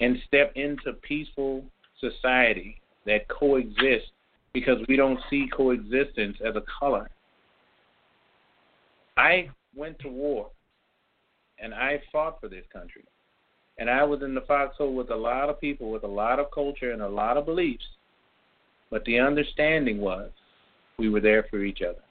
and 0.00 0.18
step 0.26 0.52
into 0.56 0.92
peaceful 1.02 1.64
society 2.00 2.80
that 3.06 3.28
coexists 3.28 4.10
because 4.52 4.78
we 4.88 4.96
don't 4.96 5.20
see 5.30 5.46
coexistence 5.54 6.36
as 6.44 6.56
a 6.56 6.62
color. 6.80 7.08
I 9.16 9.50
went 9.74 9.98
to 10.00 10.08
war 10.08 10.50
and 11.62 11.74
I 11.74 12.00
fought 12.12 12.40
for 12.40 12.48
this 12.48 12.64
country. 12.72 13.04
And 13.78 13.88
I 13.88 14.02
was 14.04 14.22
in 14.22 14.34
the 14.34 14.40
foxhole 14.42 14.94
with 14.94 15.10
a 15.10 15.16
lot 15.16 15.48
of 15.48 15.60
people 15.60 15.90
with 15.90 16.04
a 16.04 16.08
lot 16.08 16.40
of 16.40 16.50
culture 16.50 16.92
and 16.92 17.02
a 17.02 17.08
lot 17.08 17.36
of 17.36 17.46
beliefs. 17.46 17.84
But 18.90 19.04
the 19.04 19.18
understanding 19.20 20.00
was 20.00 20.30
we 20.98 21.08
were 21.08 21.20
there 21.20 21.46
for 21.50 21.62
each 21.62 21.82
other. 21.82 22.02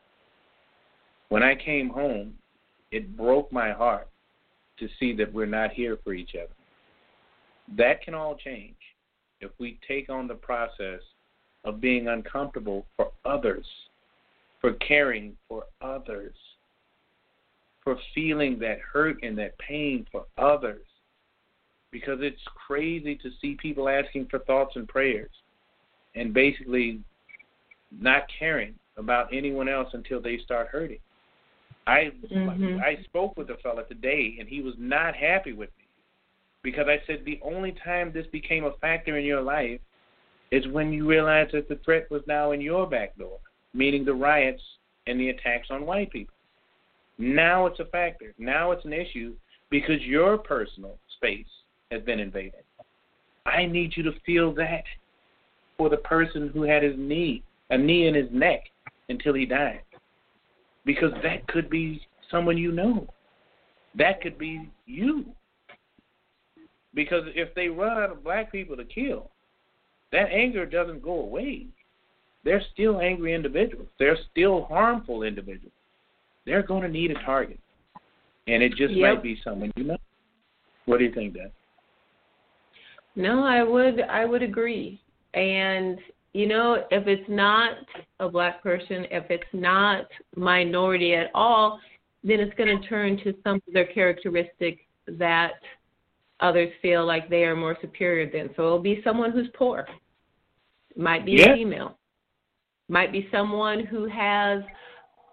When 1.29 1.43
I 1.43 1.55
came 1.55 1.89
home, 1.89 2.33
it 2.91 3.17
broke 3.17 3.51
my 3.51 3.71
heart 3.71 4.07
to 4.79 4.87
see 4.99 5.13
that 5.17 5.33
we're 5.33 5.45
not 5.45 5.71
here 5.71 5.97
for 6.03 6.13
each 6.13 6.35
other. 6.35 6.53
That 7.77 8.01
can 8.01 8.13
all 8.13 8.35
change 8.35 8.75
if 9.41 9.51
we 9.59 9.79
take 9.87 10.09
on 10.09 10.27
the 10.27 10.35
process 10.35 11.01
of 11.65 11.81
being 11.81 12.07
uncomfortable 12.07 12.85
for 12.95 13.11
others, 13.25 13.65
for 14.61 14.73
caring 14.73 15.35
for 15.49 15.65
others, 15.81 16.33
for 17.87 17.97
feeling 18.13 18.59
that 18.59 18.79
hurt 18.81 19.15
and 19.23 19.37
that 19.37 19.57
pain 19.59 20.05
for 20.11 20.25
others. 20.37 20.85
Because 21.89 22.17
it's 22.19 22.41
crazy 22.67 23.15
to 23.15 23.29
see 23.41 23.55
people 23.61 23.87
asking 23.87 24.27
for 24.29 24.39
thoughts 24.39 24.75
and 24.75 24.89
prayers 24.89 25.31
and 26.13 26.33
basically 26.33 26.99
not 27.97 28.23
caring 28.37 28.73
about 28.97 29.33
anyone 29.33 29.69
else 29.69 29.87
until 29.93 30.21
they 30.21 30.37
start 30.43 30.67
hurting. 30.67 30.99
I 31.85 32.11
mm-hmm. 32.29 32.79
I 32.81 33.01
spoke 33.05 33.37
with 33.37 33.49
a 33.51 33.57
fella 33.63 33.85
today 33.85 34.35
and 34.37 34.49
he 34.49 34.61
was 34.61 34.73
not 34.77 35.15
happy 35.15 35.53
with 35.53 35.69
me 35.77 35.85
because 36.63 36.87
I 36.89 37.01
said 37.07 37.23
the 37.23 37.39
only 37.41 37.73
time 37.85 38.11
this 38.11 38.27
became 38.33 38.65
a 38.65 38.73
factor 38.81 39.17
in 39.17 39.23
your 39.23 39.39
life 39.39 39.79
is 40.51 40.67
when 40.67 40.91
you 40.91 41.07
realized 41.07 41.53
that 41.53 41.69
the 41.69 41.79
threat 41.85 42.11
was 42.11 42.21
now 42.27 42.51
in 42.51 42.59
your 42.59 42.85
back 42.85 43.17
door, 43.17 43.37
meaning 43.73 44.03
the 44.03 44.13
riots 44.13 44.61
and 45.05 45.17
the 45.17 45.29
attacks 45.29 45.67
on 45.69 45.85
white 45.85 46.11
people. 46.11 46.33
Now 47.17 47.65
it's 47.65 47.79
a 47.79 47.85
factor. 47.85 48.33
Now 48.37 48.71
it's 48.71 48.85
an 48.85 48.93
issue 48.93 49.35
because 49.69 50.01
your 50.01 50.37
personal 50.37 50.97
space 51.17 51.47
has 51.91 52.01
been 52.03 52.19
invaded. 52.19 52.63
I 53.45 53.65
need 53.65 53.93
you 53.95 54.03
to 54.03 54.11
feel 54.25 54.53
that 54.55 54.83
for 55.77 55.89
the 55.89 55.97
person 55.97 56.49
who 56.53 56.63
had 56.63 56.83
his 56.83 56.95
knee, 56.97 57.43
a 57.69 57.77
knee 57.77 58.07
in 58.07 58.15
his 58.15 58.29
neck 58.31 58.63
until 59.09 59.33
he 59.33 59.45
died. 59.45 59.81
Because 60.85 61.11
that 61.23 61.47
could 61.47 61.69
be 61.69 62.01
someone 62.29 62.57
you 62.57 62.71
know. 62.71 63.07
That 63.95 64.21
could 64.21 64.37
be 64.37 64.69
you. 64.85 65.25
Because 66.93 67.23
if 67.35 67.53
they 67.55 67.67
run 67.67 67.97
out 67.97 68.11
of 68.11 68.23
black 68.23 68.51
people 68.51 68.75
to 68.75 68.83
kill, 68.83 69.29
that 70.11 70.31
anger 70.31 70.65
doesn't 70.65 71.01
go 71.01 71.19
away. 71.19 71.67
They're 72.43 72.63
still 72.73 73.01
angry 73.01 73.33
individuals. 73.33 73.89
They're 73.99 74.17
still 74.31 74.65
harmful 74.65 75.23
individuals. 75.23 75.73
They're 76.47 76.63
going 76.63 76.83
to 76.83 76.89
need 76.89 77.11
a 77.11 77.25
target. 77.25 77.59
And 78.47 78.63
it 78.63 78.69
just 78.69 78.93
yep. 78.93 79.15
might 79.15 79.23
be 79.23 79.37
someone 79.43 79.71
you 79.75 79.83
know. 79.83 79.97
What 80.85 80.99
do 80.99 81.03
you 81.03 81.13
think, 81.13 81.33
Dad? 81.33 81.51
No, 83.17 83.43
I 83.43 83.61
would 83.61 83.99
I 84.01 84.23
would 84.23 84.41
agree. 84.41 85.01
And 85.33 85.99
you 86.33 86.47
know, 86.47 86.85
if 86.89 87.05
it's 87.07 87.27
not 87.27 87.73
a 88.21 88.29
black 88.29 88.63
person, 88.63 89.05
if 89.11 89.29
it's 89.29 89.43
not 89.51 90.05
minority 90.37 91.15
at 91.15 91.29
all, 91.35 91.81
then 92.23 92.39
it's 92.39 92.55
going 92.55 92.79
to 92.79 92.87
turn 92.87 93.17
to 93.23 93.33
some 93.43 93.55
of 93.55 93.73
their 93.73 93.87
characteristics 93.87 94.81
that 95.07 95.53
others 96.39 96.71
feel 96.81 97.05
like 97.05 97.29
they 97.29 97.43
are 97.43 97.55
more 97.55 97.77
superior 97.81 98.29
than. 98.29 98.53
So 98.55 98.63
it'll 98.63 98.79
be 98.79 99.01
someone 99.03 99.31
who's 99.31 99.49
poor, 99.53 99.85
might 100.95 101.25
be 101.25 101.33
yeah. 101.33 101.51
a 101.51 101.55
female, 101.55 101.97
might 102.87 103.11
be 103.11 103.27
someone 103.31 103.85
who 103.85 104.05
has 104.05 104.61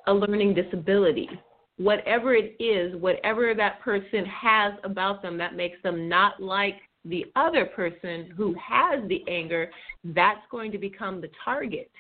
a 0.07 0.13
learning 0.15 0.55
disability. 0.55 1.29
Whatever 1.77 2.35
it 2.35 2.57
is, 2.61 2.95
whatever 3.01 3.55
that 3.55 3.81
person 3.81 4.25
has 4.27 4.75
about 4.85 5.23
them 5.23 5.37
that 5.39 5.57
makes 5.57 5.83
them 5.83 6.09
not 6.09 6.41
like 6.41 6.77
the 7.05 7.27
other 7.37 7.67
person 7.67 8.33
who 8.37 8.55
has 8.55 9.07
the 9.09 9.25
anger, 9.29 9.71
that's 10.05 10.41
going 10.51 10.73
to 10.73 10.79
become 10.79 11.21
the 11.21 11.31
target. 11.45 11.91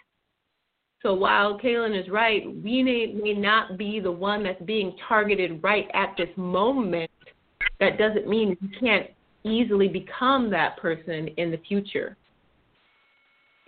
So 1.02 1.12
while 1.12 1.58
Kaylin 1.58 2.00
is 2.00 2.08
right, 2.08 2.42
we 2.62 2.82
may, 2.82 3.12
may 3.12 3.34
not 3.34 3.76
be 3.76 4.00
the 4.00 4.10
one 4.10 4.42
that's 4.42 4.62
being 4.62 4.96
targeted 5.06 5.62
right 5.62 5.86
at 5.92 6.14
this 6.16 6.30
moment. 6.36 7.10
That 7.78 7.98
doesn't 7.98 8.26
mean 8.26 8.56
you 8.60 8.68
can't 8.80 9.10
easily 9.44 9.88
become 9.88 10.50
that 10.50 10.78
person 10.78 11.28
in 11.36 11.50
the 11.50 11.60
future. 11.68 12.16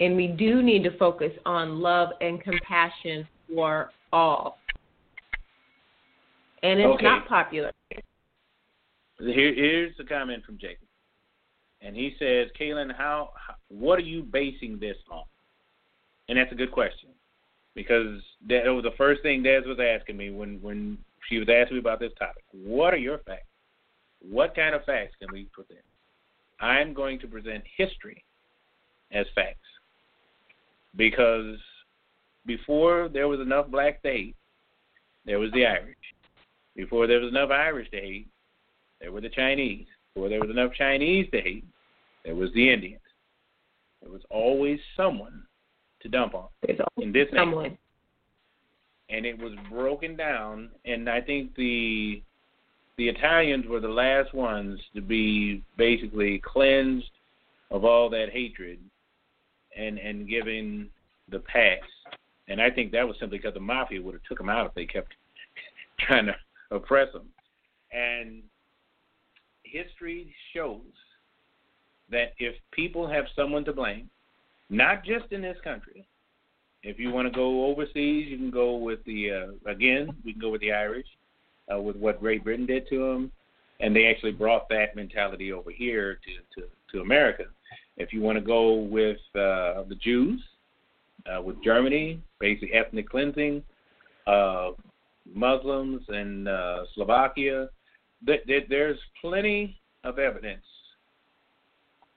And 0.00 0.16
we 0.16 0.28
do 0.28 0.62
need 0.62 0.82
to 0.84 0.96
focus 0.96 1.32
on 1.44 1.80
love 1.80 2.10
and 2.22 2.42
compassion 2.42 3.28
for 3.54 3.90
all. 4.12 4.58
And 6.62 6.80
it's 6.80 6.94
okay. 6.94 7.04
not 7.04 7.28
popular. 7.28 7.72
Here, 7.90 9.54
here's 9.54 9.96
the 9.96 10.04
comment 10.04 10.44
from 10.44 10.58
Jacob 10.58 10.86
and 11.86 11.94
he 11.94 12.14
says, 12.18 12.48
"Kaylin, 12.58 12.94
how, 12.94 13.30
how 13.34 13.54
what 13.68 13.98
are 13.98 14.02
you 14.02 14.22
basing 14.22 14.78
this 14.78 14.96
on?" 15.10 15.24
And 16.28 16.36
that's 16.36 16.52
a 16.52 16.56
good 16.56 16.72
question 16.72 17.10
because 17.74 18.20
that 18.48 18.66
was 18.66 18.82
the 18.82 18.96
first 18.96 19.22
thing 19.22 19.42
Des 19.42 19.62
was 19.66 19.78
asking 19.80 20.16
me 20.16 20.30
when 20.30 20.60
when 20.62 20.98
she 21.28 21.38
was 21.38 21.48
asking 21.48 21.76
me 21.76 21.80
about 21.80 22.00
this 22.00 22.12
topic. 22.18 22.44
What 22.52 22.94
are 22.94 22.98
your 22.98 23.18
facts? 23.18 23.46
What 24.20 24.54
kind 24.54 24.74
of 24.74 24.84
facts 24.84 25.14
can 25.20 25.28
we 25.32 25.44
present? 25.52 25.84
I'm 26.60 26.94
going 26.94 27.18
to 27.20 27.28
present 27.28 27.62
history 27.76 28.24
as 29.12 29.26
facts 29.34 29.58
because 30.96 31.58
before 32.46 33.08
there 33.08 33.28
was 33.28 33.40
enough 33.40 33.68
black 33.68 34.02
to 34.02 34.08
hate, 34.08 34.36
there 35.24 35.38
was 35.38 35.50
the 35.52 35.66
Irish. 35.66 35.96
Before 36.74 37.06
there 37.06 37.20
was 37.20 37.30
enough 37.30 37.50
Irish 37.50 37.90
to 37.90 37.96
hate, 37.96 38.28
there 39.00 39.12
were 39.12 39.20
the 39.20 39.28
Chinese. 39.28 39.86
Before 40.14 40.28
there 40.28 40.40
was 40.40 40.50
enough 40.50 40.72
Chinese 40.72 41.26
to 41.32 41.40
hate, 41.40 41.64
there 42.24 42.34
was 42.34 42.52
the 42.54 42.72
Indians. 42.72 43.00
There 44.02 44.10
was 44.10 44.22
always 44.30 44.78
someone 44.96 45.42
to 46.00 46.08
dump 46.08 46.34
on 46.34 46.48
in 46.98 47.12
this 47.12 47.28
someone. 47.34 47.62
nation. 47.64 47.78
And 49.08 49.24
it 49.24 49.38
was 49.38 49.52
broken 49.70 50.16
down, 50.16 50.70
and 50.84 51.08
I 51.08 51.20
think 51.20 51.54
the 51.54 52.22
the 52.96 53.08
Italians 53.08 53.66
were 53.66 53.80
the 53.80 53.88
last 53.88 54.32
ones 54.34 54.80
to 54.94 55.00
be 55.00 55.62
basically 55.76 56.40
cleansed 56.44 57.10
of 57.70 57.84
all 57.84 58.08
that 58.10 58.30
hatred 58.32 58.78
and 59.76 59.98
and 59.98 60.28
given 60.28 60.90
the 61.30 61.40
pass. 61.40 61.80
And 62.48 62.60
I 62.60 62.70
think 62.70 62.92
that 62.92 63.06
was 63.06 63.16
simply 63.18 63.38
because 63.38 63.54
the 63.54 63.60
mafia 63.60 64.00
would 64.00 64.14
have 64.14 64.22
took 64.24 64.38
them 64.38 64.48
out 64.48 64.66
if 64.66 64.74
they 64.74 64.86
kept 64.86 65.14
trying 66.00 66.26
to 66.26 66.36
oppress 66.70 67.12
them. 67.12 67.28
And 67.92 68.42
history 69.64 70.34
shows 70.52 70.80
that 72.10 72.34
if 72.38 72.54
people 72.70 73.08
have 73.08 73.24
someone 73.34 73.64
to 73.64 73.72
blame, 73.72 74.08
not 74.70 75.04
just 75.04 75.32
in 75.32 75.42
this 75.42 75.58
country, 75.62 76.06
if 76.82 76.98
you 77.00 77.10
want 77.10 77.26
to 77.26 77.34
go 77.34 77.66
overseas, 77.66 78.28
you 78.28 78.36
can 78.36 78.50
go 78.50 78.76
with 78.76 79.04
the 79.04 79.30
uh, 79.32 79.70
again, 79.70 80.10
we 80.24 80.32
can 80.32 80.40
go 80.40 80.50
with 80.50 80.60
the 80.60 80.72
Irish, 80.72 81.06
uh, 81.72 81.80
with 81.80 81.96
what 81.96 82.20
Great 82.20 82.44
Britain 82.44 82.66
did 82.66 82.88
to 82.88 83.12
them, 83.12 83.32
and 83.80 83.94
they 83.94 84.06
actually 84.06 84.32
brought 84.32 84.68
that 84.68 84.94
mentality 84.94 85.52
over 85.52 85.70
here 85.70 86.14
to 86.24 86.60
to, 86.60 86.68
to 86.92 87.00
America. 87.00 87.44
If 87.96 88.12
you 88.12 88.20
want 88.20 88.36
to 88.36 88.44
go 88.44 88.74
with 88.74 89.18
uh, 89.34 89.82
the 89.88 89.96
Jews, 90.00 90.40
uh, 91.30 91.42
with 91.42 91.62
Germany, 91.62 92.20
basically 92.40 92.72
ethnic 92.72 93.08
cleansing, 93.08 93.62
uh, 94.26 94.70
Muslims 95.34 96.02
and 96.08 96.48
uh, 96.48 96.84
Slovakia, 96.94 97.68
th- 98.26 98.44
th- 98.46 98.66
there's 98.68 98.98
plenty 99.20 99.80
of 100.04 100.18
evidence 100.18 100.64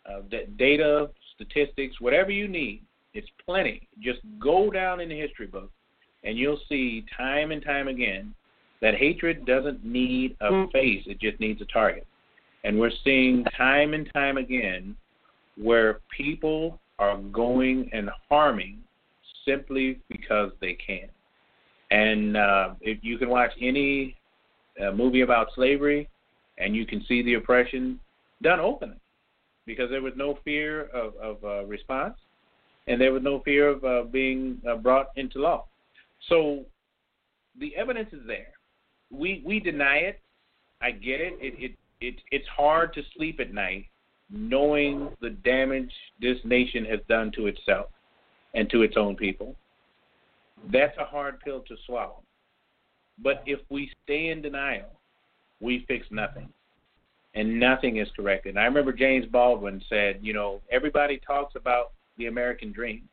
uh, 0.09 0.21
data, 0.57 1.09
statistics, 1.35 1.99
whatever 1.99 2.31
you 2.31 2.47
need. 2.47 2.83
It's 3.13 3.27
plenty. 3.45 3.87
Just 3.99 4.19
go 4.39 4.69
down 4.69 4.99
in 4.99 5.09
the 5.09 5.19
history 5.19 5.47
book, 5.47 5.71
and 6.23 6.37
you'll 6.37 6.59
see 6.69 7.05
time 7.15 7.51
and 7.51 7.63
time 7.63 7.87
again 7.87 8.33
that 8.81 8.95
hatred 8.95 9.45
doesn't 9.45 9.83
need 9.83 10.35
a 10.41 10.51
mm. 10.51 10.71
face; 10.71 11.03
it 11.07 11.19
just 11.19 11.39
needs 11.39 11.61
a 11.61 11.65
target. 11.65 12.05
And 12.63 12.79
we're 12.79 12.91
seeing 13.03 13.43
time 13.57 13.93
and 13.93 14.09
time 14.13 14.37
again 14.37 14.95
where 15.57 15.99
people 16.15 16.79
are 16.99 17.17
going 17.17 17.89
and 17.93 18.09
harming 18.29 18.79
simply 19.49 19.99
because 20.09 20.51
they 20.61 20.73
can. 20.73 21.09
And 21.91 22.37
uh, 22.37 22.75
if 22.81 22.99
you 23.01 23.17
can 23.17 23.29
watch 23.29 23.51
any 23.61 24.15
uh, 24.81 24.91
movie 24.91 25.21
about 25.21 25.47
slavery, 25.55 26.07
and 26.59 26.75
you 26.75 26.85
can 26.85 27.03
see 27.07 27.23
the 27.23 27.35
oppression 27.35 27.99
done 28.41 28.59
openly 28.59 28.97
because 29.65 29.89
there 29.89 30.01
was 30.01 30.13
no 30.15 30.37
fear 30.43 30.87
of, 30.87 31.15
of 31.15 31.43
uh, 31.43 31.65
response 31.65 32.15
and 32.87 32.99
there 32.99 33.13
was 33.13 33.23
no 33.23 33.39
fear 33.45 33.69
of 33.69 33.83
uh, 33.85 34.03
being 34.03 34.59
uh, 34.69 34.75
brought 34.75 35.07
into 35.15 35.39
law. 35.39 35.65
So 36.27 36.65
the 37.59 37.75
evidence 37.75 38.09
is 38.11 38.21
there. 38.27 38.53
We 39.11 39.41
we 39.45 39.59
deny 39.59 39.97
it. 39.97 40.19
I 40.81 40.91
get 40.91 41.21
it. 41.21 41.33
It 41.39 41.53
it, 41.57 41.71
it 42.01 42.15
it's 42.31 42.47
hard 42.47 42.93
to 42.93 43.01
sleep 43.15 43.39
at 43.39 43.53
night 43.53 43.85
knowing 44.31 45.09
the 45.21 45.31
damage 45.31 45.91
this 46.21 46.37
nation 46.43 46.85
has 46.85 46.99
done 47.07 47.31
to 47.35 47.47
itself 47.47 47.87
and 48.53 48.69
to 48.69 48.81
its 48.81 48.95
own 48.97 49.15
people. 49.15 49.55
That's 50.71 50.97
a 50.97 51.05
hard 51.05 51.39
pill 51.39 51.61
to 51.61 51.75
swallow. 51.85 52.21
But 53.21 53.43
if 53.45 53.59
we 53.69 53.91
stay 54.03 54.29
in 54.29 54.41
denial, 54.41 54.89
we 55.59 55.85
fix 55.87 56.07
nothing 56.11 56.49
and 57.35 57.59
nothing 57.59 57.97
is 57.97 58.07
corrected. 58.15 58.51
And 58.51 58.59
I 58.59 58.65
remember 58.65 58.93
James 58.93 59.25
Baldwin 59.25 59.81
said, 59.89 60.19
you 60.21 60.33
know, 60.33 60.61
everybody 60.71 61.19
talks 61.25 61.55
about 61.55 61.91
the 62.17 62.27
American 62.27 62.71
dream, 62.71 63.07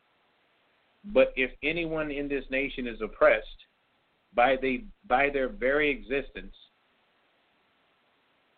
but 1.13 1.33
if 1.37 1.51
anyone 1.63 2.11
in 2.11 2.29
this 2.29 2.45
nation 2.51 2.87
is 2.87 3.01
oppressed 3.01 3.47
by 4.35 4.57
the 4.57 4.85
by 5.07 5.31
their 5.31 5.49
very 5.49 5.91
existence, 5.91 6.55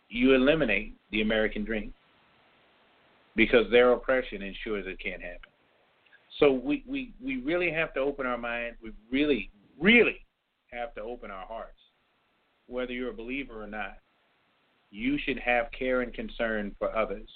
you 0.08 0.34
eliminate 0.34 0.96
the 1.10 1.20
American 1.20 1.64
dream 1.64 1.92
because 3.36 3.70
their 3.70 3.92
oppression 3.92 4.42
ensures 4.42 4.86
it 4.86 4.98
can't 4.98 5.22
happen. 5.22 5.47
So 6.38 6.52
we, 6.52 6.84
we, 6.86 7.12
we 7.22 7.36
really 7.38 7.70
have 7.70 7.92
to 7.94 8.00
open 8.00 8.26
our 8.26 8.38
minds. 8.38 8.78
We 8.82 8.92
really, 9.10 9.50
really 9.78 10.24
have 10.72 10.94
to 10.94 11.02
open 11.02 11.30
our 11.30 11.46
hearts 11.46 11.78
whether 12.68 12.92
you're 12.92 13.10
a 13.10 13.14
believer 13.14 13.64
or 13.64 13.66
not, 13.66 13.96
you 14.90 15.18
should 15.24 15.38
have 15.38 15.66
care 15.76 16.02
and 16.02 16.14
concern 16.14 16.74
for 16.78 16.94
others. 16.96 17.28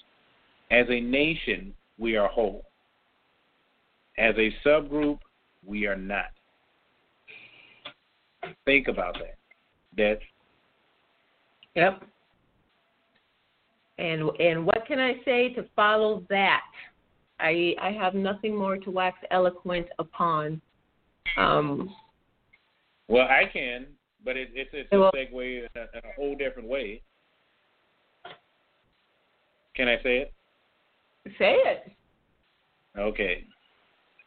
As 0.71 0.87
a 0.89 1.01
nation, 1.01 1.75
we 1.99 2.17
are 2.17 2.29
whole. 2.29 2.65
As 4.19 4.35
a 4.37 4.55
subgroup, 4.65 5.19
we 5.67 5.87
are 5.87 5.97
not. 5.97 6.31
Think 8.65 8.89
about 8.89 9.15
that. 9.15 9.37
That. 9.97 10.19
Yep. 11.75 12.03
And 13.99 14.31
and 14.41 14.67
what 14.67 14.87
can 14.87 14.99
I 14.99 15.15
say 15.25 15.53
to 15.55 15.65
follow 15.77 16.25
that? 16.29 16.63
I 17.43 17.75
I 17.81 17.91
have 17.91 18.15
nothing 18.15 18.57
more 18.57 18.77
to 18.79 18.91
wax 18.91 19.19
eloquent 19.31 19.89
upon. 19.99 20.61
Um, 21.37 21.95
well, 23.09 23.27
I 23.27 23.45
can, 23.53 23.87
but 24.25 24.37
it, 24.37 24.51
it's 24.55 24.71
it's 24.73 24.93
a 24.93 24.97
segue 24.97 25.59
in 25.59 25.69
a, 25.77 25.81
in 25.81 26.05
a 26.05 26.13
whole 26.17 26.35
different 26.37 26.69
whey. 26.69 27.03
Can 29.75 29.89
I 29.89 29.97
say 30.03 30.19
it? 30.19 30.33
Say 31.39 31.55
it. 31.55 31.93
Okay. 32.99 33.45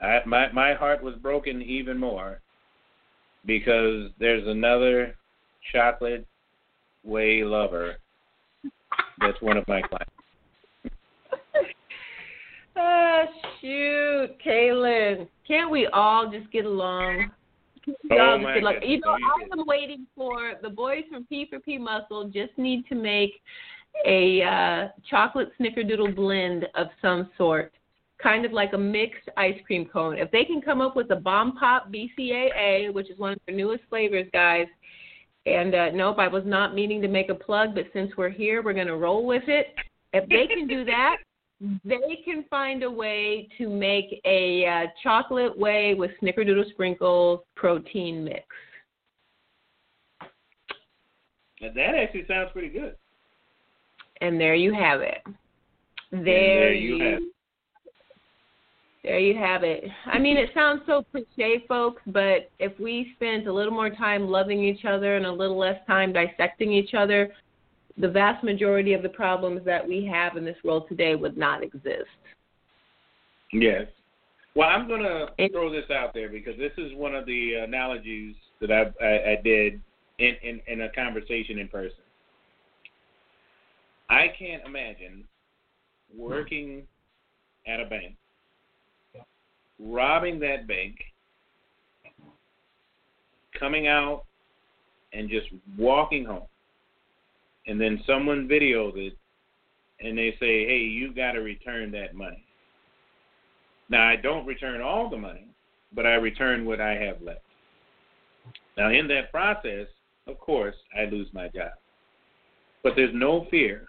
I, 0.01 0.19
my 0.25 0.51
my 0.51 0.73
heart 0.73 1.03
was 1.03 1.15
broken 1.15 1.61
even 1.61 1.97
more 1.97 2.41
because 3.45 4.11
there's 4.19 4.47
another 4.47 5.15
chocolate 5.71 6.25
way 7.03 7.43
lover 7.43 7.95
that's 9.19 9.41
one 9.41 9.57
of 9.57 9.67
my 9.67 9.81
clients. 9.81 10.14
Ah, 12.75 13.23
shoot, 13.61 14.29
Kaylin. 14.45 15.27
Can't 15.47 15.71
we 15.71 15.87
all 15.87 16.29
just 16.31 16.51
get 16.51 16.65
along? 16.65 17.31
Oh 18.11 18.39
my 18.39 18.55
you 18.83 18.99
know, 19.01 19.11
I 19.11 19.43
am 19.53 19.63
waiting 19.67 20.07
for 20.15 20.53
the 20.63 20.69
boys 20.69 21.03
from 21.07 21.27
P4P 21.31 21.79
Muscle 21.79 22.31
just 22.33 22.57
need 22.57 22.83
to 22.87 22.95
make 22.95 23.33
a 24.07 24.41
uh, 24.41 24.87
chocolate 25.07 25.49
snickerdoodle 25.59 26.15
blend 26.15 26.65
of 26.73 26.87
some 26.99 27.29
sort, 27.37 27.73
kind 28.21 28.43
of 28.43 28.51
like 28.51 28.73
a 28.73 28.77
mixed 28.77 29.29
ice 29.37 29.59
cream 29.67 29.85
cone. 29.85 30.17
If 30.17 30.31
they 30.31 30.45
can 30.45 30.61
come 30.61 30.81
up 30.81 30.95
with 30.95 31.11
a 31.11 31.15
bomb 31.15 31.57
pop 31.57 31.91
BCAA, 31.91 32.91
which 32.91 33.11
is 33.11 33.19
one 33.19 33.33
of 33.33 33.39
their 33.45 33.55
newest 33.55 33.83
flavors, 33.87 34.27
guys. 34.33 34.65
And 35.45 35.75
uh, 35.75 35.91
nope, 35.91 36.17
I 36.17 36.27
was 36.27 36.43
not 36.43 36.73
meaning 36.73 37.03
to 37.03 37.07
make 37.07 37.29
a 37.29 37.35
plug, 37.35 37.75
but 37.75 37.85
since 37.93 38.11
we're 38.17 38.29
here, 38.29 38.63
we're 38.63 38.73
going 38.73 38.87
to 38.87 38.97
roll 38.97 39.27
with 39.27 39.43
it. 39.45 39.75
If 40.11 40.27
they 40.27 40.47
can 40.47 40.65
do 40.67 40.83
that, 40.85 41.17
they 41.61 42.21
can 42.23 42.43
find 42.49 42.83
a 42.83 42.91
way 42.91 43.47
to 43.57 43.69
make 43.69 44.21
a 44.25 44.65
uh, 44.65 44.87
chocolate 45.01 45.57
whey 45.57 45.93
with 45.93 46.11
snickerdoodle 46.21 46.69
sprinkles 46.71 47.39
protein 47.55 48.23
mix. 48.23 48.43
That 51.61 51.95
actually 51.95 52.25
sounds 52.27 52.49
pretty 52.51 52.69
good. 52.69 52.95
And 54.21 54.39
there 54.39 54.55
you 54.55 54.73
have 54.73 55.01
it. 55.01 55.19
There, 56.11 56.23
there 56.23 56.73
you, 56.73 56.95
you 56.95 57.11
have. 57.11 57.21
There 59.03 59.19
you 59.19 59.37
have 59.37 59.63
it. 59.63 59.83
I 60.07 60.17
mean, 60.17 60.35
it 60.35 60.49
sounds 60.53 60.81
so 60.87 61.05
cliche, 61.11 61.63
folks, 61.67 62.01
but 62.07 62.49
if 62.59 62.77
we 62.79 63.13
spent 63.15 63.47
a 63.47 63.53
little 63.53 63.73
more 63.73 63.89
time 63.89 64.27
loving 64.27 64.63
each 64.63 64.83
other 64.85 65.15
and 65.15 65.25
a 65.25 65.31
little 65.31 65.57
less 65.57 65.79
time 65.85 66.11
dissecting 66.11 66.71
each 66.71 66.93
other, 66.95 67.31
the 67.97 68.07
vast 68.07 68.43
majority 68.43 68.93
of 68.93 69.03
the 69.03 69.09
problems 69.09 69.61
that 69.65 69.85
we 69.85 70.05
have 70.05 70.35
in 70.35 70.43
this 70.43 70.57
world 70.63 70.87
today 70.89 71.15
would 71.15 71.37
not 71.37 71.63
exist. 71.63 72.09
Yes. 73.53 73.87
Well, 74.53 74.69
I'm 74.69 74.87
going 74.87 75.01
to 75.01 75.49
throw 75.49 75.71
this 75.71 75.89
out 75.91 76.13
there 76.13 76.29
because 76.29 76.57
this 76.57 76.71
is 76.77 76.93
one 76.95 77.15
of 77.15 77.25
the 77.25 77.55
analogies 77.55 78.35
that 78.61 78.71
I, 78.71 79.05
I, 79.05 79.31
I 79.31 79.41
did 79.43 79.81
in, 80.19 80.35
in, 80.43 80.61
in 80.67 80.81
a 80.81 80.89
conversation 80.89 81.59
in 81.59 81.67
person. 81.67 81.97
I 84.09 84.27
can't 84.37 84.63
imagine 84.65 85.23
working 86.15 86.83
at 87.67 87.79
a 87.79 87.85
bank, 87.85 88.15
robbing 89.79 90.39
that 90.39 90.67
bank, 90.67 90.95
coming 93.59 93.87
out 93.87 94.25
and 95.13 95.29
just 95.29 95.47
walking 95.77 96.25
home 96.25 96.43
and 97.67 97.79
then 97.79 98.01
someone 98.05 98.47
videos 98.47 98.95
it 98.95 99.17
and 99.99 100.17
they 100.17 100.31
say, 100.39 100.65
hey, 100.65 100.79
you 100.79 101.13
got 101.13 101.33
to 101.33 101.39
return 101.39 101.91
that 101.91 102.15
money. 102.15 102.43
Now, 103.89 104.07
I 104.07 104.15
don't 104.15 104.45
return 104.45 104.81
all 104.81 105.09
the 105.09 105.17
money, 105.17 105.47
but 105.93 106.05
I 106.05 106.15
return 106.15 106.65
what 106.65 106.81
I 106.81 106.93
have 106.95 107.21
left. 107.21 107.41
Now, 108.77 108.89
in 108.89 109.07
that 109.07 109.31
process, 109.31 109.87
of 110.27 110.39
course, 110.39 110.75
I 110.97 111.05
lose 111.05 111.27
my 111.33 111.47
job. 111.47 111.71
But 112.83 112.93
there's 112.95 113.13
no 113.13 113.47
fear 113.49 113.85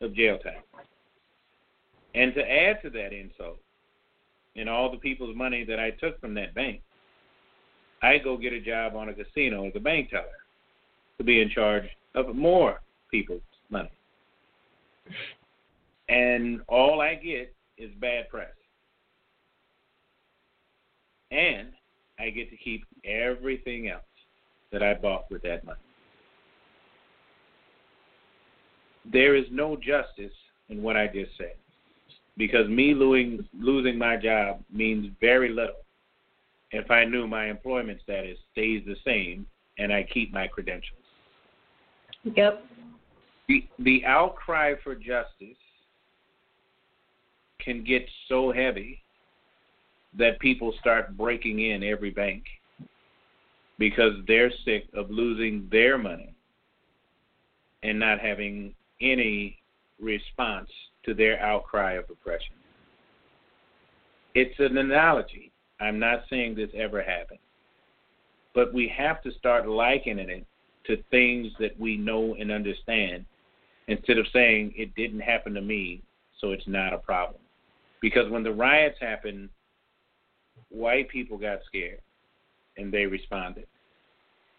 of 0.00 0.14
jail 0.14 0.38
time. 0.38 0.62
And 2.14 2.34
to 2.34 2.40
add 2.40 2.80
to 2.82 2.90
that 2.90 3.12
insult, 3.12 3.58
and 4.56 4.68
all 4.68 4.90
the 4.90 4.98
people's 4.98 5.36
money 5.36 5.64
that 5.64 5.78
I 5.78 5.90
took 5.90 6.20
from 6.20 6.34
that 6.34 6.54
bank, 6.54 6.80
I 8.02 8.18
go 8.18 8.36
get 8.36 8.52
a 8.52 8.60
job 8.60 8.96
on 8.96 9.08
a 9.08 9.14
casino 9.14 9.66
as 9.66 9.72
a 9.76 9.80
bank 9.80 10.10
teller 10.10 10.24
to 11.18 11.24
be 11.24 11.42
in 11.42 11.50
charge 11.50 11.84
of 12.14 12.34
more 12.34 12.80
people's 13.10 13.42
money. 13.70 13.90
And 16.08 16.60
all 16.68 17.00
I 17.00 17.14
get 17.14 17.54
is 17.78 17.90
bad 18.00 18.28
press. 18.28 18.48
And 21.30 21.68
I 22.18 22.30
get 22.30 22.50
to 22.50 22.56
keep 22.56 22.84
everything 23.04 23.88
else 23.88 24.02
that 24.72 24.82
I 24.82 24.94
bought 24.94 25.30
with 25.30 25.42
that 25.42 25.64
money. 25.64 25.78
There 29.10 29.34
is 29.34 29.46
no 29.50 29.76
justice 29.76 30.32
in 30.68 30.82
what 30.82 30.96
I 30.96 31.06
just 31.06 31.30
said 31.38 31.54
because 32.36 32.68
me 32.68 32.94
losing, 32.94 33.98
my 33.98 34.16
job 34.16 34.62
means 34.72 35.10
very 35.20 35.50
little 35.50 35.74
if 36.72 36.90
I 36.90 37.04
knew 37.04 37.26
my 37.26 37.46
employment 37.46 38.00
status 38.02 38.38
stays 38.52 38.82
the 38.86 38.96
same 39.04 39.46
and 39.78 39.92
I 39.92 40.02
keep 40.04 40.32
my 40.32 40.46
credentials. 40.46 40.98
Yep 42.24 42.64
the 43.78 44.04
outcry 44.04 44.74
for 44.82 44.94
justice 44.94 45.56
can 47.58 47.84
get 47.84 48.08
so 48.28 48.52
heavy 48.52 49.02
that 50.18 50.40
people 50.40 50.72
start 50.80 51.16
breaking 51.16 51.60
in 51.60 51.82
every 51.82 52.10
bank 52.10 52.44
because 53.78 54.12
they're 54.26 54.52
sick 54.64 54.84
of 54.94 55.10
losing 55.10 55.68
their 55.70 55.96
money 55.96 56.34
and 57.82 57.98
not 57.98 58.20
having 58.20 58.74
any 59.00 59.58
response 60.00 60.68
to 61.04 61.14
their 61.14 61.40
outcry 61.40 61.92
of 61.92 62.04
oppression. 62.10 62.54
It's 64.34 64.58
an 64.58 64.76
analogy. 64.76 65.50
I'm 65.80 65.98
not 65.98 66.24
saying 66.28 66.54
this 66.54 66.70
ever 66.74 67.02
happened. 67.02 67.38
But 68.54 68.74
we 68.74 68.88
have 68.88 69.22
to 69.22 69.32
start 69.32 69.68
likening 69.68 70.28
it 70.28 70.46
to 70.86 71.02
things 71.10 71.52
that 71.58 71.78
we 71.78 71.96
know 71.96 72.36
and 72.38 72.50
understand 72.50 73.24
instead 73.88 74.18
of 74.18 74.26
saying 74.32 74.72
it 74.76 74.94
didn't 74.94 75.20
happen 75.20 75.54
to 75.54 75.60
me, 75.60 76.02
so 76.40 76.52
it's 76.52 76.66
not 76.66 76.92
a 76.92 76.98
problem. 76.98 77.40
Because 78.00 78.30
when 78.30 78.42
the 78.42 78.52
riots 78.52 78.96
happened, 79.00 79.50
white 80.70 81.08
people 81.08 81.36
got 81.36 81.58
scared 81.66 82.00
and 82.76 82.92
they 82.92 83.06
responded. 83.06 83.66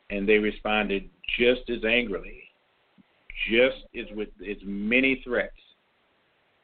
And 0.09 0.28
they 0.28 0.38
responded 0.38 1.09
just 1.39 1.69
as 1.69 1.84
angrily, 1.86 2.43
just 3.49 3.78
as 3.97 4.05
with 4.15 4.30
as 4.47 4.57
many 4.63 5.22
threats. 5.24 5.55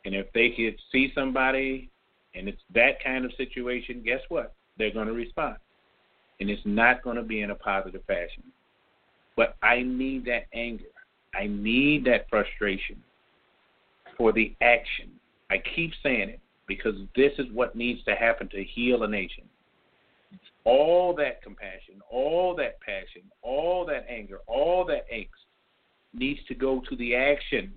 And 0.05 0.13
if 0.13 0.31
they 0.33 0.49
could 0.49 0.79
see 0.91 1.11
somebody 1.15 1.89
and 2.35 2.47
it's 2.47 2.61
that 2.73 3.03
kind 3.03 3.25
of 3.25 3.31
situation, 3.37 4.03
guess 4.05 4.21
what? 4.29 4.53
They're 4.77 4.93
going 4.93 5.07
to 5.07 5.13
respond. 5.13 5.55
And 6.39 6.49
it's 6.49 6.61
not 6.65 7.01
going 7.03 7.15
to 7.15 7.23
be 7.23 7.41
in 7.41 7.51
a 7.51 7.55
positive 7.55 8.03
fashion. 8.05 8.43
But 9.35 9.55
I 9.63 9.81
need 9.81 10.25
that 10.25 10.45
anger. 10.53 10.85
I 11.37 11.47
need 11.47 12.05
that 12.05 12.29
frustration 12.29 12.97
for 14.17 14.31
the 14.31 14.55
action. 14.61 15.11
I 15.51 15.61
keep 15.75 15.91
saying 16.01 16.29
it 16.29 16.39
because 16.67 16.95
this 17.15 17.33
is 17.37 17.45
what 17.53 17.75
needs 17.75 18.03
to 18.05 18.15
happen 18.15 18.49
to 18.49 18.63
heal 18.63 19.03
a 19.03 19.07
nation. 19.07 19.43
All 20.63 21.13
that 21.15 21.41
compassion, 21.41 22.01
all 22.09 22.55
that 22.55 22.81
passion, 22.81 23.21
all 23.41 23.85
that 23.85 24.05
anger, 24.09 24.39
all 24.47 24.83
that 24.85 25.09
angst 25.13 25.27
needs 26.13 26.39
to 26.47 26.55
go 26.55 26.81
to 26.89 26.95
the 26.97 27.15
action. 27.15 27.71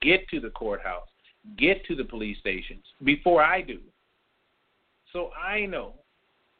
Get 0.00 0.26
to 0.30 0.40
the 0.40 0.50
courthouse, 0.50 1.08
get 1.58 1.84
to 1.86 1.94
the 1.94 2.04
police 2.04 2.38
stations 2.38 2.84
before 3.04 3.42
I 3.42 3.60
do. 3.60 3.78
So 5.12 5.30
I 5.32 5.66
know 5.66 5.92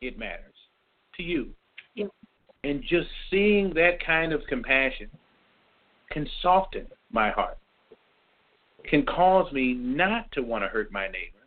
it 0.03 0.19
matters 0.19 0.55
to 1.17 1.23
you. 1.23 1.49
Yeah. 1.95 2.07
And 2.63 2.83
just 2.83 3.09
seeing 3.31 3.73
that 3.75 4.05
kind 4.05 4.33
of 4.33 4.43
compassion 4.47 5.11
can 6.15 6.27
soften 6.41 6.87
my 7.13 7.31
heart, 7.31 7.59
can 8.89 9.05
cause 9.05 9.53
me 9.53 9.75
not 9.75 10.33
to 10.33 10.41
want 10.43 10.65
to 10.65 10.69
hurt 10.69 10.91
my 10.91 11.07
neighbor 11.09 11.45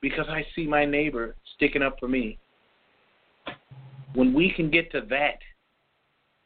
because 0.00 0.26
I 0.28 0.44
see 0.56 0.66
my 0.66 0.84
neighbor 0.84 1.36
sticking 1.54 1.82
up 1.82 1.96
for 2.00 2.08
me. 2.08 2.38
When 4.14 4.34
we 4.34 4.50
can 4.56 4.70
get 4.70 4.90
to 4.92 5.02
that, 5.10 5.38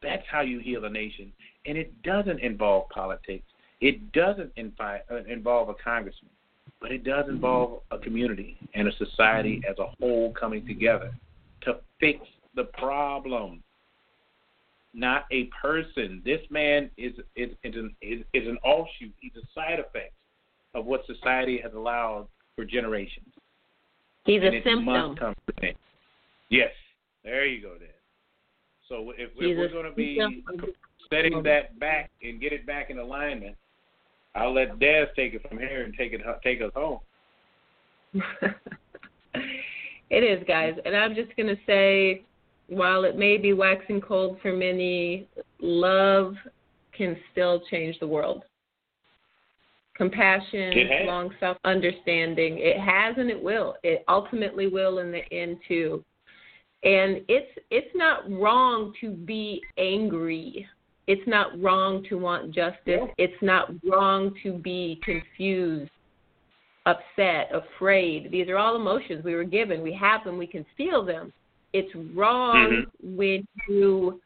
That's 0.03 0.27
how 0.31 0.43
you 0.43 0.59
heal 0.59 0.85
a 0.85 0.91
nation. 0.91 1.33
And 1.65 1.79
it 1.79 1.91
doesn't 2.03 2.41
involve 2.41 2.91
politics. 2.91 3.47
It 3.81 4.13
doesn't 4.13 4.55
invi- 4.57 5.01
uh, 5.11 5.25
involve 5.27 5.71
a 5.71 5.75
congressman, 5.83 6.31
but 6.81 6.93
it 6.93 7.05
does 7.05 7.25
involve 7.29 7.81
a 7.91 7.99
community 7.99 8.59
and 8.75 8.87
a 8.87 8.93
society 8.97 9.63
as 9.69 9.79
a 9.79 9.89
whole 9.99 10.35
coming 10.39 10.67
together 10.67 11.11
to 11.63 11.81
fix 12.01 12.21
the 12.55 12.65
problem, 12.65 13.63
not 14.95 15.25
a 15.33 15.51
person. 15.61 16.23
This 16.25 16.41
man 16.51 16.91
is 16.97 17.13
is 17.37 17.51
is 17.65 17.75
an, 17.75 17.95
is, 18.01 18.21
is 18.33 18.49
an 18.49 18.57
offshoot. 18.65 19.13
He's 19.21 19.33
a 19.37 19.47
side 19.55 19.81
effect 19.81 20.15
of 20.75 20.87
what 20.87 21.05
society 21.07 21.61
has 21.63 21.73
allowed 21.75 22.27
for 22.57 22.65
generations. 22.65 23.29
He's 24.25 24.41
and 24.43 24.55
a 24.55 24.63
symptom. 24.63 24.85
Must 24.85 25.19
come 25.19 25.35
to 25.35 25.55
an 25.59 25.69
end. 25.69 25.77
Yes, 26.49 26.71
there 27.25 27.47
you 27.47 27.61
go, 27.61 27.75
Then. 27.79 27.89
So 28.89 29.13
if, 29.17 29.31
if 29.37 29.59
we're 29.59 29.69
going 29.69 29.87
to 29.87 29.93
be 29.93 30.19
symptom. 30.19 30.71
setting 31.11 31.43
that 31.43 31.79
back 31.79 32.11
and 32.23 32.41
get 32.41 32.53
it 32.53 32.67
back 32.67 32.91
in 32.91 32.99
alignment, 32.99 33.57
I'll 34.35 34.53
let 34.53 34.79
Daz 34.79 35.09
take 35.17 35.35
it 35.35 35.47
from 35.49 35.59
here 35.59 35.85
and 35.85 35.95
take 35.97 36.13
it 36.13 36.21
take 36.43 36.61
us 36.61 36.71
home. 36.75 37.01
it 40.11 40.23
is, 40.23 40.45
guys. 40.47 40.75
And 40.85 40.97
I'm 40.97 41.15
just 41.15 41.35
going 41.37 41.49
to 41.49 41.57
say, 41.67 42.25
while 42.69 43.05
it 43.05 43.17
may 43.17 43.37
be 43.37 43.53
waxing 43.53 44.01
cold 44.01 44.39
for 44.41 44.53
many, 44.53 45.29
love 45.61 46.35
can 46.97 47.17
still 47.33 47.61
change 47.71 47.99
the 48.01 48.07
world. 48.07 48.45
Compassion, 49.97 50.73
long 51.07 51.31
self 51.39 51.57
understanding. 51.65 52.59
It 52.59 52.79
has 52.79 53.17
and 53.17 53.31
it 53.31 53.41
will. 53.41 53.77
It 53.85 54.05
ultimately 54.09 54.67
will 54.67 54.99
in 54.99 55.13
the 55.13 55.23
end 55.33 55.59
too. 55.69 56.05
And 56.83 57.23
it's 57.29 57.59
it's 57.71 57.95
not 57.95 58.29
wrong 58.31 58.93
to 59.01 59.11
be 59.11 59.63
angry. 59.79 60.67
It's 61.07 61.27
not 61.27 61.61
wrong 61.61 62.05
to 62.09 62.17
want 62.17 62.53
justice. 62.53 63.09
It's 63.19 63.41
not 63.41 63.71
wrong 63.85 64.35
to 64.43 64.55
be 64.55 65.01
confused 65.05 65.91
upset, 66.87 67.51
afraid. 67.53 68.31
These 68.31 68.49
are 68.49 68.59
all 68.59 68.77
emotions 68.77 69.25
we 69.25 69.35
were 69.35 69.45
given. 69.45 69.83
We 69.83 69.93
have 69.95 70.25
them, 70.25 70.39
we 70.39 70.47
can 70.47 70.67
feel 70.77 71.05
them. 71.05 71.33
It's 71.75 71.93
wrong 72.15 72.87
when 73.03 73.45
you 73.69 74.21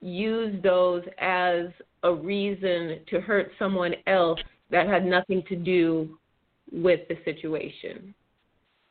use 0.00 0.62
those 0.62 1.02
as 1.18 1.66
a 2.04 2.14
reason 2.14 3.00
to 3.08 3.20
hurt 3.20 3.50
someone 3.58 3.94
else 4.06 4.38
that 4.70 4.86
had 4.86 5.04
nothing 5.04 5.42
to 5.48 5.56
do 5.56 6.16
with 6.70 7.00
the 7.08 7.16
situation. 7.24 8.14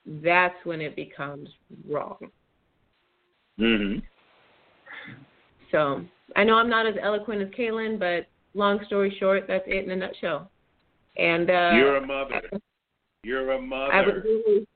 That's 0.06 0.56
when 0.66 0.82
it 0.82 0.98
becomes 0.98 1.48
wrong. 1.90 2.18
Mm-hmm. 3.58 4.00
So 5.72 6.04
I 6.36 6.44
know 6.44 6.56
I'm 6.56 6.70
not 6.70 6.88
as 6.88 6.96
eloquent 7.02 7.42
as 7.42 7.48
Kaylin, 7.58 7.98
but 7.98 8.28
long 8.54 8.80
story 8.86 9.16
short, 9.18 9.46
that's 9.48 9.64
it 9.66 9.86
in 9.86 9.92
a 9.92 9.96
nutshell. 9.96 10.52
And 11.16 11.50
uh, 11.50 11.72
You're 11.74 11.98
a 11.98 12.06
mother. 12.06 12.42
You're 13.24 13.52
a 13.54 13.62
mother. 13.62 13.94
I 13.94 14.06
would 14.06 14.24
really 14.26 14.68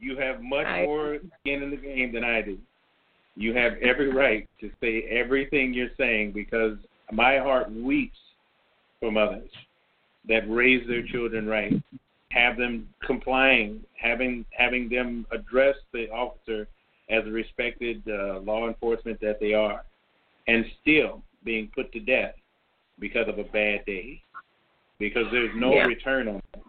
You 0.00 0.16
have 0.16 0.42
much 0.42 0.66
I- 0.66 0.84
more 0.84 1.18
skin 1.40 1.62
in 1.62 1.70
the 1.70 1.76
game 1.76 2.12
than 2.12 2.24
I 2.24 2.40
do. 2.42 2.58
You 3.36 3.54
have 3.54 3.74
every 3.80 4.08
right 4.08 4.48
to 4.60 4.70
say 4.80 5.02
everything 5.04 5.72
you're 5.72 5.94
saying 5.96 6.32
because 6.32 6.76
my 7.12 7.38
heart 7.38 7.70
weeps 7.70 8.18
for 8.98 9.10
mothers 9.12 9.50
that 10.28 10.48
raise 10.50 10.86
their 10.86 11.02
children 11.06 11.46
right, 11.46 11.72
have 12.30 12.56
them 12.56 12.88
complying, 13.04 13.82
having 13.98 14.44
having 14.50 14.88
them 14.88 15.26
address 15.32 15.76
the 15.92 16.10
officer 16.10 16.68
as 17.08 17.26
a 17.26 17.30
respected 17.30 18.02
uh, 18.08 18.40
law 18.40 18.68
enforcement 18.68 19.20
that 19.20 19.40
they 19.40 19.54
are, 19.54 19.84
and 20.46 20.64
still 20.80 21.22
being 21.44 21.70
put 21.74 21.90
to 21.92 22.00
death 22.00 22.34
because 22.98 23.28
of 23.28 23.38
a 23.38 23.44
bad 23.44 23.84
day, 23.86 24.22
because 24.98 25.26
there's 25.32 25.54
no 25.56 25.74
Yeah. 25.74 25.86
return 25.86 26.28
on 26.28 26.42
that. 26.52 26.62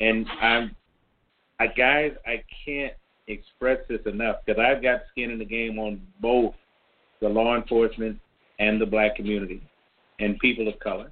And 0.00 0.26
I'm 0.40 0.76
I 1.58 1.66
guys, 1.68 2.12
I 2.26 2.42
can't 2.64 2.92
express 3.28 3.78
this 3.88 4.00
enough 4.06 4.36
because 4.44 4.60
I've 4.60 4.82
got 4.82 5.00
skin 5.10 5.30
in 5.30 5.38
the 5.38 5.44
game 5.44 5.78
on 5.78 6.00
both 6.20 6.54
the 7.20 7.28
law 7.28 7.56
enforcement 7.56 8.18
and 8.58 8.80
the 8.80 8.86
black 8.86 9.16
community 9.16 9.62
and 10.20 10.38
people 10.38 10.68
of 10.68 10.78
color. 10.80 11.10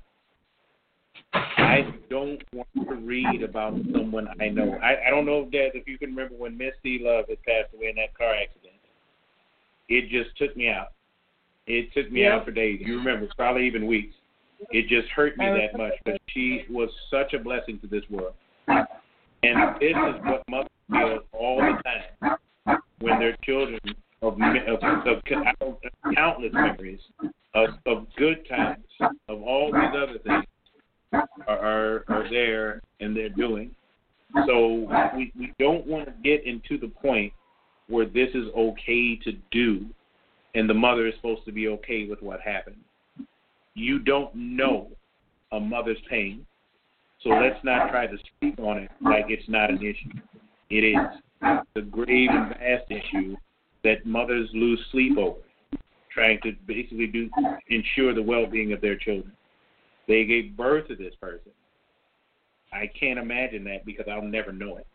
I 1.33 1.95
don't 2.11 2.43
want 2.53 2.69
to 2.89 2.95
read 2.97 3.43
about 3.43 3.75
someone 3.93 4.29
I 4.41 4.49
know. 4.49 4.79
I, 4.83 5.07
I 5.09 5.11
don't 5.11 5.27
know, 5.27 5.45
Dad, 5.45 5.71
if 5.75 5.89
you 5.89 5.99
can 5.99 6.11
remember 6.11 6.35
when 6.37 6.57
Misty 6.57 7.01
Love 7.03 7.27
had 7.29 7.43
passed 7.43 7.75
away 7.75 7.89
in 7.89 7.97
that 7.97 8.17
car 8.17 8.35
accident. 8.35 8.75
It 9.89 10.09
just 10.11 10.37
took 10.37 10.57
me 10.57 10.69
out. 10.69 10.89
It 11.67 11.93
took 11.93 12.11
me 12.13 12.23
Yeah. 12.23 12.37
out 12.37 12.45
for 12.45 12.51
days. 12.51 12.81
You 12.85 12.99
remember, 12.99 13.29
probably 13.37 13.67
even 13.67 13.87
weeks. 13.87 14.15
It 14.71 14.89
just 14.89 15.09
hurt 15.09 15.37
me 15.37 15.47
that 15.47 15.77
much. 15.77 15.93
But 16.05 16.21
she 16.29 16.65
was 16.71 16.89
such 17.11 17.35
a 17.35 17.39
blessing 17.39 17.79
to 17.81 17.87
this 17.87 18.05
world. 18.09 18.35
And 19.45 19.77
this 19.81 19.91
is 19.91 20.25
what 20.25 20.43
mothers 20.49 20.71
feel 20.91 21.19
all 21.33 21.57
the 21.59 21.83
time 21.83 22.39
when 23.01 23.19
their 23.19 23.37
children 23.45 23.79
of, 24.23 24.35
of, 24.41 25.07
of, 25.61 25.77
countless 26.15 26.53
memories 26.53 27.01
of, 27.55 27.69
of 27.85 28.07
good 28.17 28.49
times, 28.49 28.85
of 29.29 29.43
all 29.43 29.71
these 29.71 29.91
other 29.95 30.19
things 30.27 30.45
are, 31.47 32.05
are 32.09 32.27
there 32.31 32.81
and 33.01 33.15
they're 33.15 33.29
doing. 33.29 33.75
So 34.47 34.89
we, 35.15 35.31
we 35.39 35.53
don't 35.59 35.87
want 35.87 36.07
to 36.07 36.15
get 36.23 36.47
into 36.47 36.79
the 36.79 36.89
point 36.89 37.33
where 37.89 38.07
this 38.07 38.31
is 38.35 38.47
okay 38.57 39.17
to 39.25 39.33
do 39.51 39.85
and 40.55 40.71
the 40.71 40.75
mother 40.75 41.07
is 41.07 41.15
supposed 41.17 41.45
to 41.45 41.53
be 41.53 41.69
okay 41.69 42.07
with 42.09 42.23
what 42.23 42.41
happened. 42.41 42.77
You 43.75 43.99
don't 43.99 44.35
know 44.35 44.89
a 45.53 45.61
mother's 45.61 45.99
pain. 46.09 46.47
So 47.25 47.31
let's 47.31 47.59
not 47.65 47.89
try 47.89 48.07
to 48.07 48.17
speak 48.37 48.59
on 48.59 48.79
it 48.79 48.91
like 49.01 49.25
it's 49.29 49.49
not 49.49 49.71
an 49.71 49.79
issue. 49.79 50.21
It 50.69 50.85
is. 50.85 50.97
A 51.77 51.81
grave 51.81 52.29
and 52.31 52.51
vast 52.51 52.91
issue 52.91 53.35
that 53.83 54.07
mothers 54.07 54.49
lose 54.53 54.79
sleep 54.93 55.17
over, 55.19 55.41
trying 56.13 56.39
to 56.43 56.53
basically 56.67 57.07
do 57.07 57.29
ensure 57.69 58.15
the 58.15 58.23
well-being 58.23 58.73
of 58.73 58.81
their 58.81 58.97
children. 58.97 59.33
They 60.07 60.25
gave 60.25 60.57
birth 60.57 60.89
to 60.89 60.97
this 60.97 61.15
person. 61.21 61.53
I 62.73 62.91
can't 62.99 63.19
imagine 63.19 63.65
that 63.65 63.87
because 63.87 64.07
I'll 64.11 64.23
never 64.23 64.53
know 64.53 64.77
it. 64.77 64.87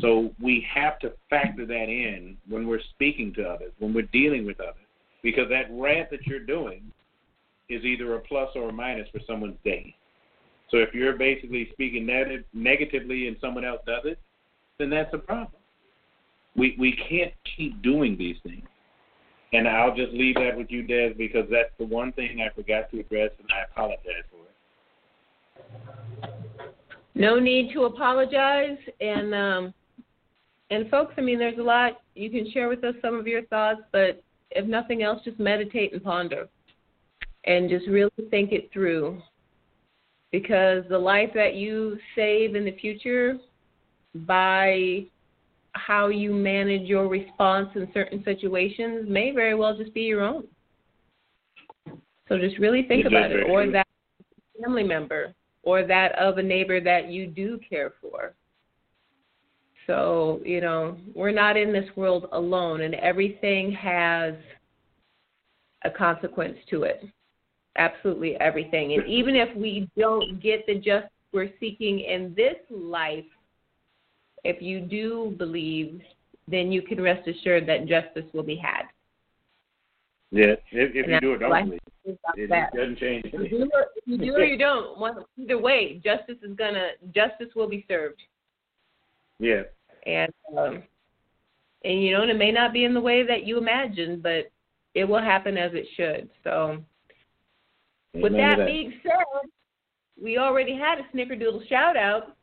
So 0.00 0.30
we 0.40 0.66
have 0.74 0.98
to 1.00 1.12
factor 1.28 1.66
that 1.66 1.88
in 1.88 2.36
when 2.48 2.66
we're 2.66 2.80
speaking 2.94 3.32
to 3.34 3.44
others, 3.44 3.72
when 3.78 3.92
we're 3.92 4.08
dealing 4.12 4.46
with 4.46 4.60
others, 4.60 4.86
because 5.22 5.48
that 5.50 5.66
rant 5.70 6.10
that 6.10 6.26
you're 6.26 6.40
doing 6.40 6.90
is 7.68 7.84
either 7.84 8.14
a 8.14 8.20
plus 8.20 8.48
or 8.54 8.70
a 8.70 8.72
minus 8.72 9.08
for 9.10 9.20
someone's 9.26 9.58
day. 9.64 9.94
So 10.72 10.78
if 10.78 10.94
you're 10.94 11.16
basically 11.16 11.68
speaking 11.72 12.06
neg- 12.06 12.44
negatively 12.54 13.28
and 13.28 13.36
someone 13.40 13.64
else 13.64 13.82
does 13.86 14.04
it, 14.04 14.18
then 14.78 14.90
that's 14.90 15.12
a 15.12 15.18
problem. 15.18 15.60
We 16.56 16.74
we 16.78 16.98
can't 17.08 17.32
keep 17.56 17.80
doing 17.82 18.16
these 18.18 18.36
things. 18.42 18.66
And 19.52 19.68
I'll 19.68 19.94
just 19.94 20.12
leave 20.12 20.36
that 20.36 20.56
with 20.56 20.70
you, 20.70 20.82
Des, 20.82 21.12
because 21.12 21.44
that's 21.50 21.70
the 21.78 21.84
one 21.84 22.10
thing 22.12 22.40
I 22.40 22.52
forgot 22.54 22.90
to 22.90 23.00
address, 23.00 23.30
and 23.38 23.48
I 23.52 23.70
apologize 23.70 24.24
for 24.30 24.36
it. 24.38 24.42
no 27.14 27.38
need 27.38 27.72
to 27.72 27.84
apologize 27.84 28.78
and 29.00 29.34
um 29.34 29.74
and 30.70 30.88
folks 30.90 31.14
i 31.18 31.20
mean 31.20 31.38
there's 31.38 31.58
a 31.58 31.62
lot 31.62 32.00
you 32.14 32.30
can 32.30 32.50
share 32.52 32.68
with 32.68 32.82
us 32.84 32.94
some 33.02 33.14
of 33.14 33.26
your 33.26 33.44
thoughts 33.46 33.82
but 33.92 34.22
if 34.52 34.66
nothing 34.66 35.02
else 35.02 35.20
just 35.24 35.38
meditate 35.38 35.92
and 35.92 36.02
ponder 36.02 36.48
and 37.44 37.68
just 37.68 37.86
really 37.86 38.10
think 38.30 38.52
it 38.52 38.70
through 38.72 39.20
because 40.32 40.82
the 40.88 40.98
life 40.98 41.30
that 41.34 41.54
you 41.54 41.98
save 42.16 42.56
in 42.56 42.64
the 42.64 42.76
future 42.80 43.38
by 44.26 45.04
how 45.72 46.08
you 46.08 46.34
manage 46.34 46.82
your 46.82 47.08
response 47.08 47.68
in 47.76 47.88
certain 47.94 48.22
situations 48.24 49.06
may 49.08 49.30
very 49.30 49.54
well 49.54 49.76
just 49.76 49.94
be 49.94 50.02
your 50.02 50.22
own 50.22 50.44
so 52.28 52.38
just 52.38 52.58
really 52.58 52.82
think 52.88 53.06
about 53.06 53.30
it 53.30 53.44
or 53.48 53.70
that 53.70 53.86
family 54.62 54.84
member 54.84 55.34
or 55.62 55.86
that 55.86 56.12
of 56.18 56.38
a 56.38 56.42
neighbor 56.42 56.80
that 56.80 57.08
you 57.08 57.26
do 57.26 57.58
care 57.68 57.92
for. 58.00 58.34
So, 59.86 60.40
you 60.44 60.60
know, 60.60 60.96
we're 61.14 61.32
not 61.32 61.56
in 61.56 61.72
this 61.72 61.88
world 61.96 62.28
alone, 62.32 62.82
and 62.82 62.94
everything 62.94 63.72
has 63.72 64.34
a 65.84 65.90
consequence 65.90 66.56
to 66.70 66.84
it. 66.84 67.04
Absolutely 67.76 68.36
everything. 68.36 68.94
And 68.94 69.06
even 69.06 69.34
if 69.34 69.54
we 69.56 69.88
don't 69.96 70.40
get 70.42 70.66
the 70.66 70.74
justice 70.74 71.10
we're 71.32 71.50
seeking 71.58 72.00
in 72.00 72.34
this 72.36 72.56
life, 72.70 73.24
if 74.44 74.60
you 74.60 74.80
do 74.80 75.34
believe, 75.38 76.00
then 76.48 76.70
you 76.70 76.82
can 76.82 77.00
rest 77.00 77.26
assured 77.26 77.66
that 77.68 77.86
justice 77.86 78.30
will 78.34 78.42
be 78.42 78.56
had. 78.56 78.82
Yeah, 80.30 80.54
if, 80.70 80.94
if 80.94 81.06
you 81.08 81.20
do 81.20 81.34
it, 81.34 81.40
that's 81.40 81.52
don't 81.52 81.64
believe. 81.64 81.80
It, 82.04 82.50
that. 82.50 82.72
doesn't 82.74 82.98
change 82.98 83.26
If 83.26 83.52
you 83.52 83.58
do 83.58 83.64
it, 83.64 83.88
if 83.96 84.04
you 84.06 84.18
do 84.18 84.34
or 84.34 84.44
you 84.44 84.58
don't, 84.58 84.98
one- 84.98 85.24
either 85.36 85.58
way, 85.58 86.00
justice 86.04 86.38
is 86.42 86.56
gonna 86.56 86.88
justice 87.14 87.54
will 87.54 87.68
be 87.68 87.84
served. 87.86 88.20
Yeah, 89.38 89.62
and 90.06 90.32
um, 90.56 90.82
and 91.84 92.02
you 92.02 92.12
know, 92.12 92.22
and 92.22 92.30
it 92.30 92.38
may 92.38 92.50
not 92.50 92.72
be 92.72 92.84
in 92.84 92.94
the 92.94 93.00
way 93.00 93.24
that 93.26 93.46
you 93.46 93.58
imagined, 93.58 94.22
but 94.22 94.50
it 94.94 95.04
will 95.04 95.20
happen 95.20 95.56
as 95.56 95.72
it 95.74 95.86
should. 95.96 96.28
So, 96.44 96.82
Amen 98.14 98.32
to 98.32 98.38
that, 98.38 98.66
being 98.66 98.92
said, 99.02 99.50
we 100.22 100.38
already 100.38 100.76
had 100.76 100.98
a 100.98 101.16
snickerdoodle 101.16 101.66
shout 101.68 101.96
out. 101.96 102.36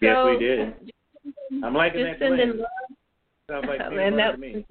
yes, 0.00 0.16
we 0.24 0.38
did. 0.38 0.92
I'm 1.62 1.74
liking 1.74 2.04
that 2.04 2.18
sending 2.18 2.58
love. 2.58 2.66
Sounds 3.48 3.66
like 3.68 3.80
and 3.84 4.18
that, 4.18 4.32
to 4.32 4.38
me. 4.38 4.64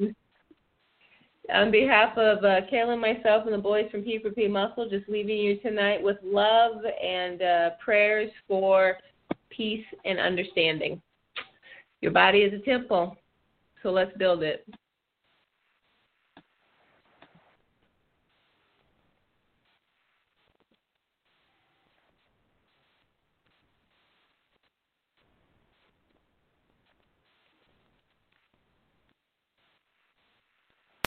on 1.54 1.72
behalf 1.72 2.18
of 2.18 2.40
uh, 2.40 2.62
Kayla, 2.72 3.00
myself, 3.00 3.46
and 3.46 3.54
the 3.54 3.60
boys 3.60 3.90
from 3.92 4.04
P4P 4.04 4.50
Muscle, 4.50 4.90
just 4.90 5.08
leaving 5.08 5.38
you 5.38 5.58
tonight 5.60 6.02
with 6.02 6.18
love 6.24 6.82
and 7.02 7.42
uh, 7.42 7.70
prayers 7.84 8.32
for 8.48 8.98
peace 9.50 9.86
and 10.04 10.20
understanding. 10.20 11.02
Your 12.02 12.12
body 12.12 12.40
is 12.40 12.54
a 12.54 12.66
temple, 12.66 13.16
so 13.82 13.92
let's 13.92 14.16
build 14.18 14.44
it. 14.44 14.68